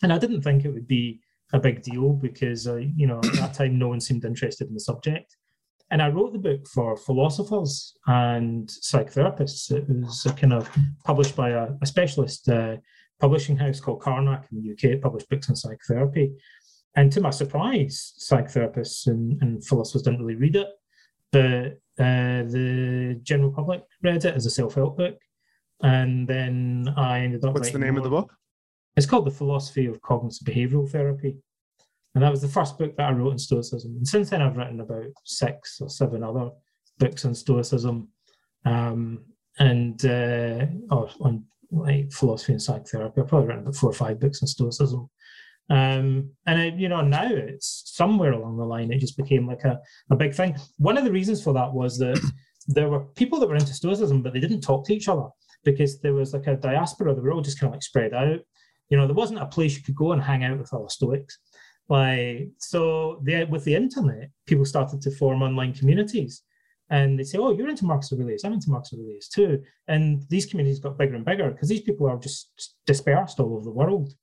And 0.02 0.12
I 0.12 0.18
didn't 0.18 0.42
think 0.42 0.66
it 0.66 0.74
would 0.74 0.88
be 0.88 1.22
a 1.54 1.60
big 1.60 1.84
deal 1.84 2.14
because, 2.14 2.68
uh, 2.68 2.78
you 2.78 3.08
know, 3.08 3.20
at 3.20 3.34
that 3.34 3.54
time, 3.54 3.78
no 3.78 3.90
one 3.90 4.02
seemed 4.02 4.26
interested 4.26 4.68
in 4.68 4.74
the 4.74 4.80
subject. 4.80 5.38
And 5.92 6.02
I 6.02 6.10
wrote 6.10 6.34
the 6.34 6.40
book 6.40 6.68
for 6.68 6.98
philosophers 6.98 7.94
and 8.08 8.68
psychotherapists. 8.68 9.72
It 9.72 9.88
was 9.88 10.28
kind 10.38 10.54
of 10.54 10.70
published 11.04 11.36
by 11.36 11.52
a, 11.52 11.68
a 11.82 11.86
specialist 11.86 12.50
uh, 12.50 12.78
publishing 13.20 13.56
house 13.56 13.80
called 13.80 14.02
Karnac 14.02 14.46
in 14.52 14.64
the 14.64 14.72
UK. 14.72 14.96
It 14.96 15.02
published 15.02 15.30
books 15.30 15.50
on 15.50 15.56
psychotherapy. 15.56 16.34
And 16.96 17.12
to 17.12 17.22
my 17.22 17.30
surprise, 17.30 18.14
psychotherapists 18.20 19.08
and, 19.08 19.42
and 19.42 19.66
philosophers 19.66 20.02
didn't 20.02 20.24
really 20.24 20.36
read 20.36 20.56
it. 20.56 20.68
But 21.32 21.80
uh, 22.04 22.44
the 22.44 23.20
general 23.24 23.52
public 23.52 23.84
read 24.02 24.26
it 24.26 24.36
as 24.36 24.46
a 24.46 24.50
self-help 24.50 24.98
book. 24.98 25.18
And 25.82 26.28
then 26.28 26.94
I 26.98 27.20
ended 27.20 27.46
up. 27.46 27.54
What's 27.54 27.72
the 27.72 27.80
name 27.80 27.96
more. 27.96 28.00
of 28.00 28.04
the 28.04 28.10
book? 28.10 28.34
It's 28.96 29.06
called 29.06 29.26
The 29.26 29.32
Philosophy 29.32 29.86
of 29.88 30.02
Cognitive 30.02 30.46
Behavioral 30.46 30.90
Therapy. 30.90 31.36
And 32.16 32.24
that 32.24 32.32
was 32.32 32.42
the 32.42 32.48
first 32.48 32.78
book 32.78 32.96
that 32.96 33.10
I 33.10 33.12
wrote 33.12 33.32
on 33.32 33.40
Stoicism. 33.40 33.96
And 33.98 34.08
since 34.08 34.30
then, 34.30 34.42
I've 34.42 34.58
written 34.58 34.82
about 34.82 35.08
six 35.26 35.82
or 35.82 35.90
seven 35.90 36.24
other 36.24 36.52
books 37.00 37.26
on 37.26 37.34
Stoicism 37.34 38.08
um, 38.66 39.26
and 39.58 40.06
uh, 40.06 40.66
or 40.92 41.10
on 41.22 41.44
like 41.72 42.12
philosophy 42.12 42.54
and 42.54 42.62
psychotherapy. 42.62 43.22
I've 43.22 43.28
probably 43.28 43.48
written 43.48 43.64
about 43.64 43.76
four 43.76 43.90
or 43.90 43.94
five 43.94 44.20
books 44.20 44.44
on 44.44 44.48
Stoicism. 44.48 45.10
Um, 45.70 46.30
and 46.46 46.80
you 46.80 46.90
know, 46.90 47.02
now 47.02 47.28
it's 47.30 47.84
somewhere 47.86 48.34
along 48.34 48.58
the 48.58 48.66
line, 48.66 48.92
it 48.92 49.00
just 49.00 49.18
became 49.18 49.48
like 49.48 49.64
a, 49.64 49.80
a 50.12 50.16
big 50.16 50.36
thing. 50.36 50.56
One 50.78 50.98
of 50.98 51.06
the 51.06 51.12
reasons 51.12 51.44
for 51.44 51.54
that 51.54 51.74
was 51.74 51.98
that 51.98 52.20
there 52.68 52.90
were 52.90 53.06
people 53.16 53.40
that 53.40 53.50
were 53.50 53.56
into 53.56 53.74
Stoicism, 53.74 54.22
but 54.22 54.34
they 54.34 54.40
didn't 54.40 54.62
talk 54.62 54.86
to 54.86 54.94
each 54.94 55.08
other 55.08 55.28
because 55.64 56.00
there 56.00 56.14
was 56.14 56.34
like 56.34 56.48
a 56.48 56.58
diaspora. 56.58 57.16
They 57.16 57.22
were 57.22 57.32
all 57.32 57.42
just 57.42 57.60
kind 57.60 57.70
of 57.70 57.76
like 57.76 57.84
spread 57.84 58.14
out. 58.14 58.40
You 58.94 59.00
know, 59.00 59.08
there 59.08 59.16
wasn't 59.16 59.42
a 59.42 59.48
place 59.48 59.76
you 59.76 59.82
could 59.82 59.96
go 59.96 60.12
and 60.12 60.22
hang 60.22 60.44
out 60.44 60.60
with 60.60 60.72
other 60.72 60.88
Stoics. 60.88 61.40
Like 61.90 62.50
so, 62.60 63.20
the, 63.24 63.46
with 63.46 63.64
the 63.64 63.74
internet, 63.74 64.30
people 64.46 64.66
started 64.66 65.02
to 65.02 65.10
form 65.10 65.42
online 65.42 65.74
communities, 65.74 66.44
and 66.92 67.18
they 67.18 67.24
say, 67.24 67.40
"Oh, 67.40 67.50
you're 67.50 67.70
into 67.70 67.86
Marcus 67.86 68.14
Aurelius. 68.14 68.44
I'm 68.46 68.54
into 68.54 68.70
Marcus 68.70 68.94
Aurelius 68.94 69.30
too." 69.30 69.64
And 69.88 70.22
these 70.30 70.46
communities 70.46 70.80
got 70.80 71.00
bigger 71.00 71.16
and 71.16 71.26
bigger 71.26 71.50
because 71.50 71.70
these 71.70 71.82
people 71.82 72.08
are 72.08 72.20
just 72.20 72.76
dispersed 72.86 73.40
all 73.40 73.56
over 73.56 73.64
the 73.64 73.72
world. 73.72 74.14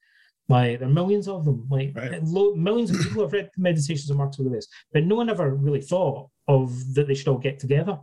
Like 0.48 0.78
there 0.78 0.88
are 0.88 0.92
millions 0.92 1.26
of 1.26 1.44
them. 1.44 1.66
Like 1.68 1.90
right. 1.96 2.22
lo- 2.22 2.54
millions 2.54 2.92
of 2.92 3.00
people 3.02 3.22
have 3.24 3.32
read 3.32 3.50
the 3.52 3.62
Meditations 3.62 4.08
of 4.08 4.18
Marcus 4.18 4.38
Aurelius, 4.38 4.68
but 4.92 5.02
no 5.02 5.16
one 5.16 5.30
ever 5.30 5.52
really 5.52 5.82
thought 5.82 6.28
of 6.46 6.94
that 6.94 7.08
they 7.08 7.16
should 7.16 7.26
all 7.26 7.38
get 7.38 7.58
together 7.58 7.98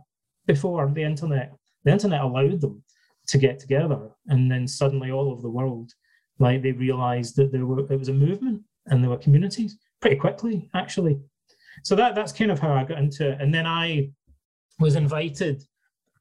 before 0.46 0.86
the 0.86 1.02
internet. 1.02 1.50
The 1.84 1.92
internet 1.92 2.20
allowed 2.20 2.60
them 2.60 2.84
to 3.28 3.38
get 3.38 3.58
together, 3.58 4.10
and 4.26 4.52
then 4.52 4.68
suddenly 4.68 5.10
all 5.10 5.30
over 5.30 5.40
the 5.40 5.56
world, 5.60 5.94
like 6.38 6.62
they 6.62 6.72
realized 6.72 7.36
that 7.36 7.52
there 7.52 7.66
were 7.66 7.80
it 7.92 7.98
was 7.98 8.08
a 8.08 8.12
movement 8.12 8.62
and 8.86 9.02
there 9.02 9.10
were 9.10 9.18
communities 9.18 9.76
pretty 10.00 10.16
quickly, 10.16 10.68
actually. 10.74 11.20
So 11.84 11.94
that 11.96 12.14
that's 12.14 12.32
kind 12.32 12.50
of 12.50 12.58
how 12.58 12.72
I 12.72 12.84
got 12.84 12.98
into 12.98 13.30
it. 13.30 13.40
And 13.40 13.54
then 13.54 13.66
I 13.66 14.10
was 14.78 14.96
invited 14.96 15.64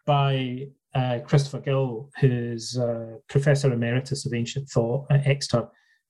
by 0.06 0.68
uh, 0.96 1.20
Christopher 1.26 1.60
Gill, 1.60 2.10
who's 2.20 2.78
Professor 3.30 3.72
Emeritus 3.72 4.26
of 4.26 4.34
Ancient 4.34 4.68
Thought 4.70 5.06
at 5.12 5.28
Exeter 5.28 5.68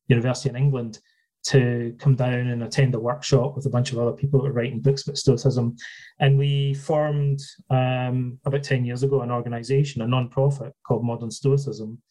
University 0.07 0.49
in 0.49 0.55
England, 0.55 0.99
to 1.47 1.95
come 1.97 2.15
down 2.15 2.47
and 2.47 2.63
attend 2.63 2.93
a 2.95 2.99
workshop 2.99 3.55
with 3.55 3.65
a 3.65 3.69
bunch 3.69 3.91
of 3.91 3.99
other 3.99 4.11
people 4.11 4.39
that 4.39 4.47
were 4.47 4.53
writing 4.53 4.81
books 4.81 5.03
about 5.03 5.17
Stoicism. 5.17 5.75
And 6.19 6.37
we 6.37 6.73
formed 6.73 7.39
um, 7.69 8.37
about 8.45 8.63
10 8.63 8.83
years 8.85 9.03
ago 9.03 9.21
an 9.21 9.31
organization, 9.31 10.01
a 10.01 10.07
non-profit 10.07 10.73
called 10.85 11.05
Modern 11.05 11.31
Stoicism. 11.31 12.01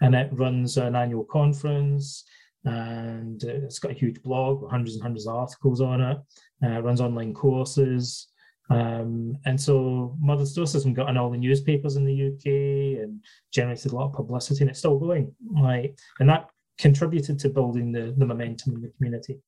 And 0.00 0.14
it 0.14 0.30
runs 0.32 0.76
an 0.76 0.96
annual 0.96 1.24
conference 1.24 2.24
and 2.64 3.42
it's 3.44 3.78
got 3.78 3.90
a 3.90 3.94
huge 3.94 4.22
blog 4.22 4.62
with 4.62 4.70
hundreds 4.70 4.94
and 4.94 5.02
hundreds 5.02 5.26
of 5.26 5.34
articles 5.34 5.80
on 5.80 6.00
it. 6.00 6.18
Uh, 6.64 6.80
runs 6.80 7.00
online 7.00 7.34
courses. 7.34 8.28
Um, 8.70 9.36
and 9.44 9.60
so 9.60 10.16
Modern 10.18 10.46
Stoicism 10.46 10.94
got 10.94 11.10
in 11.10 11.18
all 11.18 11.30
the 11.30 11.36
newspapers 11.36 11.96
in 11.96 12.04
the 12.04 12.28
UK 12.28 13.02
and 13.02 13.22
generated 13.52 13.92
a 13.92 13.94
lot 13.94 14.06
of 14.06 14.14
publicity, 14.14 14.62
and 14.62 14.70
it's 14.70 14.78
still 14.78 14.98
going. 14.98 15.34
Like, 15.60 15.98
and 16.20 16.28
that 16.30 16.48
contributed 16.78 17.38
to 17.40 17.50
building 17.50 17.92
the 17.92 18.14
the 18.16 18.24
momentum 18.24 18.76
in 18.76 18.80
the 18.80 18.92
community. 18.96 19.38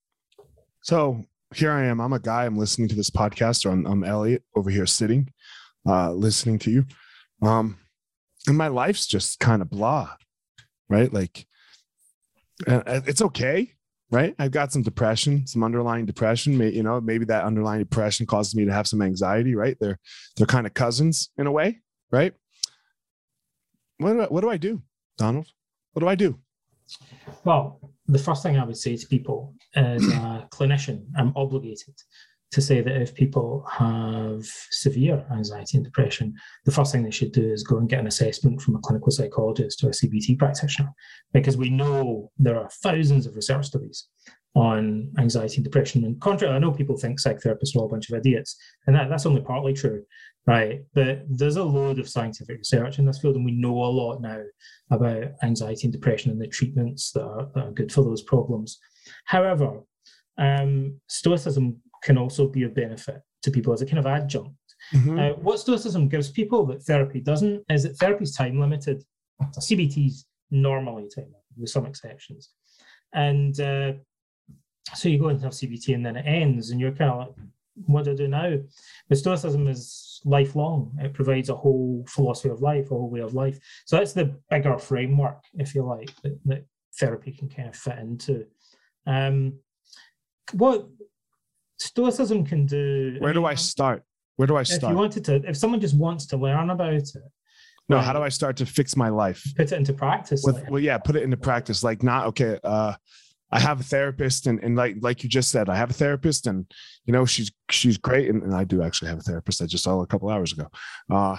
So 0.82 1.24
here 1.54 1.72
I 1.72 1.86
am. 1.86 2.00
I'm 2.00 2.12
a 2.12 2.18
guy. 2.20 2.44
I'm 2.44 2.58
listening 2.58 2.88
to 2.88 2.94
this 2.94 3.10
podcast, 3.10 3.64
or 3.64 3.70
I'm, 3.70 3.86
I'm 3.86 4.04
Elliott 4.04 4.42
over 4.54 4.68
here 4.68 4.86
sitting, 4.86 5.32
uh, 5.88 6.12
listening 6.12 6.58
to 6.60 6.70
you. 6.70 6.84
Um, 7.40 7.78
and 8.46 8.58
my 8.58 8.68
life's 8.68 9.06
just 9.06 9.40
kind 9.40 9.62
of 9.62 9.70
blah, 9.70 10.14
right? 10.88 11.12
Like 11.12 11.46
uh, 12.66 12.82
it's 13.06 13.22
okay 13.22 13.72
right? 14.10 14.36
I've 14.38 14.52
got 14.52 14.72
some 14.72 14.82
depression 14.82 15.46
some 15.46 15.64
underlying 15.64 16.06
depression. 16.06 16.60
You 16.60 16.82
know 16.82 17.00
maybe 17.00 17.24
that 17.26 17.44
underlying 17.44 17.80
depression 17.80 18.26
causes 18.26 18.54
me 18.54 18.64
to 18.64 18.72
have 18.72 18.86
some 18.86 19.02
anxiety 19.02 19.54
right? 19.54 19.76
They're 19.80 19.98
they're 20.36 20.46
kind 20.46 20.66
of 20.66 20.74
cousins 20.74 21.30
in 21.36 21.46
a 21.46 21.52
way 21.52 21.80
right? 22.10 22.34
What 23.98 24.12
do 24.12 24.20
I, 24.20 24.26
what 24.26 24.40
do 24.42 24.50
i 24.50 24.56
do 24.56 24.82
donald? 25.16 25.48
What 25.92 26.00
do 26.00 26.08
i 26.08 26.14
do? 26.14 26.38
Well 27.44 27.80
the 28.08 28.18
first 28.18 28.42
thing 28.42 28.56
i 28.56 28.64
would 28.64 28.76
say 28.76 28.96
to 28.96 29.06
people 29.06 29.54
as 29.74 30.06
a 30.08 30.46
clinician 30.50 31.06
i'm 31.16 31.32
obligated 31.34 31.94
to 32.52 32.62
say 32.62 32.80
that 32.80 33.00
if 33.00 33.14
people 33.14 33.66
have 33.70 34.44
severe 34.70 35.26
anxiety 35.32 35.76
and 35.76 35.84
depression, 35.84 36.34
the 36.64 36.72
first 36.72 36.92
thing 36.92 37.02
they 37.02 37.10
should 37.10 37.32
do 37.32 37.52
is 37.52 37.62
go 37.62 37.78
and 37.78 37.88
get 37.88 38.00
an 38.00 38.06
assessment 38.06 38.60
from 38.60 38.76
a 38.76 38.80
clinical 38.80 39.10
psychologist 39.10 39.82
or 39.82 39.88
a 39.88 39.92
CBT 39.92 40.38
practitioner, 40.38 40.92
because 41.32 41.56
we 41.56 41.70
know 41.70 42.30
there 42.38 42.58
are 42.58 42.70
thousands 42.82 43.26
of 43.26 43.34
research 43.34 43.66
studies 43.66 44.08
on 44.54 45.12
anxiety 45.18 45.56
and 45.56 45.64
depression. 45.64 46.04
And 46.04 46.18
contrary, 46.20 46.54
I 46.54 46.58
know 46.58 46.72
people 46.72 46.96
think 46.96 47.20
psychotherapists 47.20 47.76
are 47.76 47.80
all 47.80 47.86
a 47.86 47.90
bunch 47.90 48.08
of 48.08 48.18
idiots, 48.18 48.56
and 48.86 48.96
that, 48.96 49.10
that's 49.10 49.26
only 49.26 49.42
partly 49.42 49.74
true, 49.74 50.02
right? 50.46 50.80
But 50.94 51.24
there's 51.28 51.56
a 51.56 51.64
load 51.64 51.98
of 51.98 52.08
scientific 52.08 52.56
research 52.56 52.98
in 52.98 53.04
this 53.04 53.18
field, 53.18 53.36
and 53.36 53.44
we 53.44 53.52
know 53.52 53.74
a 53.74 53.84
lot 53.84 54.20
now 54.20 54.40
about 54.90 55.24
anxiety 55.42 55.84
and 55.84 55.92
depression 55.92 56.30
and 56.30 56.40
the 56.40 56.46
treatments 56.46 57.12
that 57.12 57.22
are, 57.22 57.48
that 57.54 57.64
are 57.66 57.72
good 57.72 57.92
for 57.92 58.02
those 58.02 58.22
problems. 58.22 58.78
However, 59.26 59.82
um, 60.38 61.00
Stoicism 61.06 61.80
can 62.06 62.16
also 62.16 62.46
be 62.46 62.62
a 62.62 62.68
benefit 62.68 63.20
to 63.42 63.50
people 63.50 63.72
as 63.72 63.82
a 63.82 63.86
kind 63.86 63.98
of 63.98 64.06
adjunct. 64.06 64.54
Mm-hmm. 64.94 65.18
Uh, 65.18 65.30
what 65.46 65.58
Stoicism 65.58 66.08
gives 66.08 66.30
people 66.30 66.64
that 66.66 66.82
therapy 66.84 67.20
doesn't 67.20 67.64
is 67.68 67.82
that 67.82 67.96
therapy 67.96 68.22
is 68.22 68.32
time 68.32 68.60
limited. 68.60 69.02
CBT 69.42 70.06
is 70.06 70.24
normally 70.52 71.08
time 71.14 71.24
limited, 71.24 71.56
with 71.58 71.70
some 71.70 71.84
exceptions. 71.84 72.50
And 73.12 73.58
uh, 73.60 73.92
so 74.94 75.08
you 75.08 75.18
go 75.18 75.28
and 75.28 75.42
have 75.42 75.52
CBT 75.52 75.96
and 75.96 76.06
then 76.06 76.16
it 76.16 76.26
ends, 76.26 76.70
and 76.70 76.80
you're 76.80 76.92
kind 76.92 77.10
of 77.10 77.18
like, 77.18 77.34
what 77.86 78.04
do 78.04 78.12
I 78.12 78.14
do 78.14 78.28
now? 78.28 78.56
But 79.08 79.18
Stoicism 79.18 79.66
is 79.66 80.20
lifelong. 80.24 80.96
It 81.00 81.12
provides 81.12 81.50
a 81.50 81.56
whole 81.56 82.04
philosophy 82.08 82.50
of 82.50 82.62
life, 82.62 82.86
a 82.86 82.90
whole 82.90 83.10
way 83.10 83.20
of 83.20 83.34
life. 83.34 83.58
So 83.84 83.96
that's 83.96 84.12
the 84.12 84.36
bigger 84.48 84.78
framework, 84.78 85.42
if 85.54 85.74
you 85.74 85.82
like, 85.82 86.14
that, 86.22 86.38
that 86.44 86.64
therapy 87.00 87.32
can 87.32 87.48
kind 87.48 87.68
of 87.68 87.74
fit 87.74 87.98
into. 87.98 88.46
Um, 89.08 89.58
what 90.52 90.86
Stoicism 91.78 92.44
can 92.44 92.66
do. 92.66 93.16
Where 93.18 93.32
do 93.32 93.44
I 93.44 93.54
start? 93.54 94.02
Where 94.36 94.46
do 94.46 94.56
I 94.56 94.62
start? 94.62 94.84
If 94.84 94.90
you 94.90 94.96
wanted 94.96 95.24
to, 95.26 95.34
if 95.48 95.56
someone 95.56 95.80
just 95.80 95.96
wants 95.96 96.26
to 96.26 96.36
learn 96.36 96.70
about 96.70 96.92
it. 96.92 97.08
No, 97.88 98.00
how 98.00 98.12
do 98.12 98.20
I 98.20 98.28
start 98.30 98.56
to 98.56 98.66
fix 98.66 98.96
my 98.96 99.08
life? 99.08 99.44
Put 99.56 99.70
it 99.72 99.76
into 99.76 99.92
practice. 99.92 100.42
With, 100.44 100.56
like. 100.56 100.70
Well, 100.70 100.80
yeah, 100.80 100.98
put 100.98 101.14
it 101.16 101.22
into 101.22 101.36
practice. 101.36 101.84
Like 101.84 102.02
not 102.02 102.26
okay. 102.26 102.58
Uh, 102.64 102.94
I 103.52 103.60
have 103.60 103.80
a 103.80 103.84
therapist, 103.84 104.48
and, 104.48 104.58
and 104.62 104.74
like 104.76 104.96
like 105.00 105.22
you 105.22 105.28
just 105.28 105.50
said, 105.50 105.68
I 105.68 105.76
have 105.76 105.90
a 105.90 105.94
therapist, 105.94 106.48
and 106.48 106.66
you 107.04 107.12
know 107.12 107.24
she's 107.24 107.52
she's 107.70 107.96
great, 107.96 108.28
and, 108.28 108.42
and 108.42 108.54
I 108.54 108.64
do 108.64 108.82
actually 108.82 109.08
have 109.08 109.18
a 109.18 109.22
therapist. 109.22 109.62
I 109.62 109.66
just 109.66 109.84
saw 109.84 110.00
a 110.00 110.06
couple 110.06 110.28
hours 110.28 110.52
ago. 110.52 110.66
Uh, 111.08 111.36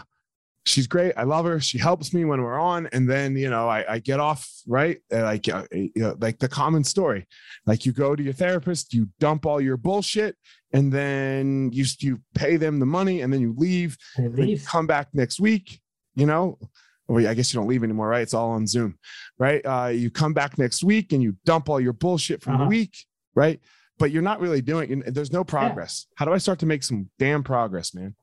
she's 0.68 0.88
great. 0.88 1.14
I 1.16 1.24
love 1.24 1.46
her. 1.46 1.60
She 1.60 1.78
helps 1.78 2.14
me 2.14 2.26
when 2.26 2.42
we're 2.42 2.60
on. 2.60 2.88
And 2.92 3.10
then, 3.10 3.36
you 3.38 3.50
know, 3.50 3.70
I, 3.70 3.94
I 3.94 4.00
get 4.00 4.20
off, 4.20 4.48
right? 4.68 5.00
Like, 5.10 5.48
uh, 5.48 5.64
you 5.72 5.92
know, 5.96 6.15
like 6.20 6.40
the 6.40 6.50
common 6.50 6.84
story, 6.84 7.26
like 7.65 7.86
you 7.86 7.94
go 7.94 8.15
to 8.15 8.22
your 8.22 8.34
therapist, 8.34 8.94
you 8.94 9.08
dump 9.20 9.46
all 9.46 9.62
your 9.62 9.78
bullshit 9.78 10.36
and 10.74 10.92
then 10.92 11.72
you, 11.72 11.86
you 12.00 12.20
pay 12.36 12.58
them 12.58 12.80
the 12.80 12.86
money 12.86 13.22
and 13.22 13.32
then 13.32 13.40
you 13.40 13.56
leave, 13.58 13.98
leave. 14.18 14.48
You 14.48 14.60
come 14.60 14.88
back 14.88 15.08
next 15.13 15.40
week, 15.40 15.80
you 16.15 16.26
know, 16.26 16.60
well, 17.08 17.26
I 17.26 17.34
guess 17.34 17.54
you 17.54 17.60
don't 17.60 17.70
leave 17.70 17.84
anymore, 17.84 18.10
right? 18.10 18.22
It's 18.22 18.34
all 18.34 18.52
on 18.52 18.68
Zoom, 18.68 19.00
right? 19.40 19.62
Uh, 19.65 19.88
you 19.88 20.12
come 20.12 20.34
back 20.34 20.58
next 20.58 20.84
week 20.84 21.13
and 21.13 21.24
you 21.24 21.38
dump 21.46 21.70
all 21.70 21.80
your 21.80 21.94
bullshit 21.94 22.42
from 22.42 22.56
uh-huh. 22.56 22.65
the 22.65 22.70
week, 22.70 22.98
right? 23.34 23.62
But 23.98 24.12
you're 24.12 24.22
not 24.22 24.42
really 24.42 24.62
doing. 24.62 25.02
There's 25.08 25.32
no 25.32 25.46
progress. 25.46 26.08
Yeah. 26.10 26.15
How 26.18 26.26
do 26.26 26.34
I 26.34 26.38
start 26.38 26.60
to 26.60 26.65
make 26.65 26.84
some 26.84 27.10
damn 27.18 27.44
progress, 27.44 27.96
man? 27.96 28.15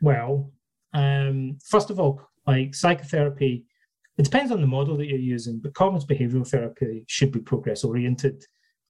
Well, 0.00 0.52
um, 0.94 1.58
first 1.64 1.90
of 1.90 1.98
all, 2.00 2.20
like 2.46 2.74
psychotherapy, 2.74 3.64
it 4.18 4.24
depends 4.24 4.52
on 4.52 4.60
the 4.60 4.66
model 4.66 4.96
that 4.96 5.06
you're 5.06 5.18
using, 5.18 5.58
but 5.58 5.74
cognitive 5.74 6.08
behavioral 6.08 6.48
therapy 6.48 7.04
should 7.08 7.32
be 7.32 7.40
progress 7.40 7.84
oriented. 7.84 8.44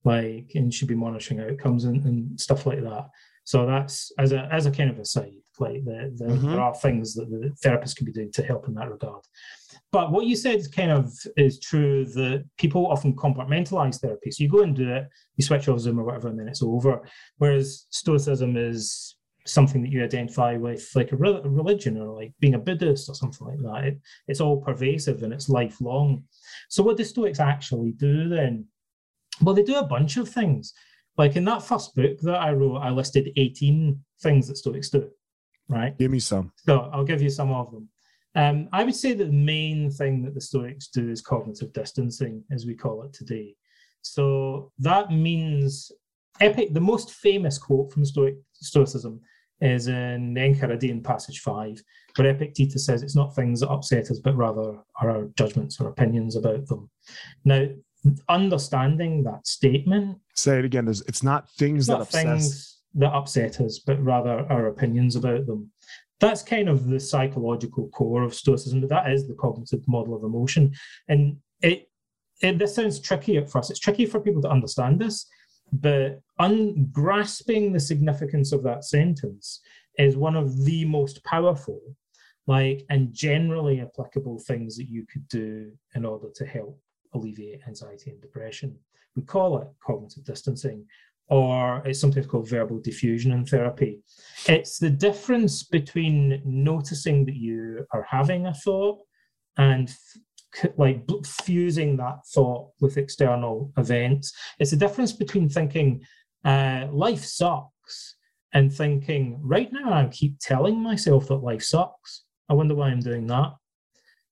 like 0.05 0.51
and 0.55 0.73
should 0.73 0.89
be 0.89 0.95
monitoring 0.95 1.41
outcomes 1.41 1.85
and, 1.85 2.05
and 2.05 2.41
stuff 2.41 2.67
like 2.67 2.83
that. 2.83 3.09
So 3.45 3.67
that's 3.67 4.13
as 4.19 4.33
a 4.33 4.49
as 4.53 4.67
a 4.67 4.71
kind 4.71 4.91
of 4.91 4.99
aside, 4.99 5.33
like 5.59 5.85
the, 5.85 6.13
the, 6.17 6.25
mm-hmm. 6.27 6.51
there 6.51 6.61
are 6.61 6.75
things 6.75 7.15
that 7.15 7.29
the 7.29 7.53
therapist 7.63 7.97
can 7.97 8.07
be 8.07 8.13
doing 8.13 8.31
to 8.33 8.43
help 8.43 8.69
in 8.69 8.75
that 8.75 8.91
regard. 8.91 9.23
But 9.91 10.11
what 10.11 10.27
you 10.27 10.37
said 10.37 10.57
is 10.57 10.69
kind 10.69 10.91
of 10.91 11.13
is 11.37 11.59
true 11.59 12.05
that 12.07 12.45
people 12.57 12.87
often 12.87 13.15
compartmentalize 13.15 14.01
therapy. 14.01 14.31
So 14.31 14.45
you 14.45 14.49
go 14.49 14.63
and 14.63 14.77
do 14.77 14.89
it, 14.91 15.09
you 15.37 15.45
switch 15.45 15.69
off 15.69 15.81
Zoom 15.81 15.99
or 15.99 16.05
whatever, 16.05 16.29
and 16.29 16.39
then 16.39 16.49
it's 16.49 16.63
over. 16.63 17.03
Whereas 17.39 17.87
Stoicism 17.91 18.57
is 18.57 19.17
something 19.47 19.83
that 19.83 19.91
you 19.91 20.03
identify 20.03 20.57
with, 20.57 20.89
like 20.95 21.13
a, 21.13 21.17
re- 21.17 21.41
a 21.43 21.49
religion 21.49 21.99
or 21.99 22.15
like 22.15 22.33
being 22.41 22.55
a 22.55 22.59
Buddhist 22.59 23.09
or 23.09 23.15
something 23.15 23.47
like 23.47 23.59
that. 23.59 23.89
It, 23.89 24.01
it's 24.29 24.41
all 24.41 24.61
pervasive 24.61 25.23
and 25.23 25.33
it's 25.33 25.49
lifelong. 25.49 26.25
So 26.69 26.83
what 26.83 26.97
do 26.97 27.05
Stoics 27.05 27.41
actually 27.41 27.93
do 27.93 28.29
then? 28.29 28.67
Well, 29.41 29.55
they 29.55 29.63
do 29.63 29.77
a 29.77 29.87
bunch 29.87 30.17
of 30.17 30.29
things. 30.29 30.73
Like 31.19 31.37
in 31.37 31.45
that 31.45 31.63
first 31.63 31.95
book 31.95 32.19
that 32.21 32.41
I 32.41 32.53
wrote, 32.53 32.79
I 32.79 32.91
listed 32.91 33.33
18 33.37 33.99
things 34.23 34.49
that 34.49 34.57
Stoics 34.57 34.91
do. 34.91 35.11
Right. 35.69 35.97
Give 35.99 36.11
me 36.11 36.21
some. 36.21 36.53
So 36.65 36.91
I'll 36.93 37.05
give 37.05 37.23
you 37.23 37.31
some 37.31 37.53
of 37.53 37.71
them. 37.71 37.89
Um, 38.35 38.69
I 38.73 38.85
would 38.85 38.95
say 38.95 39.13
that 39.13 39.25
the 39.25 39.33
main 39.33 39.91
thing 39.91 40.23
that 40.23 40.35
the 40.35 40.41
Stoics 40.41 40.89
do 40.89 41.11
is 41.11 41.21
cognitive 41.21 41.73
distancing, 41.73 42.43
as 42.51 42.67
we 42.67 42.75
call 42.75 43.03
it 43.03 43.13
today. 43.13 43.55
So 44.01 44.73
that 44.79 45.11
means 45.11 45.93
epic. 46.41 46.73
The 46.73 46.81
most 46.81 47.13
famous 47.13 47.59
quote 47.59 47.93
from 47.93 48.05
Stoic 48.05 48.37
Stoicism 48.55 49.21
is 49.63 49.89
in 49.89 50.35
the 50.35 50.41
Enchiridion 50.41 51.03
passage 51.03 51.41
five, 51.41 51.83
where 52.17 52.29
Epictetus 52.29 52.85
says 52.85 53.03
it's 53.03 53.17
not 53.17 53.35
things 53.35 53.61
that 53.61 53.71
upset 53.71 54.11
us, 54.11 54.19
but 54.19 54.37
rather 54.37 54.79
our 55.03 55.29
judgments 55.37 55.81
or 55.81 55.89
opinions 55.89 56.37
about 56.37 56.67
them. 56.67 56.91
Now, 57.45 57.69
understanding 58.29 59.23
that 59.25 59.47
statement. 59.47 60.19
Say 60.35 60.59
it 60.59 60.65
again. 60.65 60.89
It's 60.89 61.23
not 61.23 61.49
things 61.51 61.87
that 61.87 62.01
upset 62.01 62.25
things 62.25 62.81
that 62.95 63.13
upset 63.13 63.61
us, 63.61 63.79
but 63.79 64.03
rather 64.03 64.45
our 64.51 64.67
opinions 64.67 65.17
about 65.17 65.47
them 65.47 65.71
that's 66.23 66.43
kind 66.43 66.69
of 66.69 66.87
the 66.87 67.01
psychological 67.01 67.89
core 67.89 68.23
of 68.23 68.33
Stoicism, 68.33 68.81
but 68.81 68.91
that 68.91 69.11
is 69.11 69.27
the 69.27 69.35
cognitive 69.35 69.87
model 69.89 70.15
of 70.15 70.23
emotion. 70.23 70.73
And 71.09 71.37
it, 71.61 71.91
it 72.41 72.59
this 72.59 72.77
sounds 72.77 73.01
tricky 73.01 73.37
at 73.37 73.51
first. 73.51 73.71
It's 73.71 73.81
tricky 73.81 74.07
for 74.07 74.21
people 74.21 74.41
to 74.43 74.49
understand 74.49 75.01
this, 75.01 75.27
but 75.73 76.21
ungrasping 76.41 77.73
the 77.73 77.81
significance 77.81 78.53
of 78.53 78.63
that 78.63 78.85
sentence 78.85 79.61
is 79.99 80.17
one 80.17 80.37
of 80.37 80.65
the 80.65 80.85
most 80.85 81.25
powerful, 81.25 81.81
like 82.47 82.85
and 82.91 83.13
generally 83.13 83.81
applicable 83.81 84.39
things 84.41 84.77
that 84.77 84.89
you 84.89 85.07
could 85.11 85.27
do 85.29 85.73
in 85.95 86.05
order 86.05 86.29
to 86.35 86.47
help 86.47 86.79
alleviate 87.15 87.61
anxiety 87.67 88.11
and 88.11 88.21
depression. 88.21 88.77
We 89.17 89.23
call 89.23 89.59
it 89.59 89.69
cognitive 89.85 90.25
distancing, 90.25 90.87
or 91.29 91.83
it's 91.87 92.01
sometimes 92.01 92.27
called 92.27 92.49
verbal 92.49 92.81
defusion 92.81 93.33
in 93.33 93.45
therapy. 93.45 94.01
It's 94.47 94.79
the 94.79 94.91
difference 94.91 95.63
between 95.63 96.43
noticing 96.45 97.25
that 97.27 97.37
you 97.37 97.87
are 97.93 98.07
having 98.09 98.47
a 98.47 98.55
thought 98.55 98.99
and 99.57 99.95
like 100.77 101.05
fusing 101.25 101.97
that 101.97 102.27
thought 102.27 102.71
with 102.81 102.97
external 102.97 103.73
events. 103.77 104.33
It's 104.59 104.71
the 104.71 104.77
difference 104.77 105.13
between 105.13 105.49
thinking 105.49 106.05
uh, 106.45 106.89
life 106.91 107.25
sucks 107.25 108.17
and 108.53 108.73
thinking 108.73 109.39
right 109.43 109.73
now 109.73 109.93
I 109.93 110.07
keep 110.09 110.39
telling 110.41 110.79
myself 110.79 111.29
that 111.29 111.37
life 111.37 111.63
sucks. 111.63 112.25
I 112.49 112.55
wonder 112.55 112.75
why 112.75 112.89
I'm 112.89 113.01
doing 113.01 113.27
that. 113.29 113.53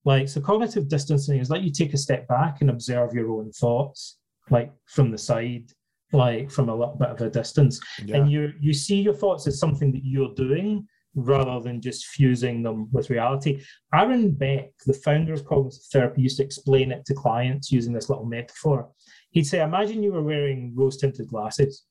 Like 0.05 0.29
so, 0.29 0.41
cognitive 0.41 0.89
distancing 0.89 1.41
is 1.41 1.51
like 1.51 1.62
you 1.62 1.73
take 1.73 1.95
a 1.95 1.99
step 1.99 2.27
back 2.27 2.61
and 2.61 2.71
observe 2.71 3.12
your 3.12 3.31
own 3.31 3.53
thoughts, 3.53 4.18
like 4.51 4.73
from 4.87 5.11
the 5.11 5.18
side 5.18 5.73
like 6.12 6.51
from 6.51 6.68
a 6.68 6.75
little 6.75 6.97
bit 6.97 7.09
of 7.09 7.21
a 7.21 7.31
distance 7.31 7.81
yeah. 8.05 8.16
and 8.16 8.31
you 8.31 8.53
you 8.59 8.73
see 8.73 9.01
your 9.01 9.14
thoughts 9.14 9.47
as 9.47 9.59
something 9.59 9.93
that 9.93 10.05
you're 10.05 10.35
doing 10.35 10.87
rather 11.15 11.61
than 11.61 11.81
just 11.81 12.07
fusing 12.07 12.63
them 12.63 12.89
with 12.93 13.11
reality 13.11 13.63
aaron 13.93 14.31
beck 14.31 14.71
the 14.87 14.93
founder 14.93 15.33
of 15.33 15.45
cognitive 15.45 15.83
therapy 15.93 16.23
used 16.23 16.37
to 16.37 16.45
explain 16.45 16.93
it 16.93 17.05
to 17.05 17.15
clients 17.15 17.73
using 17.73 17.93
this 17.93 18.09
little 18.09 18.25
metaphor 18.25 18.89
he'd 19.31 19.47
say 19.47 19.63
imagine 19.63 20.03
you 20.03 20.13
were 20.13 20.23
wearing 20.23 20.73
rose 20.77 20.97
tinted 20.97 21.27
glasses 21.27 21.85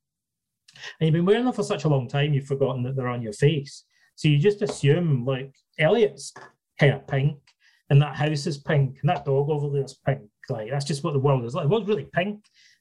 and 0.99 1.07
you've 1.07 1.13
been 1.13 1.25
wearing 1.25 1.43
them 1.43 1.53
for 1.53 1.63
such 1.63 1.83
a 1.83 1.89
long 1.89 2.07
time 2.07 2.33
you've 2.33 2.45
forgotten 2.45 2.81
that 2.81 2.95
they're 2.95 3.07
on 3.07 3.21
your 3.21 3.33
face 3.33 3.83
so 4.15 4.27
you 4.27 4.37
just 4.37 4.61
assume 4.61 5.25
like 5.25 5.53
elliott's 5.79 6.33
kind 6.79 6.93
of 6.93 7.05
pink 7.07 7.37
and 7.89 8.01
that 8.01 8.15
house 8.15 8.47
is 8.47 8.57
pink 8.57 8.97
and 9.01 9.09
that 9.09 9.25
dog 9.25 9.49
over 9.49 9.69
there 9.69 9.83
is 9.83 9.99
pink 10.05 10.21
like 10.49 10.69
that's 10.71 10.85
just 10.85 11.03
what 11.03 11.13
the 11.13 11.19
world 11.19 11.43
is 11.43 11.53
like 11.53 11.67
what's 11.67 11.87
really 11.87 12.07
pink 12.13 12.39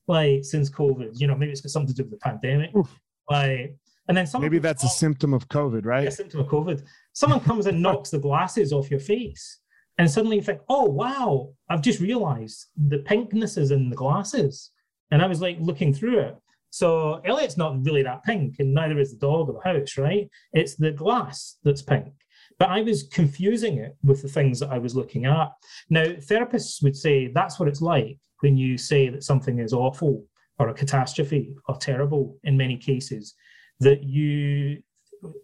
like 0.09 0.43
since 0.43 0.71
COVID. 0.71 1.21
You 1.21 1.29
know, 1.29 1.37
maybe 1.37 1.53
it's 1.53 1.61
got 1.61 1.71
something 1.71 1.95
to 1.95 2.03
do 2.03 2.09
with 2.09 2.19
the 2.19 2.25
pandemic. 2.25 2.75
Oof. 2.75 2.99
Like, 3.31 3.77
and 4.09 4.17
then 4.17 4.27
someone 4.27 4.51
maybe 4.51 4.59
that's 4.59 4.85
a 4.85 4.89
symptom 4.89 5.35
of 5.35 5.49
COVID, 5.49 5.85
right? 5.85 6.09
A 6.09 6.11
symptom 6.11 6.41
of 6.41 6.47
COVID. 6.47 6.83
Someone 7.13 7.41
comes 7.41 7.67
and 7.67 7.83
knocks 7.83 8.11
the 8.11 8.19
glasses 8.19 8.73
off 8.73 8.91
your 8.91 9.01
face, 9.01 9.61
and 9.99 10.11
suddenly 10.11 10.37
you 10.37 10.43
think, 10.43 10.61
"Oh 10.69 10.85
wow, 10.85 11.51
I've 11.69 11.83
just 11.83 12.01
realised 12.01 12.67
the 12.77 12.99
pinkness 12.99 13.59
is 13.59 13.71
in 13.71 13.91
the 13.91 13.97
glasses." 13.97 14.71
And 15.11 15.23
I 15.23 15.27
was 15.27 15.41
like 15.41 15.57
looking 15.61 15.95
through 15.95 16.21
it. 16.21 16.37
So 16.71 17.21
Elliott's 17.25 17.57
not 17.57 17.85
really 17.85 18.03
that 18.03 18.25
pink, 18.25 18.57
and 18.59 18.75
neither 18.75 18.99
is 18.99 19.13
the 19.13 19.19
dog 19.19 19.49
or 19.49 19.55
the 19.55 19.71
house, 19.73 19.97
right? 19.97 20.29
It's 20.53 20.75
the 20.75 20.93
glass 20.93 21.57
that's 21.65 21.83
pink. 21.83 22.13
But 22.59 22.71
I 22.71 22.83
was 22.83 23.05
confusing 23.05 23.79
it 23.79 23.97
with 24.03 24.23
the 24.23 24.29
things 24.29 24.61
that 24.61 24.71
I 24.71 24.79
was 24.79 24.97
looking 24.97 25.27
at. 25.27 25.51
Now, 25.91 26.05
therapists 26.05 26.83
would 26.83 26.97
say 26.97 27.29
that's 27.29 27.59
what 27.59 27.69
it's 27.69 27.81
like 27.81 28.19
when 28.41 28.57
you 28.57 28.77
say 28.77 29.09
that 29.09 29.23
something 29.23 29.61
is 29.61 29.73
awful 29.73 30.25
or 30.59 30.69
a 30.69 30.75
catastrophe 30.75 31.55
or 31.69 31.77
terrible 31.77 32.37
in 32.45 32.57
many 32.57 32.77
cases, 32.77 33.35
that 33.81 34.03
you 34.03 34.83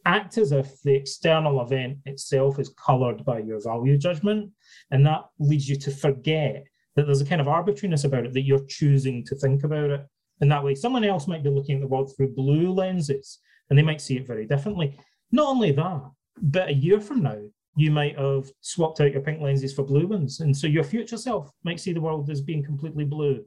act 0.07 0.39
as 0.39 0.53
if 0.53 0.80
the 0.82 0.95
external 0.95 1.61
event 1.61 1.99
itself 2.05 2.59
is 2.59 2.68
colored 2.70 3.24
by 3.24 3.39
your 3.39 3.61
value 3.61 3.99
judgment. 3.99 4.51
And 4.91 5.05
that 5.07 5.24
leads 5.39 5.68
you 5.68 5.76
to 5.76 5.91
forget 5.91 6.64
that 6.97 7.07
there's 7.07 7.20
a 7.20 7.26
kind 7.26 7.41
of 7.41 7.49
arbitrariness 7.49 8.05
about 8.05 8.24
it, 8.24 8.32
that 8.35 8.43
you're 8.43 8.64
choosing 8.68 9.24
to 9.26 9.35
think 9.35 9.64
about 9.64 9.91
it. 9.91 10.07
And 10.41 10.51
that 10.51 10.62
way, 10.62 10.74
someone 10.74 11.05
else 11.05 11.26
might 11.26 11.43
be 11.43 11.51
looking 11.51 11.76
at 11.76 11.80
the 11.80 11.89
world 11.89 12.12
through 12.16 12.35
blue 12.35 12.72
lenses 12.72 13.41
and 13.68 13.78
they 13.78 13.82
might 13.82 14.01
see 14.01 14.16
it 14.16 14.26
very 14.26 14.47
differently. 14.47 14.99
Not 15.32 15.49
only 15.49 15.72
that, 15.72 16.03
but 16.41 16.68
a 16.68 16.74
year 16.74 17.01
from 17.01 17.22
now, 17.22 17.39
you 17.76 17.91
might 17.91 18.18
have 18.18 18.51
swapped 18.61 19.01
out 19.01 19.12
your 19.12 19.22
pink 19.22 19.41
lenses 19.41 19.74
for 19.74 19.82
blue 19.82 20.07
ones. 20.07 20.41
And 20.41 20.57
so 20.57 20.66
your 20.66 20.85
future 20.85 21.16
self 21.16 21.51
might 21.64 21.80
see 21.80 21.93
the 21.93 22.01
world 22.01 22.30
as 22.30 22.41
being 22.41 22.62
completely 22.62 23.05
blue, 23.05 23.45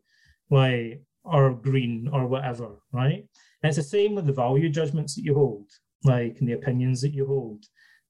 like 0.49 1.01
or 1.23 1.53
green 1.53 2.09
or 2.11 2.27
whatever, 2.27 2.71
right? 2.91 3.25
And 3.61 3.69
it's 3.69 3.77
the 3.77 3.83
same 3.83 4.15
with 4.15 4.25
the 4.25 4.33
value 4.33 4.69
judgments 4.69 5.15
that 5.15 5.23
you 5.23 5.33
hold, 5.33 5.69
like 6.03 6.37
and 6.39 6.47
the 6.47 6.53
opinions 6.53 7.01
that 7.01 7.13
you 7.13 7.25
hold. 7.25 7.65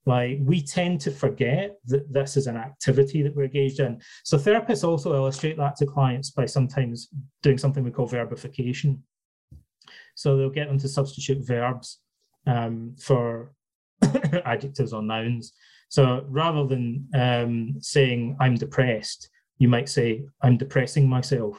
Like 0.05 0.39
we 0.41 0.61
tend 0.61 1.01
to 1.01 1.11
forget 1.11 1.77
that 1.85 2.11
this 2.11 2.37
is 2.37 2.47
an 2.47 2.55
activity 2.57 3.21
that 3.23 3.35
we're 3.35 3.43
engaged 3.43 3.79
in. 3.79 4.01
So 4.23 4.37
therapists 4.37 4.87
also 4.87 5.13
illustrate 5.13 5.57
that 5.57 5.75
to 5.77 5.85
clients 5.85 6.31
by 6.31 6.45
sometimes 6.45 7.09
doing 7.43 7.57
something 7.57 7.83
we 7.83 7.91
call 7.91 8.07
verbification. 8.07 8.99
So 10.15 10.37
they'll 10.37 10.49
get 10.49 10.67
them 10.67 10.79
to 10.79 10.87
substitute 10.87 11.45
verbs 11.45 11.99
um, 12.45 12.95
for 12.99 13.51
adjectives 14.45 14.93
or 14.93 15.01
nouns 15.01 15.53
so 15.89 16.25
rather 16.27 16.65
than 16.65 17.07
um, 17.13 17.75
saying 17.79 18.37
I'm 18.39 18.55
depressed, 18.55 19.29
you 19.57 19.67
might 19.67 19.89
say 19.89 20.25
I'm 20.41 20.57
depressing 20.57 21.07
myself, 21.07 21.57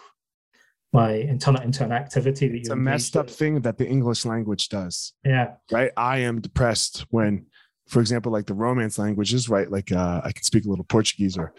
like 0.93 1.24
and 1.24 1.41
turn 1.41 1.57
it 1.57 1.62
into 1.62 1.84
activity 1.84 2.49
that 2.49 2.55
you. 2.55 2.61
It's 2.61 2.70
a 2.70 2.76
messed 2.76 3.16
up 3.16 3.28
thing 3.28 3.61
that 3.61 3.78
the 3.78 3.86
English 3.86 4.24
language 4.24 4.68
does. 4.68 5.12
Yeah. 5.24 5.55
Right. 5.70 5.91
I 5.97 6.18
am 6.18 6.41
depressed 6.41 7.05
when, 7.11 7.47
for 7.89 8.01
example, 8.01 8.32
like 8.32 8.47
the 8.47 8.55
Romance 8.55 8.99
languages, 8.99 9.49
right? 9.49 9.70
Like 9.70 9.93
uh, 9.93 10.22
I 10.24 10.32
can 10.32 10.43
speak 10.43 10.64
a 10.64 10.68
little 10.68 10.84
Portuguese 10.84 11.36
or 11.36 11.53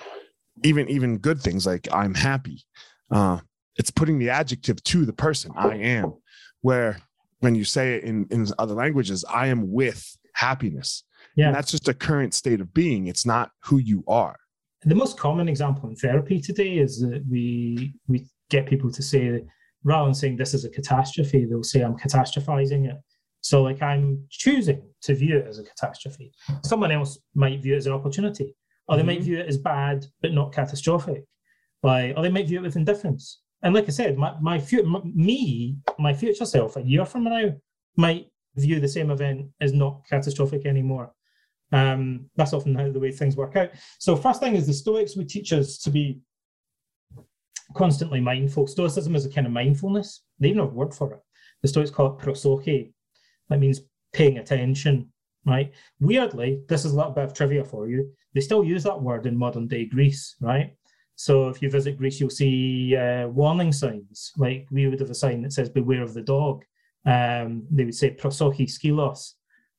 even 0.63 0.89
even 0.89 1.17
good 1.17 1.41
things 1.41 1.65
like 1.65 1.87
I'm 1.91 2.15
happy. 2.15 2.63
Uh, 3.11 3.39
it's 3.75 3.91
putting 3.91 4.19
the 4.19 4.29
adjective 4.29 4.83
to 4.83 5.05
the 5.05 5.13
person. 5.13 5.51
I 5.55 5.75
am. 5.75 6.13
Where 6.61 6.99
when 7.39 7.55
you 7.55 7.63
say 7.63 7.95
it 7.95 8.03
in 8.03 8.27
in 8.31 8.47
other 8.57 8.73
languages, 8.73 9.23
I 9.29 9.47
am 9.47 9.71
with 9.71 10.05
happiness. 10.33 11.03
Yeah. 11.35 11.47
And 11.47 11.55
that's 11.55 11.71
just 11.71 11.87
a 11.87 11.93
current 11.93 12.33
state 12.33 12.61
of 12.61 12.73
being. 12.73 13.07
It's 13.07 13.25
not 13.25 13.51
who 13.63 13.77
you 13.77 14.03
are. 14.07 14.35
The 14.83 14.95
most 14.95 15.17
common 15.17 15.47
example 15.47 15.89
in 15.89 15.95
therapy 15.95 16.41
today 16.41 16.77
is 16.77 16.99
that 17.01 17.23
we 17.29 17.93
we 18.07 18.25
get 18.49 18.65
people 18.65 18.91
to 18.91 19.01
say 19.01 19.43
rather 19.83 20.05
than 20.05 20.13
saying 20.13 20.37
this 20.37 20.53
is 20.53 20.65
a 20.65 20.69
catastrophe, 20.69 21.45
they'll 21.45 21.63
say 21.63 21.81
I'm 21.81 21.97
catastrophizing 21.97 22.89
it. 22.89 22.97
So 23.41 23.63
like 23.63 23.81
I'm 23.81 24.25
choosing 24.29 24.81
to 25.03 25.15
view 25.15 25.37
it 25.37 25.47
as 25.47 25.59
a 25.59 25.63
catastrophe. 25.63 26.31
Someone 26.63 26.91
else 26.91 27.17
might 27.35 27.61
view 27.61 27.73
it 27.75 27.77
as 27.77 27.87
an 27.87 27.93
opportunity, 27.93 28.55
or 28.87 28.95
they 28.95 29.01
mm-hmm. 29.01 29.07
might 29.07 29.23
view 29.23 29.39
it 29.39 29.47
as 29.47 29.57
bad 29.57 30.05
but 30.21 30.33
not 30.33 30.53
catastrophic. 30.53 31.23
Like, 31.81 32.13
or 32.17 32.23
they 32.23 32.29
might 32.29 32.47
view 32.47 32.59
it 32.59 32.63
with 32.63 32.75
indifference. 32.75 33.41
And 33.61 33.73
like 33.73 33.85
I 33.87 33.91
said, 33.91 34.17
my 34.17 34.35
my, 34.41 34.61
my 34.83 35.01
me, 35.03 35.77
my 35.97 36.13
future 36.13 36.45
self, 36.45 36.75
a 36.75 36.81
year 36.81 37.05
from 37.05 37.23
now, 37.25 37.53
might 37.95 38.27
view 38.55 38.79
the 38.79 38.87
same 38.87 39.11
event 39.11 39.47
as 39.61 39.73
not 39.73 40.01
catastrophic 40.09 40.65
anymore. 40.65 41.13
Um, 41.71 42.29
that's 42.35 42.53
often 42.53 42.75
how 42.75 42.91
the 42.91 42.99
way 42.99 43.11
things 43.11 43.37
work 43.37 43.55
out. 43.55 43.69
So 43.99 44.15
first 44.15 44.39
thing 44.39 44.55
is 44.55 44.65
the 44.65 44.73
Stoics 44.73 45.15
would 45.15 45.29
teach 45.29 45.53
us 45.53 45.77
to 45.79 45.91
be 45.91 46.19
constantly 47.73 48.19
mindful. 48.19 48.67
Stoicism 48.67 49.15
is 49.15 49.25
a 49.25 49.29
kind 49.29 49.47
of 49.47 49.53
mindfulness. 49.53 50.23
They 50.39 50.49
even 50.49 50.59
have 50.59 50.71
a 50.71 50.75
word 50.75 50.93
for 50.93 51.13
it. 51.13 51.19
The 51.61 51.67
Stoics 51.67 51.91
call 51.91 52.17
it 52.17 52.23
prosoche. 52.23 52.91
That 53.49 53.59
means 53.59 53.81
paying 54.13 54.37
attention, 54.37 55.11
right? 55.45 55.71
Weirdly, 55.99 56.61
this 56.67 56.85
is 56.85 56.93
a 56.93 56.95
little 56.95 57.11
bit 57.11 57.25
of 57.25 57.33
trivia 57.33 57.63
for 57.63 57.87
you. 57.87 58.11
They 58.33 58.41
still 58.41 58.63
use 58.63 58.83
that 58.83 59.01
word 59.01 59.25
in 59.25 59.37
modern 59.37 59.67
day 59.67 59.85
Greece, 59.85 60.35
right? 60.39 60.75
So 61.15 61.49
if 61.49 61.61
you 61.61 61.69
visit 61.69 61.97
Greece, 61.97 62.19
you'll 62.19 62.29
see 62.29 62.95
uh, 62.95 63.27
warning 63.27 63.73
signs. 63.73 64.31
Like 64.37 64.67
we 64.71 64.87
would 64.87 65.01
have 65.01 65.09
a 65.09 65.15
sign 65.15 65.41
that 65.41 65.51
says 65.51 65.69
"Beware 65.69 66.03
of 66.03 66.13
the 66.13 66.21
dog." 66.21 66.63
Um, 67.05 67.67
they 67.69 67.85
would 67.85 67.95
say 67.95 68.15
"Prosochi 68.15 68.67
skilos." 68.67 69.33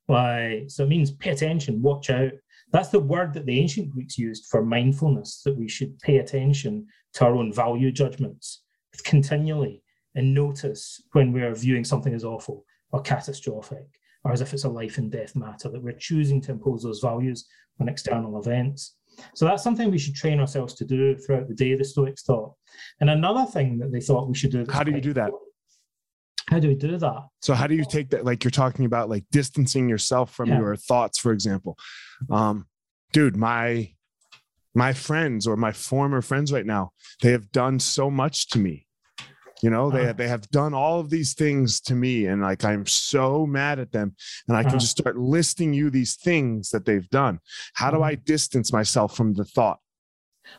Why? 0.06 0.64
So 0.66 0.84
it 0.84 0.88
means 0.88 1.12
pay 1.12 1.30
attention, 1.30 1.80
watch 1.80 2.10
out. 2.10 2.32
That's 2.72 2.88
the 2.88 3.00
word 3.00 3.34
that 3.34 3.46
the 3.46 3.58
ancient 3.58 3.90
Greeks 3.90 4.18
used 4.18 4.46
for 4.46 4.64
mindfulness. 4.64 5.42
That 5.44 5.56
we 5.56 5.68
should 5.68 5.98
pay 6.00 6.18
attention 6.18 6.86
to 7.14 7.24
our 7.24 7.34
own 7.34 7.52
value 7.52 7.90
judgments 7.90 8.62
continually 9.04 9.82
and 10.14 10.34
notice 10.34 11.02
when 11.12 11.32
we're 11.32 11.54
viewing 11.54 11.84
something 11.84 12.14
as 12.14 12.24
awful 12.24 12.64
or 12.92 13.00
catastrophic 13.00 13.86
or 14.24 14.32
as 14.32 14.40
if 14.40 14.52
it's 14.52 14.64
a 14.64 14.68
life 14.68 14.98
and 14.98 15.10
death 15.10 15.34
matter, 15.34 15.70
that 15.70 15.82
we're 15.82 15.92
choosing 15.92 16.40
to 16.42 16.52
impose 16.52 16.82
those 16.82 17.00
values 17.00 17.46
on 17.80 17.88
external 17.88 18.38
events. 18.38 18.96
So 19.34 19.44
that's 19.44 19.62
something 19.62 19.90
we 19.90 19.98
should 19.98 20.14
train 20.14 20.40
ourselves 20.40 20.74
to 20.74 20.84
do 20.84 21.16
throughout 21.16 21.48
the 21.48 21.54
day, 21.54 21.74
the 21.74 21.84
Stoics 21.84 22.22
thought. 22.22 22.54
And 23.00 23.10
another 23.10 23.50
thing 23.50 23.78
that 23.78 23.92
they 23.92 24.00
thought 24.00 24.28
we 24.28 24.34
should 24.34 24.50
do. 24.50 24.66
How 24.68 24.82
do 24.82 24.92
you 24.92 25.00
do 25.00 25.12
that? 25.14 25.30
How 26.50 26.58
do 26.58 26.68
we 26.68 26.74
do 26.74 26.98
that? 26.98 27.28
So 27.40 27.54
how 27.54 27.66
do 27.68 27.76
you 27.76 27.84
take 27.84 28.10
that? 28.10 28.24
Like 28.24 28.42
you're 28.42 28.50
talking 28.50 28.84
about 28.84 29.08
like 29.08 29.24
distancing 29.30 29.88
yourself 29.88 30.34
from 30.34 30.48
yeah. 30.48 30.58
your 30.58 30.76
thoughts, 30.76 31.16
for 31.18 31.32
example. 31.32 31.78
Um, 32.28 32.66
dude, 33.12 33.36
my 33.36 33.92
my 34.74 34.92
friends 34.92 35.46
or 35.46 35.56
my 35.56 35.72
former 35.72 36.20
friends 36.20 36.52
right 36.52 36.66
now, 36.66 36.90
they 37.22 37.30
have 37.30 37.52
done 37.52 37.78
so 37.78 38.10
much 38.10 38.48
to 38.48 38.58
me 38.58 38.86
you 39.62 39.70
know 39.70 39.90
they, 39.90 40.04
uh-huh. 40.04 40.12
they 40.14 40.28
have 40.28 40.48
done 40.50 40.74
all 40.74 41.00
of 41.00 41.10
these 41.10 41.34
things 41.34 41.80
to 41.80 41.94
me 41.94 42.26
and 42.26 42.42
like 42.42 42.64
i'm 42.64 42.86
so 42.86 43.46
mad 43.46 43.78
at 43.78 43.92
them 43.92 44.14
and 44.48 44.56
i 44.56 44.62
can 44.62 44.70
uh-huh. 44.70 44.78
just 44.78 44.98
start 44.98 45.18
listing 45.18 45.72
you 45.72 45.90
these 45.90 46.16
things 46.16 46.70
that 46.70 46.84
they've 46.84 47.08
done 47.10 47.38
how 47.74 47.90
do 47.90 47.96
mm-hmm. 47.96 48.04
i 48.04 48.14
distance 48.14 48.72
myself 48.72 49.16
from 49.16 49.34
the 49.34 49.44
thought 49.44 49.78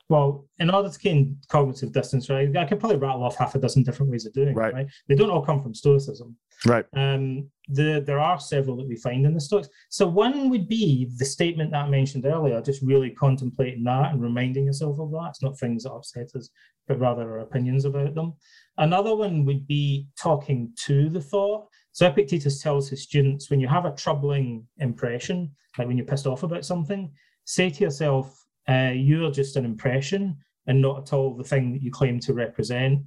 well, 0.09 0.47
in 0.59 0.69
order 0.69 0.89
to 0.89 0.99
gain 0.99 1.37
cognitive 1.47 1.91
distance, 1.91 2.29
right, 2.29 2.55
I 2.55 2.65
could 2.65 2.79
probably 2.79 2.97
rattle 2.97 3.23
off 3.23 3.37
half 3.37 3.55
a 3.55 3.59
dozen 3.59 3.83
different 3.83 4.11
ways 4.11 4.25
of 4.25 4.33
doing 4.33 4.55
right. 4.55 4.71
it. 4.71 4.75
Right, 4.75 4.87
they 5.07 5.15
don't 5.15 5.29
all 5.29 5.45
come 5.45 5.61
from 5.61 5.73
Stoicism. 5.73 6.35
Right. 6.65 6.85
Um, 6.95 7.49
the, 7.69 8.03
there 8.05 8.19
are 8.19 8.39
several 8.39 8.77
that 8.77 8.87
we 8.87 8.95
find 8.95 9.25
in 9.25 9.33
the 9.33 9.41
Stoics. 9.41 9.69
So 9.89 10.07
one 10.07 10.49
would 10.49 10.67
be 10.67 11.09
the 11.17 11.25
statement 11.25 11.71
that 11.71 11.85
I 11.85 11.89
mentioned 11.89 12.25
earlier, 12.25 12.61
just 12.61 12.81
really 12.81 13.11
contemplating 13.11 13.83
that 13.85 14.11
and 14.11 14.21
reminding 14.21 14.65
yourself 14.65 14.99
of 14.99 15.11
that. 15.11 15.29
It's 15.29 15.41
not 15.41 15.57
things 15.57 15.83
that 15.83 15.91
upset 15.91 16.35
us, 16.35 16.49
but 16.87 16.99
rather 16.99 17.23
our 17.31 17.39
opinions 17.39 17.85
about 17.85 18.13
them. 18.13 18.33
Another 18.77 19.15
one 19.15 19.45
would 19.45 19.65
be 19.65 20.07
talking 20.19 20.71
to 20.85 21.09
the 21.09 21.21
thought. 21.21 21.67
So 21.93 22.07
Epictetus 22.07 22.61
tells 22.61 22.89
his 22.89 23.03
students 23.03 23.49
when 23.49 23.59
you 23.59 23.67
have 23.67 23.85
a 23.85 23.95
troubling 23.95 24.67
impression, 24.77 25.51
like 25.77 25.87
when 25.87 25.97
you're 25.97 26.05
pissed 26.05 26.27
off 26.27 26.43
about 26.43 26.65
something, 26.65 27.11
say 27.45 27.69
to 27.69 27.83
yourself, 27.83 28.40
uh, 28.69 28.91
you're 28.93 29.31
just 29.31 29.55
an 29.55 29.65
impression 29.65 30.37
and 30.67 30.81
not 30.81 30.99
at 30.99 31.13
all 31.13 31.35
the 31.35 31.43
thing 31.43 31.73
that 31.73 31.81
you 31.81 31.91
claim 31.91 32.19
to 32.19 32.33
represent. 32.33 32.99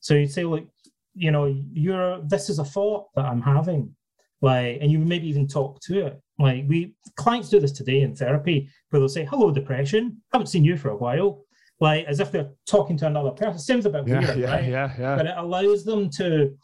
So 0.00 0.14
you'd 0.14 0.32
say, 0.32 0.44
like, 0.44 0.66
you 1.14 1.30
know, 1.30 1.46
you're 1.72 2.22
this 2.22 2.48
is 2.48 2.58
a 2.58 2.64
thought 2.64 3.06
that 3.16 3.24
I'm 3.24 3.42
having, 3.42 3.94
like, 4.40 4.78
and 4.80 4.90
you 4.92 4.98
maybe 4.98 5.28
even 5.28 5.48
talk 5.48 5.80
to 5.82 6.06
it. 6.06 6.20
Like 6.38 6.64
we 6.68 6.94
clients 7.16 7.48
do 7.48 7.58
this 7.58 7.72
today 7.72 8.02
in 8.02 8.14
therapy, 8.14 8.68
where 8.90 9.00
they'll 9.00 9.08
say, 9.08 9.24
"Hello, 9.24 9.50
depression. 9.50 10.22
Haven't 10.32 10.46
seen 10.46 10.64
you 10.64 10.76
for 10.76 10.90
a 10.90 10.96
while," 10.96 11.44
like 11.80 12.04
as 12.06 12.20
if 12.20 12.30
they're 12.30 12.50
talking 12.66 12.96
to 12.98 13.06
another 13.06 13.32
person. 13.32 13.58
Sounds 13.58 13.86
a 13.86 13.90
bit 13.90 14.06
yeah, 14.06 14.20
weird, 14.20 14.38
yeah, 14.38 14.50
right? 14.50 14.64
Yeah, 14.64 14.92
yeah. 14.98 15.16
But 15.16 15.26
it 15.26 15.34
allows 15.36 15.84
them 15.84 16.08
to 16.10 16.54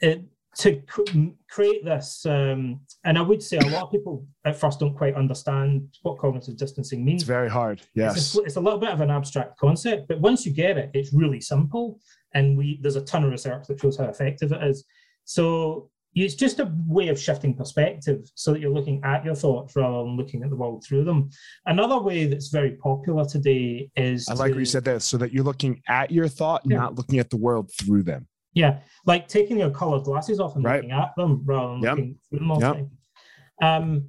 it, 0.00 0.24
to 0.58 0.82
create 1.50 1.84
this, 1.84 2.24
um, 2.26 2.80
and 3.04 3.18
I 3.18 3.22
would 3.22 3.42
say 3.42 3.58
a 3.58 3.66
lot 3.68 3.84
of 3.84 3.90
people 3.90 4.26
at 4.44 4.56
first 4.56 4.80
don't 4.80 4.96
quite 4.96 5.14
understand 5.14 5.88
what 6.02 6.18
cognitive 6.18 6.56
distancing 6.56 7.04
means. 7.04 7.22
It's 7.22 7.28
very 7.28 7.50
hard. 7.50 7.82
Yes, 7.94 8.16
it's 8.16 8.36
a, 8.36 8.42
it's 8.42 8.56
a, 8.56 8.60
little 8.60 8.78
bit 8.78 8.90
of 8.90 9.00
an 9.00 9.10
abstract 9.10 9.58
concept, 9.58 10.08
but 10.08 10.20
once 10.20 10.46
you 10.46 10.52
get 10.52 10.78
it, 10.78 10.90
it's 10.94 11.12
really 11.12 11.40
simple. 11.40 11.98
And 12.34 12.56
we 12.56 12.78
there's 12.82 12.96
a 12.96 13.02
ton 13.02 13.24
of 13.24 13.30
research 13.30 13.66
that 13.68 13.80
shows 13.80 13.96
how 13.96 14.04
effective 14.04 14.52
it 14.52 14.62
is. 14.62 14.84
So 15.24 15.90
it's 16.14 16.34
just 16.34 16.60
a 16.60 16.72
way 16.86 17.08
of 17.08 17.18
shifting 17.18 17.54
perspective 17.54 18.30
so 18.34 18.52
that 18.52 18.60
you're 18.60 18.72
looking 18.72 19.02
at 19.04 19.24
your 19.24 19.34
thoughts 19.34 19.74
rather 19.74 20.04
than 20.04 20.16
looking 20.16 20.42
at 20.42 20.50
the 20.50 20.56
world 20.56 20.84
through 20.86 21.04
them. 21.04 21.30
Another 21.66 21.98
way 21.98 22.26
that's 22.26 22.48
very 22.48 22.72
popular 22.72 23.24
today 23.24 23.90
is 23.96 24.28
I 24.28 24.34
like 24.34 24.48
to, 24.48 24.54
what 24.54 24.60
you 24.60 24.64
said 24.64 24.84
there, 24.84 25.00
so 25.00 25.16
that 25.18 25.32
you're 25.32 25.44
looking 25.44 25.82
at 25.88 26.10
your 26.10 26.28
thought, 26.28 26.62
yeah. 26.64 26.76
not 26.76 26.94
looking 26.94 27.18
at 27.18 27.30
the 27.30 27.36
world 27.36 27.70
through 27.72 28.04
them. 28.04 28.28
Yeah, 28.54 28.78
like 29.04 29.28
taking 29.28 29.58
your 29.58 29.70
colored 29.70 30.04
glasses 30.04 30.40
off 30.40 30.56
and 30.56 30.64
right. 30.64 30.76
looking 30.76 30.92
at 30.92 31.10
them 31.16 31.42
rather 31.44 31.74
than 31.74 31.82
yep. 31.82 31.96
looking 31.96 32.18
through 32.28 32.38
them 32.38 32.50
all 32.50 32.60
yep. 32.60 32.86
Um, 33.62 34.08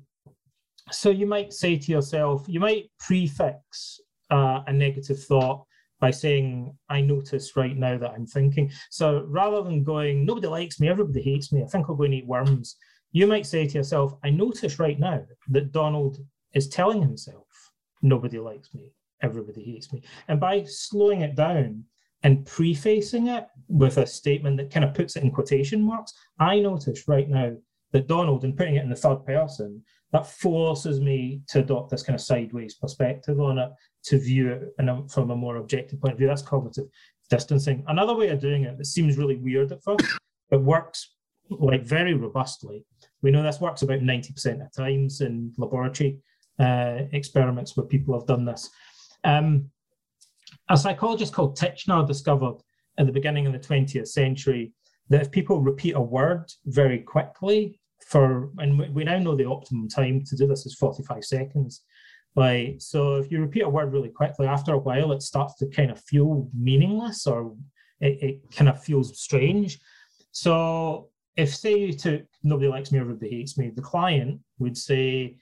so 0.92 1.10
you 1.10 1.26
might 1.26 1.52
say 1.54 1.78
to 1.78 1.92
yourself, 1.92 2.46
you 2.48 2.60
might 2.60 2.92
prefix 3.00 4.00
uh, 4.30 4.62
a 4.68 4.74
negative 4.74 5.24
thought 5.24 5.66
by 6.00 6.12
saying, 6.12 6.76
I 6.90 7.02
notice 7.02 7.56
right 7.56 7.76
now 7.76 7.98
that 7.98 8.12
I'm 8.12 8.28
thinking. 8.28 8.72
So 8.92 9.26
rather 9.28 9.64
than 9.64 9.84
going, 9.84 10.26
nobody 10.26 10.48
likes 10.48 10.80
me, 10.80 10.90
everybody 10.90 11.22
hates 11.22 11.52
me, 11.52 11.64
I 11.64 11.68
think 11.68 11.90
I'll 11.90 11.96
go 11.96 12.04
and 12.04 12.14
eat 12.14 12.28
worms, 12.28 12.76
you 13.12 13.28
might 13.28 13.46
say 13.46 13.66
to 13.66 13.78
yourself, 13.78 14.14
I 14.24 14.30
notice 14.30 14.78
right 14.78 15.00
now 15.00 15.24
that 15.50 15.72
Donald 15.72 16.18
is 16.54 16.68
telling 16.68 17.02
himself, 17.02 17.48
nobody 18.02 18.40
likes 18.40 18.74
me, 18.74 18.92
everybody 19.22 19.64
hates 19.64 19.94
me. 19.94 20.04
And 20.28 20.40
by 20.40 20.66
slowing 20.66 21.22
it 21.22 21.36
down, 21.36 21.86
and 22.26 22.44
prefacing 22.44 23.28
it 23.28 23.48
with 23.68 23.98
a 23.98 24.08
statement 24.08 24.58
that 24.58 24.72
kind 24.72 24.84
of 24.84 24.96
puts 24.96 25.16
it 25.16 25.22
in 25.22 25.30
quotation 25.30 25.80
marks, 25.80 26.12
I 26.40 26.60
notice 26.60 27.08
right 27.08 27.30
now 27.30 27.54
that 27.92 28.08
Donald, 28.08 28.44
and 28.44 28.58
putting 28.58 28.78
it 28.78 28.84
in 28.84 28.90
the 28.90 28.96
third 28.96 29.24
person, 29.28 29.84
that 30.12 30.26
forces 30.26 31.00
me 31.00 31.42
to 31.50 31.60
adopt 31.60 31.92
this 31.92 32.02
kind 32.02 32.16
of 32.16 32.26
sideways 32.26 32.74
perspective 32.74 33.40
on 33.40 33.60
it, 33.60 33.70
to 34.06 34.18
view 34.18 34.52
it 34.54 34.74
a, 34.80 35.08
from 35.08 35.30
a 35.30 35.36
more 35.36 35.58
objective 35.58 36.02
point 36.02 36.14
of 36.14 36.18
view. 36.18 36.26
That's 36.26 36.42
cognitive 36.42 36.86
distancing. 37.30 37.84
Another 37.90 38.16
way 38.16 38.30
of 38.30 38.42
doing 38.42 38.64
it 38.64 38.76
that 38.80 38.86
seems 38.86 39.20
really 39.20 39.36
weird 39.36 39.72
at 39.72 39.84
first, 39.84 40.06
but 40.50 40.64
works 40.64 41.16
like 41.52 41.84
very 41.84 42.16
robustly. 42.16 42.84
We 43.22 43.30
know 43.30 43.44
this 43.44 43.62
works 43.62 43.84
about 43.84 44.00
90% 44.00 44.66
of 44.66 44.76
times 44.76 45.22
in 45.22 45.54
laboratory 45.58 46.18
uh, 46.58 47.02
experiments 47.12 47.78
where 47.78 47.86
people 47.86 48.18
have 48.18 48.26
done 48.26 48.46
this. 48.46 48.68
Um, 49.24 49.70
a 50.70 50.78
psychologist 50.78 51.34
called 51.34 51.58
Titchener 51.58 52.08
discovered 52.08 52.58
at 52.98 53.06
the 53.06 53.12
beginning 53.12 53.46
of 53.46 53.54
the 53.54 53.60
20th 53.60 54.08
century 54.08 54.74
that 55.10 55.22
if 55.22 55.32
people 55.32 55.62
repeat 55.62 55.96
a 55.96 56.02
word 56.02 56.46
very 56.66 57.00
quickly 57.00 57.80
for, 58.06 58.52
and 58.58 58.94
we 58.94 59.04
now 59.04 59.20
know 59.20 59.36
the 59.36 59.46
optimum 59.46 59.88
time 59.88 60.24
to 60.26 60.36
do 60.36 60.48
this 60.48 60.66
is 60.66 60.76
45 60.76 61.24
seconds. 61.24 61.84
Like, 62.36 62.76
so 62.80 63.16
if 63.16 63.32
you 63.32 63.40
repeat 63.40 63.62
a 63.62 63.70
word 63.70 63.94
really 63.94 64.10
quickly, 64.10 64.48
after 64.48 64.74
a 64.74 64.80
while, 64.80 65.12
it 65.12 65.22
starts 65.22 65.56
to 65.58 65.68
kind 65.68 65.92
of 65.92 66.02
feel 66.02 66.50
meaningless 66.54 67.28
or 67.28 67.56
it, 68.02 68.22
it 68.22 68.56
kind 68.56 68.70
of 68.70 68.84
feels 68.84 69.20
strange. 69.20 69.80
So 70.32 71.10
if 71.38 71.56
say 71.56 71.78
you 71.78 71.94
took 71.94 72.24
nobody 72.44 72.68
likes 72.68 72.92
me, 72.92 73.00
everybody 73.00 73.30
hates 73.30 73.58
me, 73.58 73.72
the 73.74 73.82
client 73.82 74.42
would 74.60 74.78
say, 74.78 75.38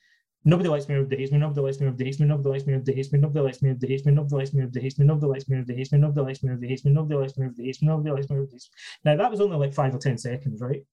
Nobody 0.45 0.67
likes 0.67 0.89
me, 0.89 0.95
hates 0.95 1.31
me, 1.31 1.37
nobody 1.37 1.61
likes 1.61 1.79
me, 1.79 1.87
everybody 1.87 2.05
hates 2.05 2.19
me, 2.19 2.27
nobody 2.27 2.49
likes 2.49 2.65
me, 2.65 2.73
everybody 2.73 2.97
hates 2.97 3.13
me, 3.13 3.19
nobody 3.19 3.45
likes 3.45 3.61
me, 3.63 3.69
everybody 3.69 3.91
hates 3.93 4.07
me, 4.07 4.13
nobody 4.13 4.41
likes 4.41 4.53
me, 4.53 4.59
everybody 4.59 4.83
hates 4.83 4.99
me, 4.99 5.07
nobody 5.07 5.31
likes 5.31 5.47
me, 5.47 5.55
everybody 5.55 5.77
hates 5.77 5.93
me, 6.03 6.09
nobody 6.09 6.35
likes 6.35 6.43
me, 6.43 6.49
everybody 6.49 6.67
hates 6.69 6.83
me, 6.85 6.91
nobody 6.91 7.15
likes 7.15 7.37
me, 7.37 7.43
everybody 7.45 7.67
hates 7.67 7.81
me, 7.81 7.87
nobody 7.87 8.11
likes 8.11 8.29
me, 8.29 8.35
everybody 8.35 8.55
hates 8.55 8.69
me. 8.69 9.11
Now 9.11 9.17
that 9.17 9.31
was 9.31 9.39
only 9.39 9.57
like 9.57 9.73
five 9.73 9.95
or 9.95 9.99
ten 9.99 10.17
seconds, 10.17 10.61
right? 10.61 10.83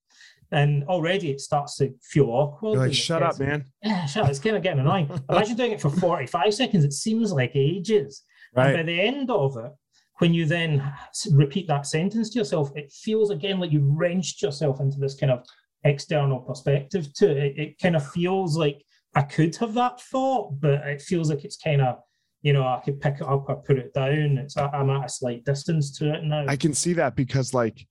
And 0.51 0.85
already 0.85 1.31
it 1.31 1.41
starts 1.41 1.75
to 1.77 1.93
feel 2.01 2.29
awkward. 2.29 2.73
You're 2.73 2.87
like, 2.87 2.93
shut 2.93 3.23
up, 3.23 3.39
man. 3.39 3.65
Yeah, 3.83 4.05
shut 4.05 4.23
up. 4.23 4.29
It's 4.29 4.39
kind 4.39 4.55
of 4.55 4.63
getting 4.63 4.79
annoying. 4.79 5.09
Imagine 5.29 5.57
doing 5.57 5.71
it 5.71 5.81
for 5.81 5.89
45 5.89 6.53
seconds. 6.53 6.83
It 6.85 6.93
seems 6.93 7.31
like 7.33 7.51
ages. 7.55 8.23
Right. 8.55 8.67
And 8.67 8.77
by 8.77 8.83
the 8.83 9.01
end 9.01 9.31
of 9.31 9.57
it, 9.57 9.71
when 10.19 10.33
you 10.33 10.45
then 10.45 10.93
repeat 11.31 11.67
that 11.67 11.87
sentence 11.87 12.29
to 12.29 12.39
yourself, 12.39 12.71
it 12.75 12.91
feels 12.91 13.31
again 13.31 13.59
like 13.59 13.71
you 13.71 13.81
wrenched 13.81 14.41
yourself 14.41 14.79
into 14.79 14.99
this 14.99 15.15
kind 15.15 15.31
of 15.31 15.43
external 15.83 16.39
perspective 16.39 17.11
to 17.15 17.31
it. 17.31 17.57
It 17.57 17.79
kind 17.79 17.95
of 17.95 18.07
feels 18.11 18.55
like 18.55 18.83
I 19.15 19.23
could 19.23 19.55
have 19.57 19.73
that 19.73 20.01
thought, 20.01 20.59
but 20.59 20.85
it 20.87 21.01
feels 21.01 21.29
like 21.29 21.43
it's 21.43 21.57
kind 21.57 21.81
of, 21.81 21.99
you 22.41 22.53
know, 22.53 22.63
I 22.63 22.81
could 22.83 23.01
pick 23.01 23.15
it 23.15 23.27
up 23.27 23.49
or 23.49 23.57
put 23.57 23.77
it 23.77 23.93
down. 23.93 24.37
It's 24.37 24.57
I'm 24.57 24.89
at 24.89 25.05
a 25.05 25.09
slight 25.09 25.43
distance 25.43 25.97
to 25.99 26.13
it 26.13 26.23
now. 26.23 26.45
I 26.47 26.55
can 26.55 26.73
see 26.73 26.93
that 26.93 27.15
because 27.15 27.53
like, 27.53 27.85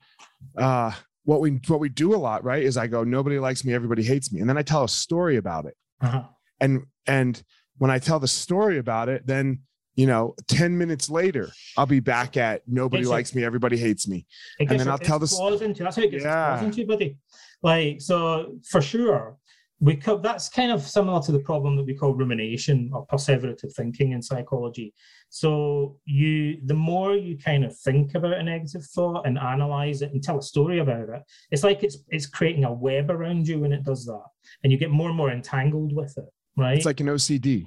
uh, 0.57 0.93
what 1.25 1.41
we 1.41 1.61
what 1.67 1.81
we 1.81 1.89
do 1.89 2.15
a 2.15 2.17
lot, 2.17 2.43
right? 2.43 2.63
Is 2.63 2.77
I 2.77 2.87
go, 2.87 3.05
nobody 3.05 3.39
likes 3.39 3.65
me, 3.65 3.75
everybody 3.75 4.03
hates 4.03 4.33
me, 4.33 4.41
and 4.41 4.49
then 4.49 4.57
I 4.57 4.63
tell 4.63 4.85
a 4.85 4.89
story 4.89 5.37
about 5.37 5.67
it. 5.67 5.77
Uh-huh. 6.01 6.23
And 6.61 6.87
and 7.07 7.43
when 7.77 7.91
I 7.91 7.99
tell 7.99 8.19
the 8.19 8.29
story 8.29 8.79
about 8.79 9.09
it, 9.09 9.27
then 9.27 9.61
you 9.97 10.07
know, 10.07 10.35
10 10.49 10.79
minutes 10.79 11.11
later, 11.11 11.51
I'll 11.77 11.85
be 11.85 12.01
back 12.01 12.37
at 12.37 12.63
nobody 12.67 13.05
likes 13.05 13.35
me, 13.35 13.45
everybody 13.45 13.77
hates 13.77 14.09
me. 14.09 14.27
And 14.59 14.69
then 14.69 14.89
I'll 14.89 14.97
tell 14.97 15.19
the 15.19 15.27
story. 15.27 15.59
That's 15.59 15.97
how 15.97 16.03
it 16.03 16.11
gets 16.11 16.25
yeah. 16.25 16.63
into, 16.63 16.87
buddy. 16.87 17.19
Like, 17.63 18.01
so 18.01 18.57
for 18.71 18.81
sure, 18.81 19.37
we 19.81 19.97
co- 19.97 20.19
that's 20.19 20.49
kind 20.49 20.71
of 20.71 20.83
similar 20.83 21.23
to 21.23 21.33
the 21.33 21.39
problem 21.39 21.75
that 21.77 21.87
we 21.87 21.95
call 21.95 22.15
rumination 22.15 22.91
or 22.93 23.07
perseverative 23.07 23.73
thinking 23.75 24.13
in 24.13 24.23
psychology. 24.23 24.93
So 25.31 25.99
you, 26.05 26.59
the 26.67 26.75
more 26.75 27.15
you 27.15 27.39
kind 27.39 27.65
of 27.65 27.77
think 27.79 28.15
about 28.15 28.35
a 28.35 28.43
negative 28.43 28.85
thought 28.85 29.27
and 29.27 29.39
analyze 29.39 30.03
it 30.03 30.13
and 30.13 30.23
tell 30.23 30.39
a 30.39 30.43
story 30.43 30.81
about 30.81 31.09
it, 31.09 31.23
it's 31.51 31.65
like 31.65 31.83
it's 31.83 31.99
it's 32.09 32.27
creating 32.27 32.65
a 32.65 32.73
web 32.73 33.11
around 33.11 33.49
you 33.49 33.59
when 33.59 33.73
it 33.73 33.85
does 33.85 34.05
that, 34.05 34.25
and 34.63 34.71
you 34.71 34.79
get 34.79 34.91
more 34.91 35.09
and 35.09 35.17
more 35.17 35.31
entangled 35.31 35.95
with 35.95 36.17
it. 36.19 36.29
Right? 36.57 36.77
It's 36.77 36.87
like 36.87 37.01
an 37.01 37.07
OCD. 37.07 37.67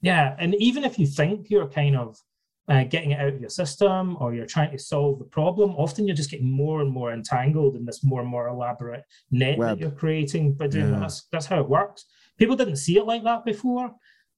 Yeah, 0.00 0.34
and 0.38 0.56
even 0.56 0.82
if 0.82 0.98
you 0.98 1.06
think 1.06 1.48
you're 1.48 1.68
kind 1.68 1.96
of 1.96 2.18
uh, 2.68 2.84
getting 2.84 3.10
it 3.10 3.20
out 3.20 3.34
of 3.34 3.40
your 3.40 3.50
system 3.50 4.16
or 4.20 4.34
you're 4.34 4.46
trying 4.46 4.70
to 4.70 4.78
solve 4.78 5.18
the 5.18 5.24
problem, 5.24 5.72
often 5.72 6.06
you're 6.06 6.16
just 6.16 6.30
getting 6.30 6.50
more 6.50 6.80
and 6.80 6.90
more 6.90 7.12
entangled 7.12 7.76
in 7.76 7.84
this 7.84 8.04
more 8.04 8.20
and 8.20 8.30
more 8.30 8.48
elaborate 8.48 9.02
net 9.30 9.58
Web. 9.58 9.70
that 9.70 9.80
you're 9.80 9.90
creating. 9.90 10.54
But 10.54 10.74
yeah. 10.74 10.86
that's 10.86 11.26
that's 11.32 11.46
how 11.46 11.60
it 11.60 11.68
works. 11.68 12.04
People 12.38 12.56
didn't 12.56 12.76
see 12.76 12.98
it 12.98 13.04
like 13.04 13.24
that 13.24 13.44
before. 13.44 13.92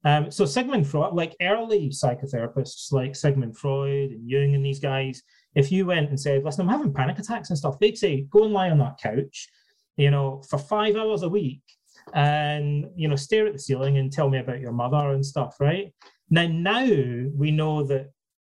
Um, 0.04 0.30
so 0.30 0.44
Sigmund 0.44 0.86
Freud, 0.86 1.14
like 1.14 1.34
early 1.40 1.88
psychotherapists 1.88 2.92
like 2.92 3.16
Sigmund 3.16 3.56
Freud 3.56 4.10
and 4.10 4.28
Jung 4.28 4.54
and 4.54 4.64
these 4.64 4.80
guys, 4.80 5.22
if 5.54 5.72
you 5.72 5.86
went 5.86 6.10
and 6.10 6.20
said, 6.20 6.44
"Listen, 6.44 6.62
I'm 6.62 6.76
having 6.76 6.92
panic 6.92 7.18
attacks 7.18 7.48
and 7.48 7.58
stuff," 7.58 7.78
they'd 7.78 7.96
say, 7.96 8.22
"Go 8.22 8.44
and 8.44 8.52
lie 8.52 8.70
on 8.70 8.78
that 8.78 8.98
couch, 9.02 9.48
you 9.96 10.10
know, 10.10 10.42
for 10.48 10.58
five 10.58 10.96
hours 10.96 11.22
a 11.22 11.28
week, 11.28 11.62
and 12.12 12.86
you 12.96 13.08
know, 13.08 13.16
stare 13.16 13.46
at 13.46 13.54
the 13.54 13.58
ceiling 13.58 13.96
and 13.96 14.12
tell 14.12 14.28
me 14.28 14.38
about 14.38 14.60
your 14.60 14.72
mother 14.72 15.12
and 15.12 15.24
stuff." 15.24 15.56
Right 15.58 15.94
now, 16.28 16.48
now 16.48 16.84
we 17.34 17.50
know 17.50 17.84
that 17.84 18.10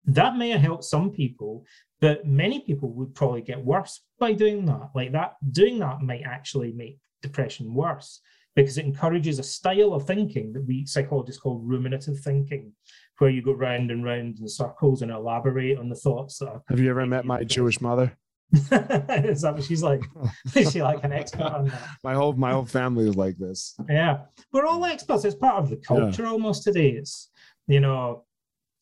that 0.09 0.37
may 0.37 0.51
have 0.51 0.61
helped 0.61 0.85
some 0.85 1.11
people, 1.11 1.65
but 2.01 2.27
many 2.27 2.61
people 2.61 2.91
would 2.95 3.15
probably 3.15 3.43
get 3.43 3.65
worse 3.65 4.01
by 4.19 4.33
doing 4.33 4.65
that. 4.67 4.91
Like 4.95 5.13
that, 5.13 5.35
doing 5.53 5.79
that 5.81 6.01
might 6.01 6.23
actually 6.25 6.73
make 6.73 6.99
depression 7.23 7.75
worse 7.75 8.21
because 8.57 8.79
it 8.79 8.87
encourages 8.87 9.39
a 9.39 9.43
style 9.43 9.93
of 9.93 10.07
thinking 10.07 10.53
that 10.53 10.67
we 10.67 10.87
psychologists 10.87 11.41
call 11.41 11.61
ruminative 11.61 12.19
thinking, 12.21 12.73
where 13.19 13.31
you 13.31 13.43
go 13.43 13.53
round 13.53 13.91
and 13.91 14.05
round 14.05 14.39
in 14.39 14.49
circles 14.49 15.03
and 15.03 15.11
elaborate 15.11 15.79
on 15.79 15.89
the 15.89 15.95
thoughts 15.95 16.39
that. 16.39 16.63
Have 16.69 16.81
you 16.81 16.91
ever 16.91 17.07
met 17.07 17.25
my 17.25 17.45
Jewish 17.45 17.81
mother? 17.81 18.17
is 18.53 19.43
that 19.43 19.53
what 19.55 19.63
she's 19.63 19.83
like? 19.83 20.01
Is 20.57 20.73
she 20.73 20.83
like 20.83 21.05
an 21.05 21.13
expert 21.13 21.43
on 21.43 21.67
that? 21.67 21.89
My 22.03 22.15
whole 22.15 22.33
my 22.33 22.53
whole 22.53 22.65
family 22.65 23.07
is 23.07 23.15
like 23.15 23.37
this. 23.37 23.75
Yeah, 23.91 24.21
we're 24.53 24.65
all 24.65 24.83
experts. 24.87 25.27
It's 25.27 25.35
part 25.35 25.63
of 25.63 25.69
the 25.69 25.77
culture 25.77 26.23
yeah. 26.23 26.31
almost 26.31 26.63
today. 26.63 26.93
It's 26.93 27.31
you 27.67 27.81
know 27.81 28.25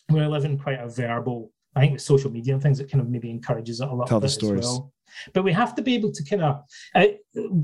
we're 0.09 0.29
living 0.29 0.59
quite 0.59 0.81
a 0.81 0.89
verbal. 0.89 1.53
I 1.75 1.81
think 1.81 1.93
with 1.95 2.03
social 2.03 2.31
media 2.31 2.55
and 2.55 2.63
things, 2.63 2.81
it 2.81 2.91
kind 2.91 3.03
of 3.03 3.09
maybe 3.09 3.31
encourages 3.31 3.81
it 3.81 3.89
a 3.89 3.91
little 3.91 4.07
Tell 4.07 4.21
bit 4.21 4.27
the 4.27 4.33
stories. 4.33 4.61
as 4.61 4.67
well. 4.67 4.93
But 5.35 5.45
we 5.45 5.53
have 5.53 5.75
to 5.75 5.83
be 5.83 5.95
able 5.95 6.11
to 6.13 6.25
kind 6.25 6.43
of 6.43 6.63
uh, 6.95 7.07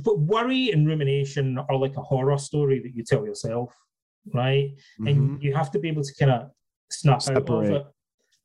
worry 0.05 0.71
and 0.71 0.87
rumination 0.87 1.59
are 1.59 1.77
like 1.77 1.97
a 1.97 2.03
horror 2.03 2.39
story 2.39 2.81
that 2.81 2.95
you 2.95 3.05
tell 3.05 3.25
yourself, 3.25 3.75
right? 4.33 4.71
Mm-hmm. 5.01 5.07
And 5.07 5.43
you 5.43 5.55
have 5.55 5.71
to 5.73 5.79
be 5.79 5.89
able 5.89 6.03
to 6.03 6.15
kind 6.19 6.31
of 6.31 6.51
snap 6.91 7.23
Separate. 7.23 7.51
out 7.51 7.65
of 7.65 7.71
it, 7.71 7.87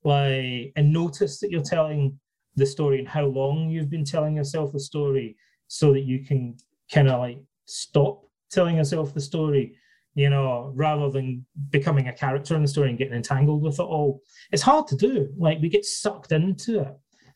like 0.04 0.72
and 0.76 0.94
notice 0.94 1.40
that 1.40 1.52
you're 1.52 1.62
telling 1.62 2.20
the 2.56 2.66
story 2.66 3.00
and 3.00 3.08
how 3.08 3.26
long 3.26 3.70
you've 3.70 3.90
been 3.90 4.06
telling 4.06 4.38
yourself 4.38 4.72
the 4.72 4.80
story, 4.80 5.36
so 5.68 5.94
that 5.94 6.02
you 6.02 6.24
can 6.26 6.56
kind 6.92 7.10
of 7.10 7.20
like 7.20 7.40
stop 7.66 8.24
telling 8.50 8.78
yourself 8.78 9.14
the 9.14 9.22
story 9.22 9.76
you 10.18 10.32
know, 10.32 10.72
rather 10.74 11.12
than 11.12 11.46
becoming 11.70 12.08
a 12.08 12.14
character 12.14 12.56
in 12.56 12.64
the 12.64 12.68
story 12.68 12.90
and 12.90 12.98
getting 12.98 13.14
entangled 13.14 13.62
with 13.62 13.80
it 13.80 13.84
all. 13.84 14.20
It's 14.52 14.64
hard 14.64 14.88
to 14.88 14.96
do. 14.96 15.30
Like 15.38 15.60
we 15.62 15.70
get 15.70 15.86
sucked 15.86 16.32
into 16.32 16.80
it. 16.82 16.94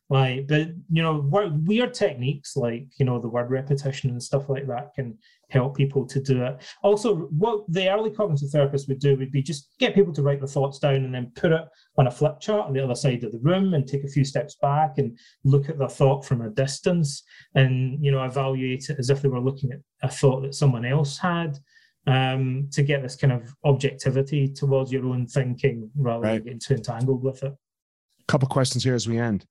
Like, 0.09 0.47
but 0.47 0.69
you 0.91 1.03
know, 1.03 1.23
weird 1.63 1.93
techniques 1.93 2.57
like 2.57 2.87
you 2.97 3.05
know 3.05 3.21
the 3.21 3.29
word 3.29 3.51
repetition 3.51 4.09
and 4.09 4.21
stuff 4.21 4.49
like 4.49 4.67
that 4.67 4.95
can 4.95 5.15
help 5.49 5.77
people 5.77 6.07
to 6.07 6.19
do 6.19 6.43
it. 6.43 6.57
Also, 6.81 7.27
what 7.29 7.71
the 7.71 7.87
early 7.87 8.09
cognitive 8.09 8.49
therapists 8.49 8.87
would 8.87 8.99
do 8.99 9.15
would 9.15 9.31
be 9.31 9.43
just 9.43 9.69
get 9.77 9.93
people 9.93 10.11
to 10.13 10.23
write 10.23 10.39
their 10.39 10.47
thoughts 10.47 10.79
down 10.79 10.95
and 11.05 11.13
then 11.13 11.31
put 11.35 11.51
it 11.51 11.61
on 11.99 12.07
a 12.07 12.11
flip 12.11 12.39
chart 12.39 12.65
on 12.65 12.73
the 12.73 12.83
other 12.83 12.95
side 12.95 13.23
of 13.23 13.31
the 13.31 13.39
room 13.39 13.75
and 13.75 13.87
take 13.87 14.03
a 14.03 14.09
few 14.09 14.25
steps 14.25 14.55
back 14.59 14.97
and 14.97 15.17
look 15.43 15.69
at 15.69 15.77
their 15.77 15.87
thought 15.87 16.25
from 16.25 16.41
a 16.41 16.49
distance 16.49 17.21
and 17.53 18.03
you 18.03 18.11
know 18.11 18.23
evaluate 18.23 18.89
it 18.89 18.97
as 18.97 19.11
if 19.11 19.21
they 19.21 19.29
were 19.29 19.39
looking 19.39 19.71
at 19.71 19.79
a 20.01 20.11
thought 20.11 20.41
that 20.41 20.55
someone 20.55 20.83
else 20.83 21.19
had 21.19 21.59
um, 22.07 22.67
to 22.71 22.83
get 22.83 23.01
this 23.01 23.15
kind 23.15 23.33
of 23.33 23.53
objectivity 23.63 24.47
towards 24.47 24.91
your 24.91 25.05
own 25.05 25.27
thinking 25.27 25.89
rather 25.95 26.23
right. 26.23 26.33
than 26.33 26.43
getting 26.43 26.59
too 26.59 26.75
entangled 26.75 27.23
with 27.23 27.43
it. 27.43 27.53
A 27.53 28.25
couple 28.27 28.47
questions 28.47 28.83
here 28.83 28.95
as 28.95 29.07
we 29.07 29.19
end. 29.19 29.45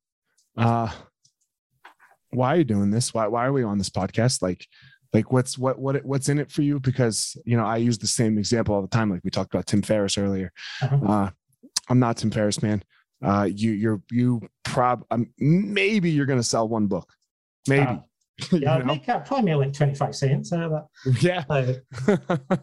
Uh, 0.56 0.90
why 2.30 2.54
are 2.54 2.58
you 2.58 2.64
doing 2.64 2.90
this? 2.90 3.14
Why 3.14 3.26
why 3.26 3.46
are 3.46 3.52
we 3.52 3.62
on 3.62 3.78
this 3.78 3.90
podcast? 3.90 4.42
Like, 4.42 4.66
like 5.12 5.32
what's 5.32 5.58
what 5.58 5.78
what 5.78 6.04
what's 6.04 6.28
in 6.28 6.38
it 6.38 6.50
for 6.50 6.62
you? 6.62 6.80
Because 6.80 7.36
you 7.44 7.56
know 7.56 7.64
I 7.64 7.76
use 7.76 7.98
the 7.98 8.06
same 8.06 8.38
example 8.38 8.74
all 8.74 8.82
the 8.82 8.88
time. 8.88 9.10
Like 9.10 9.22
we 9.24 9.30
talked 9.30 9.54
about 9.54 9.66
Tim 9.66 9.82
Ferriss 9.82 10.18
earlier. 10.18 10.52
Uh-huh. 10.82 11.06
Uh, 11.06 11.30
I'm 11.88 11.98
not 11.98 12.18
Tim 12.18 12.30
Ferriss, 12.30 12.62
man. 12.62 12.82
Uh, 13.22 13.48
you 13.52 13.72
you're 13.72 14.02
you 14.10 14.40
prob 14.64 15.04
um, 15.10 15.32
maybe 15.38 16.10
you're 16.10 16.26
gonna 16.26 16.42
sell 16.42 16.68
one 16.68 16.86
book, 16.86 17.12
maybe. 17.68 17.86
Uh, 17.86 17.98
yeah, 18.52 18.76
I'd 18.76 18.86
make 18.86 19.08
uh, 19.08 19.20
probably 19.20 19.52
make 19.52 19.66
like 19.66 19.72
25 19.72 20.14
cents 20.14 20.52
out 20.52 20.62
of 20.62 20.72
that. 20.72 21.82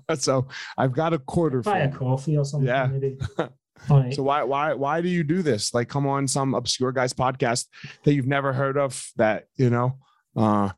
Yeah. 0.09 0.15
so 0.15 0.47
I've 0.77 0.93
got 0.93 1.13
a 1.13 1.19
quarter. 1.19 1.61
Buy 1.61 1.79
a 1.79 1.91
coffee 1.91 2.37
or 2.37 2.45
something. 2.45 2.67
Yeah. 2.67 2.87
Maybe. 2.87 3.17
Right. 3.87 4.11
So 4.11 4.23
why 4.23 4.41
why 4.41 4.73
why 4.73 5.01
do 5.01 5.07
you 5.07 5.23
do 5.23 5.43
this? 5.43 5.71
Like 5.71 5.87
come 5.87 6.07
on 6.07 6.27
some 6.27 6.55
obscure 6.55 6.91
guy's 6.91 7.13
podcast 7.13 7.67
that 8.03 8.13
you've 8.15 8.25
never 8.25 8.51
heard 8.51 8.75
of 8.75 9.07
that, 9.17 9.45
you 9.55 9.69
know? 9.69 9.99
Uh 10.35 10.71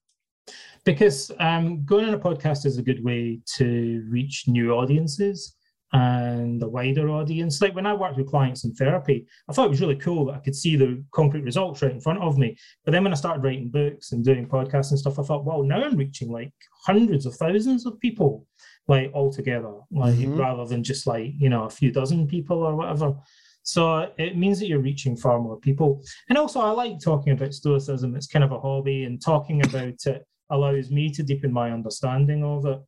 because 0.84 1.32
um 1.40 1.86
going 1.86 2.06
on 2.06 2.14
a 2.14 2.20
podcast 2.20 2.66
is 2.66 2.78
a 2.78 2.82
good 2.82 3.02
way 3.04 3.40
to 3.56 4.06
reach 4.10 4.50
new 4.50 4.74
audiences 4.74 5.56
and 5.92 6.62
the 6.62 6.68
wider 6.70 7.10
audience. 7.10 7.62
Like 7.62 7.76
when 7.76 7.86
I 7.86 7.94
worked 7.94 8.18
with 8.18 8.30
clients 8.30 8.64
in 8.64 8.74
therapy, 8.74 9.28
I 9.50 9.54
thought 9.54 9.66
it 9.66 9.72
was 9.72 9.82
really 9.82 9.96
cool 9.96 10.26
that 10.26 10.36
I 10.36 10.40
could 10.40 10.56
see 10.56 10.76
the 10.76 11.04
concrete 11.12 11.44
results 11.44 11.82
right 11.82 11.92
in 11.92 12.02
front 12.02 12.22
of 12.22 12.38
me. 12.38 12.58
But 12.86 12.92
then 12.92 13.04
when 13.04 13.14
I 13.14 13.18
started 13.18 13.44
writing 13.44 13.70
books 13.70 14.12
and 14.12 14.24
doing 14.24 14.48
podcasts 14.48 14.92
and 14.92 15.00
stuff, 15.00 15.20
I 15.20 15.24
thought, 15.24 15.46
well, 15.46 15.64
now 15.64 15.84
I'm 15.84 15.98
reaching 15.98 16.32
like 16.32 16.54
hundreds 16.86 17.26
of 17.26 17.36
thousands 17.36 17.86
of 17.86 18.00
people, 18.00 18.46
like 18.88 19.12
all 19.14 19.32
together, 19.32 19.74
like 19.92 20.16
mm-hmm. 20.16 20.38
rather 20.38 20.66
than 20.66 20.84
just 20.84 21.08
like, 21.08 21.34
you 21.38 21.50
know, 21.50 21.64
a 21.64 21.70
few 21.70 21.92
dozen 21.92 22.28
people 22.28 22.58
or 22.58 22.76
whatever. 22.76 23.16
So 23.64 24.12
it 24.18 24.38
means 24.38 24.60
that 24.60 24.68
you're 24.68 24.80
reaching 24.80 25.16
far 25.16 25.40
more 25.40 25.60
people. 25.60 26.04
And 26.30 26.38
also, 26.38 26.60
I 26.60 26.72
like 26.72 27.00
talking 27.00 27.34
about 27.34 27.54
Stoicism. 27.54 28.16
It's 28.16 28.28
kind 28.28 28.44
of 28.44 28.52
a 28.52 28.60
hobby, 28.60 29.04
and 29.04 29.22
talking 29.22 29.64
about 29.64 30.06
it 30.06 30.26
allows 30.50 30.90
me 30.90 31.12
to 31.12 31.24
deepen 31.24 31.54
my 31.54 31.72
understanding 31.72 32.44
of 32.44 32.66
it. 32.66 32.80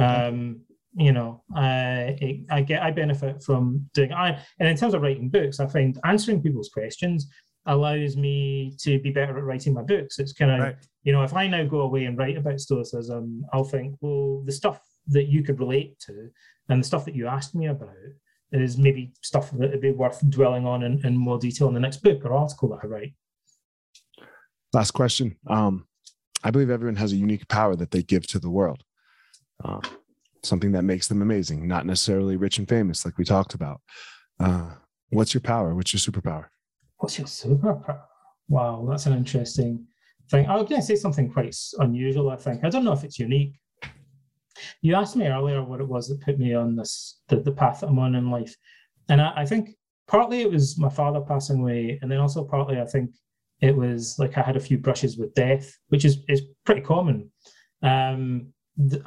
Um, 0.00 0.60
you 0.96 1.12
know, 1.12 1.42
I, 1.54 2.44
I 2.50 2.62
get 2.62 2.82
I 2.82 2.90
benefit 2.90 3.42
from 3.42 3.88
doing 3.94 4.12
I 4.12 4.40
and 4.58 4.68
in 4.68 4.76
terms 4.76 4.94
of 4.94 5.02
writing 5.02 5.28
books, 5.28 5.60
I 5.60 5.66
find 5.66 5.98
answering 6.04 6.42
people's 6.42 6.68
questions 6.68 7.28
allows 7.66 8.16
me 8.16 8.74
to 8.78 9.00
be 9.00 9.10
better 9.10 9.36
at 9.38 9.44
writing 9.44 9.72
my 9.72 9.82
books. 9.82 10.18
It's 10.18 10.32
kind 10.32 10.50
of 10.50 10.60
right. 10.60 10.76
you 11.02 11.12
know, 11.12 11.22
if 11.22 11.34
I 11.34 11.46
now 11.46 11.64
go 11.64 11.80
away 11.80 12.04
and 12.04 12.18
write 12.18 12.36
about 12.36 12.60
stoicism, 12.60 13.44
I'll 13.52 13.64
think, 13.64 13.96
well, 14.00 14.42
the 14.44 14.52
stuff 14.52 14.80
that 15.08 15.24
you 15.24 15.42
could 15.42 15.58
relate 15.58 15.98
to 16.00 16.30
and 16.68 16.82
the 16.82 16.86
stuff 16.86 17.04
that 17.06 17.14
you 17.14 17.26
asked 17.26 17.54
me 17.54 17.66
about 17.66 17.88
is 18.52 18.78
maybe 18.78 19.12
stuff 19.22 19.50
that 19.52 19.70
would 19.70 19.80
be 19.80 19.90
worth 19.90 20.20
dwelling 20.30 20.66
on 20.66 20.82
in, 20.82 21.04
in 21.04 21.16
more 21.16 21.38
detail 21.38 21.68
in 21.68 21.74
the 21.74 21.80
next 21.80 22.02
book 22.02 22.24
or 22.24 22.32
article 22.32 22.68
that 22.68 22.80
I 22.82 22.86
write. 22.86 23.14
Last 24.72 24.92
question. 24.92 25.36
Um, 25.46 25.86
I 26.42 26.50
believe 26.50 26.70
everyone 26.70 26.96
has 26.96 27.12
a 27.12 27.16
unique 27.16 27.48
power 27.48 27.74
that 27.76 27.90
they 27.90 28.02
give 28.02 28.26
to 28.28 28.38
the 28.38 28.50
world. 28.50 28.84
Uh, 29.64 29.80
something 30.44 30.72
that 30.72 30.82
makes 30.82 31.08
them 31.08 31.22
amazing, 31.22 31.66
not 31.66 31.86
necessarily 31.86 32.36
rich 32.36 32.58
and 32.58 32.68
famous, 32.68 33.04
like 33.04 33.18
we 33.18 33.24
talked 33.24 33.54
about. 33.54 33.80
Uh, 34.40 34.70
what's 35.10 35.34
your 35.34 35.40
power? 35.40 35.74
What's 35.74 35.92
your 35.92 36.00
superpower? 36.00 36.46
What's 36.98 37.18
your 37.18 37.26
superpower? 37.26 38.02
Wow, 38.48 38.86
that's 38.88 39.06
an 39.06 39.14
interesting 39.14 39.86
thing. 40.30 40.46
I 40.46 40.56
was 40.56 40.68
going 40.68 40.80
to 40.80 40.86
say 40.86 40.96
something 40.96 41.32
quite 41.32 41.56
unusual, 41.78 42.30
I 42.30 42.36
think. 42.36 42.64
I 42.64 42.70
don't 42.70 42.84
know 42.84 42.92
if 42.92 43.04
it's 43.04 43.18
unique. 43.18 43.54
You 44.82 44.94
asked 44.94 45.16
me 45.16 45.26
earlier 45.26 45.62
what 45.64 45.80
it 45.80 45.88
was 45.88 46.08
that 46.08 46.20
put 46.20 46.38
me 46.38 46.54
on 46.54 46.76
this, 46.76 47.20
the, 47.28 47.36
the 47.36 47.52
path 47.52 47.80
that 47.80 47.88
I'm 47.88 47.98
on 47.98 48.14
in 48.14 48.30
life. 48.30 48.54
And 49.08 49.20
I, 49.20 49.32
I 49.36 49.46
think 49.46 49.70
partly 50.06 50.42
it 50.42 50.50
was 50.50 50.78
my 50.78 50.88
father 50.88 51.20
passing 51.20 51.60
away. 51.60 51.98
And 52.00 52.10
then 52.10 52.20
also 52.20 52.44
partly 52.44 52.80
I 52.80 52.86
think 52.86 53.10
it 53.60 53.76
was 53.76 54.18
like 54.18 54.38
I 54.38 54.42
had 54.42 54.56
a 54.56 54.60
few 54.60 54.78
brushes 54.78 55.16
with 55.16 55.34
death, 55.34 55.76
which 55.88 56.04
is, 56.04 56.18
is 56.28 56.42
pretty 56.64 56.82
common. 56.82 57.30
Um, 57.82 58.53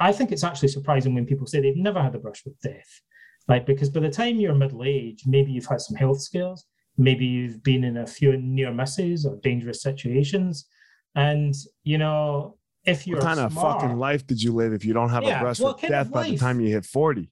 I 0.00 0.12
think 0.12 0.32
it's 0.32 0.44
actually 0.44 0.68
surprising 0.68 1.14
when 1.14 1.26
people 1.26 1.46
say 1.46 1.60
they've 1.60 1.76
never 1.76 2.02
had 2.02 2.14
a 2.14 2.18
brush 2.18 2.44
with 2.44 2.58
death, 2.60 3.00
like 3.48 3.66
because 3.66 3.90
by 3.90 4.00
the 4.00 4.10
time 4.10 4.36
you're 4.36 4.54
middle 4.54 4.84
age, 4.84 5.24
maybe 5.26 5.52
you've 5.52 5.66
had 5.66 5.80
some 5.80 5.96
health 5.96 6.20
scares, 6.20 6.64
maybe 6.96 7.26
you've 7.26 7.62
been 7.62 7.84
in 7.84 7.98
a 7.98 8.06
few 8.06 8.36
near 8.36 8.72
misses 8.72 9.26
or 9.26 9.36
dangerous 9.36 9.82
situations, 9.82 10.66
and 11.14 11.54
you 11.84 11.98
know 11.98 12.56
if 12.84 13.06
you're 13.06 13.18
what 13.18 13.26
kind 13.26 13.52
smart, 13.52 13.76
of 13.76 13.82
fucking 13.82 13.98
life 13.98 14.26
did 14.26 14.42
you 14.42 14.54
live 14.54 14.72
if 14.72 14.84
you 14.84 14.94
don't 14.94 15.10
have 15.10 15.22
yeah, 15.22 15.38
a 15.38 15.42
brush 15.42 15.60
with 15.60 15.80
death 15.80 16.10
by 16.10 16.30
the 16.30 16.36
time 16.38 16.60
you 16.60 16.68
hit 16.68 16.86
forty? 16.86 17.30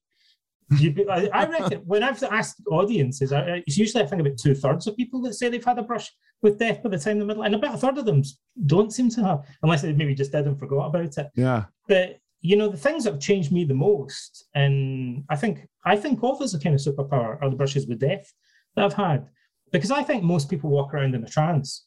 You, 0.79 1.07
I, 1.09 1.29
I 1.33 1.47
reckon 1.47 1.79
when 1.87 2.03
I've 2.03 2.21
asked 2.25 2.61
audiences, 2.71 3.33
I, 3.33 3.63
it's 3.67 3.79
usually 3.79 4.03
I 4.03 4.07
think 4.07 4.21
about 4.21 4.37
two 4.37 4.55
thirds 4.55 4.87
of 4.87 4.97
people 4.97 5.23
that 5.23 5.35
say 5.35 5.49
they've 5.49 5.65
had 5.65 5.79
a 5.79 5.83
brush 5.83 6.13
with 6.43 6.59
death 6.59 6.83
by 6.83 6.91
the 6.91 6.99
time 6.99 7.19
the 7.19 7.25
middle, 7.25 7.45
and 7.45 7.55
about 7.55 7.77
a 7.77 7.79
third 7.79 7.99
of 7.99 8.05
them 8.05 8.23
don't 8.67 8.93
seem 8.93 9.09
to 9.11 9.23
have, 9.23 9.47
unless 9.63 9.83
they 9.83 9.93
maybe 9.93 10.15
just 10.15 10.33
did 10.33 10.47
and 10.47 10.59
forgot 10.59 10.87
about 10.87 11.17
it. 11.17 11.27
Yeah. 11.37 11.65
But 11.87 12.19
you 12.47 12.57
know, 12.57 12.69
the 12.69 12.85
things 12.87 13.05
that 13.05 13.13
have 13.15 13.21
changed 13.21 13.51
me 13.51 13.65
the 13.65 13.75
most, 13.75 14.45
and 14.55 15.25
I 15.29 15.37
think 15.37 15.67
I 15.85 15.97
think 15.97 16.21
of 16.23 16.41
as 16.41 16.55
a 16.55 16.61
kind 16.61 16.75
of 16.75 16.81
superpower 16.81 17.43
are 17.43 17.51
the 17.51 17.57
brushes 17.57 17.87
with 17.87 17.99
death 17.99 18.33
that 18.75 18.85
I've 18.85 18.93
had, 19.09 19.27
because 19.73 19.91
I 19.91 20.03
think 20.05 20.23
most 20.23 20.49
people 20.49 20.71
walk 20.71 20.95
around 20.95 21.15
in 21.15 21.25
a 21.25 21.29
trance 21.29 21.87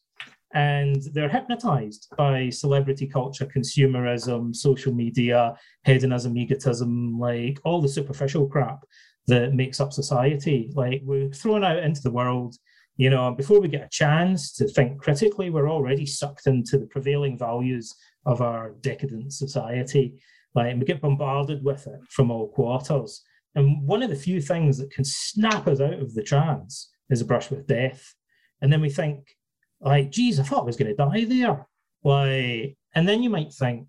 and 0.54 1.02
they're 1.14 1.30
hypnotized 1.30 2.08
by 2.18 2.50
celebrity 2.50 3.08
culture, 3.08 3.46
consumerism, 3.46 4.54
social 4.56 4.94
media, 4.94 5.56
hedonism, 5.86 6.36
egotism, 6.38 7.18
like 7.20 7.60
all 7.64 7.80
the 7.82 7.88
superficial 7.88 8.48
crap 8.48 8.80
that 9.28 9.54
makes 9.54 9.80
up 9.80 9.94
society. 9.94 10.72
Like 10.74 11.02
we're 11.04 11.30
thrown 11.30 11.64
out 11.64 11.84
into 11.84 12.02
the 12.02 12.12
world, 12.12 12.56
you 12.98 13.10
know, 13.10 13.32
before 13.32 13.62
we 13.62 13.68
get 13.68 13.86
a 13.86 13.90
chance 13.90 14.52
to 14.54 14.68
think 14.68 15.00
critically, 15.00 15.50
we're 15.52 15.70
already 15.70 16.06
sucked 16.06 16.48
into 16.48 16.78
the 16.80 16.88
prevailing 16.88 17.38
values 17.38 17.96
of 18.26 18.42
our 18.42 18.72
decadent 18.82 19.32
society. 19.34 20.20
Like 20.56 20.76
we 20.78 20.86
get 20.86 21.02
bombarded 21.02 21.64
with 21.64 21.88
it 21.88 22.00
from 22.10 22.32
all 22.32 22.50
quarters. 22.50 23.24
And 23.56 23.86
one 23.86 24.04
of 24.04 24.10
the 24.10 24.16
few 24.16 24.42
things 24.42 24.78
that 24.78 24.92
can 24.92 25.04
snap 25.04 25.68
us 25.68 25.82
out 25.82 25.94
of 25.94 26.14
the 26.14 26.24
trance 26.24 26.92
is 27.10 27.22
a 27.22 27.26
brush 27.26 27.50
with 27.50 27.68
death. 27.68 28.14
And 28.62 28.72
then 28.72 28.82
we 28.82 28.90
think, 28.90 29.36
like, 29.82 30.12
geez, 30.12 30.40
I 30.40 30.44
thought 30.44 30.62
I 30.62 30.66
was 30.66 30.78
going 30.78 30.90
to 30.90 30.96
die 30.96 31.26
there. 31.26 31.68
Like, 32.04 32.78
and 32.94 33.08
then 33.08 33.24
you 33.24 33.30
might 33.30 33.54
think 33.54 33.88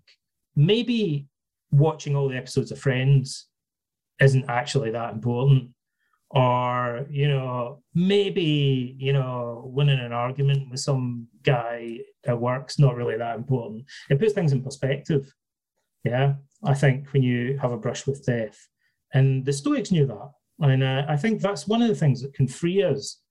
maybe 0.55 1.27
watching 1.71 2.15
all 2.15 2.27
the 2.27 2.37
episodes 2.37 2.71
of 2.71 2.79
Friends 2.79 3.47
isn't 4.19 4.49
actually 4.49 4.91
that 4.91 5.13
important. 5.13 5.71
Or, 6.29 7.05
you 7.09 7.27
know, 7.27 7.83
maybe, 7.93 8.95
you 8.97 9.11
know, 9.11 9.63
winning 9.65 9.99
an 9.99 10.13
argument 10.13 10.71
with 10.71 10.79
some 10.79 11.27
guy 11.43 11.99
at 12.25 12.39
work's 12.39 12.79
not 12.79 12.95
really 12.95 13.17
that 13.17 13.35
important. 13.35 13.83
It 14.09 14.19
puts 14.19 14.33
things 14.33 14.53
in 14.53 14.63
perspective. 14.63 15.33
Yeah. 16.05 16.35
I 16.63 16.73
think 16.73 17.11
when 17.13 17.23
you 17.23 17.57
have 17.61 17.71
a 17.71 17.77
brush 17.77 18.05
with 18.05 18.25
death. 18.25 18.57
And 19.13 19.45
the 19.45 19.53
Stoics 19.53 19.91
knew 19.91 20.05
that. 20.05 20.31
And 20.59 20.83
uh, 20.83 21.05
I 21.07 21.17
think 21.17 21.41
that's 21.41 21.67
one 21.67 21.81
of 21.81 21.87
the 21.87 21.95
things 21.95 22.21
that 22.21 22.33
can 22.33 22.47
free 22.47 22.83
us 22.83 23.21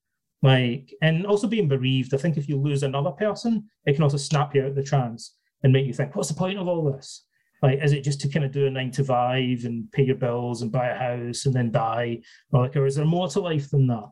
like, 0.42 0.94
and 1.02 1.26
also 1.26 1.46
being 1.46 1.68
bereaved. 1.68 2.14
I 2.14 2.18
think 2.18 2.36
if 2.36 2.48
you 2.48 2.56
lose 2.56 2.82
another 2.82 3.10
person, 3.10 3.64
it 3.84 3.94
can 3.94 4.02
also 4.02 4.16
snap 4.16 4.54
you 4.54 4.62
out 4.62 4.68
of 4.68 4.74
the 4.74 4.82
trance 4.82 5.36
and 5.62 5.72
make 5.72 5.86
you 5.86 5.92
think, 5.92 6.16
what's 6.16 6.28
the 6.28 6.34
point 6.34 6.58
of 6.58 6.66
all 6.66 6.90
this? 6.90 7.26
Like, 7.62 7.82
is 7.82 7.92
it 7.92 8.04
just 8.04 8.22
to 8.22 8.28
kind 8.28 8.44
of 8.44 8.52
do 8.52 8.66
a 8.66 8.70
nine 8.70 8.90
to 8.92 9.04
five 9.04 9.64
and 9.64 9.90
pay 9.92 10.02
your 10.02 10.16
bills 10.16 10.62
and 10.62 10.72
buy 10.72 10.88
a 10.88 10.98
house 10.98 11.44
and 11.44 11.54
then 11.54 11.70
die? 11.70 12.20
Or 12.52 12.62
like, 12.62 12.76
or 12.76 12.86
is 12.86 12.96
there 12.96 13.04
more 13.04 13.28
to 13.28 13.40
life 13.40 13.68
than 13.68 13.86
that? 13.88 14.08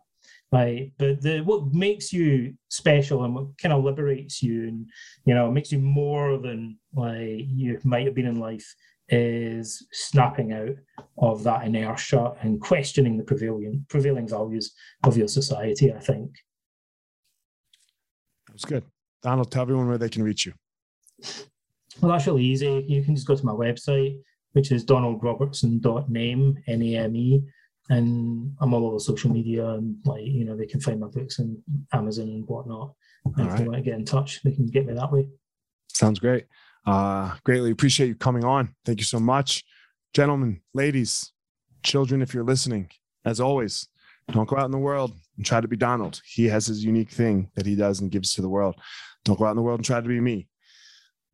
Like, 0.52 0.92
but 0.98 1.22
the 1.22 1.40
what 1.40 1.72
makes 1.72 2.12
you 2.12 2.54
special 2.68 3.24
and 3.24 3.34
what 3.34 3.46
kind 3.60 3.72
of 3.72 3.84
liberates 3.84 4.42
you 4.42 4.68
and 4.68 4.88
you 5.26 5.34
know 5.34 5.50
makes 5.50 5.72
you 5.72 5.78
more 5.78 6.38
than 6.38 6.78
like 6.94 7.44
you 7.48 7.78
might 7.84 8.06
have 8.06 8.14
been 8.14 8.26
in 8.26 8.40
life 8.40 8.74
is 9.08 9.86
snapping 9.92 10.52
out 10.52 10.76
of 11.18 11.42
that 11.44 11.64
inertia 11.64 12.34
and 12.42 12.60
questioning 12.60 13.16
the 13.16 13.24
prevailing 13.24 13.84
prevailing 13.88 14.28
values 14.28 14.72
of 15.04 15.16
your 15.16 15.28
society. 15.28 15.92
I 15.92 16.00
think. 16.00 16.30
That's 18.48 18.64
good. 18.64 18.84
Donald, 19.22 19.50
tell 19.50 19.62
everyone 19.62 19.88
where 19.88 19.98
they 19.98 20.08
can 20.08 20.22
reach 20.22 20.46
you. 20.46 20.52
Well, 22.00 22.12
that's 22.12 22.26
really 22.26 22.44
easy. 22.44 22.84
You 22.88 23.02
can 23.02 23.14
just 23.14 23.26
go 23.26 23.34
to 23.34 23.46
my 23.46 23.52
website, 23.52 24.18
which 24.52 24.70
is 24.70 24.84
donaldrobertson.name, 24.84 26.62
N-A-M-E, 26.66 27.42
and 27.90 28.54
I'm 28.60 28.74
all 28.74 28.86
over 28.86 28.98
social 28.98 29.30
media 29.30 29.68
and 29.70 29.96
like, 30.04 30.24
you 30.24 30.44
know, 30.44 30.56
they 30.56 30.66
can 30.66 30.80
find 30.80 31.00
my 31.00 31.08
books 31.08 31.40
on 31.40 31.60
Amazon 31.92 32.28
and 32.28 32.46
whatnot. 32.46 32.94
And 33.24 33.46
if 33.46 33.52
right. 33.52 33.58
they 33.58 33.64
want 33.64 33.76
to 33.76 33.82
get 33.82 33.98
in 33.98 34.04
touch, 34.04 34.42
they 34.42 34.52
can 34.52 34.66
get 34.66 34.86
me 34.86 34.94
that 34.94 35.10
way. 35.10 35.26
Sounds 35.92 36.18
great. 36.18 36.46
Uh, 36.88 37.34
greatly 37.44 37.70
appreciate 37.70 38.06
you 38.06 38.14
coming 38.14 38.46
on. 38.46 38.74
Thank 38.86 38.98
you 38.98 39.04
so 39.04 39.20
much. 39.20 39.62
Gentlemen, 40.14 40.62
ladies, 40.72 41.32
children, 41.82 42.22
if 42.22 42.32
you're 42.32 42.44
listening, 42.44 42.88
as 43.26 43.40
always, 43.40 43.88
don't 44.32 44.48
go 44.48 44.56
out 44.56 44.64
in 44.64 44.70
the 44.70 44.78
world 44.78 45.12
and 45.36 45.44
try 45.44 45.60
to 45.60 45.68
be 45.68 45.76
Donald. 45.76 46.22
He 46.24 46.46
has 46.46 46.66
his 46.66 46.82
unique 46.82 47.10
thing 47.10 47.50
that 47.56 47.66
he 47.66 47.76
does 47.76 48.00
and 48.00 48.10
gives 48.10 48.32
to 48.34 48.42
the 48.42 48.48
world. 48.48 48.74
Don't 49.26 49.38
go 49.38 49.44
out 49.44 49.50
in 49.50 49.56
the 49.56 49.62
world 49.62 49.80
and 49.80 49.84
try 49.84 50.00
to 50.00 50.08
be 50.08 50.18
me. 50.18 50.48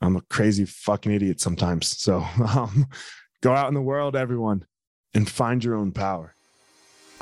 I'm 0.01 0.17
a 0.17 0.23
crazy 0.23 0.65
fucking 0.65 1.13
idiot 1.13 1.41
sometimes. 1.41 1.99
So 2.01 2.27
um, 2.57 2.87
go 3.41 3.53
out 3.53 3.69
in 3.69 3.75
the 3.75 3.81
world, 3.81 4.17
everyone, 4.17 4.65
and 5.15 5.31
find 5.31 5.63
your 5.63 5.77
own 5.77 5.93
power. 5.93 6.34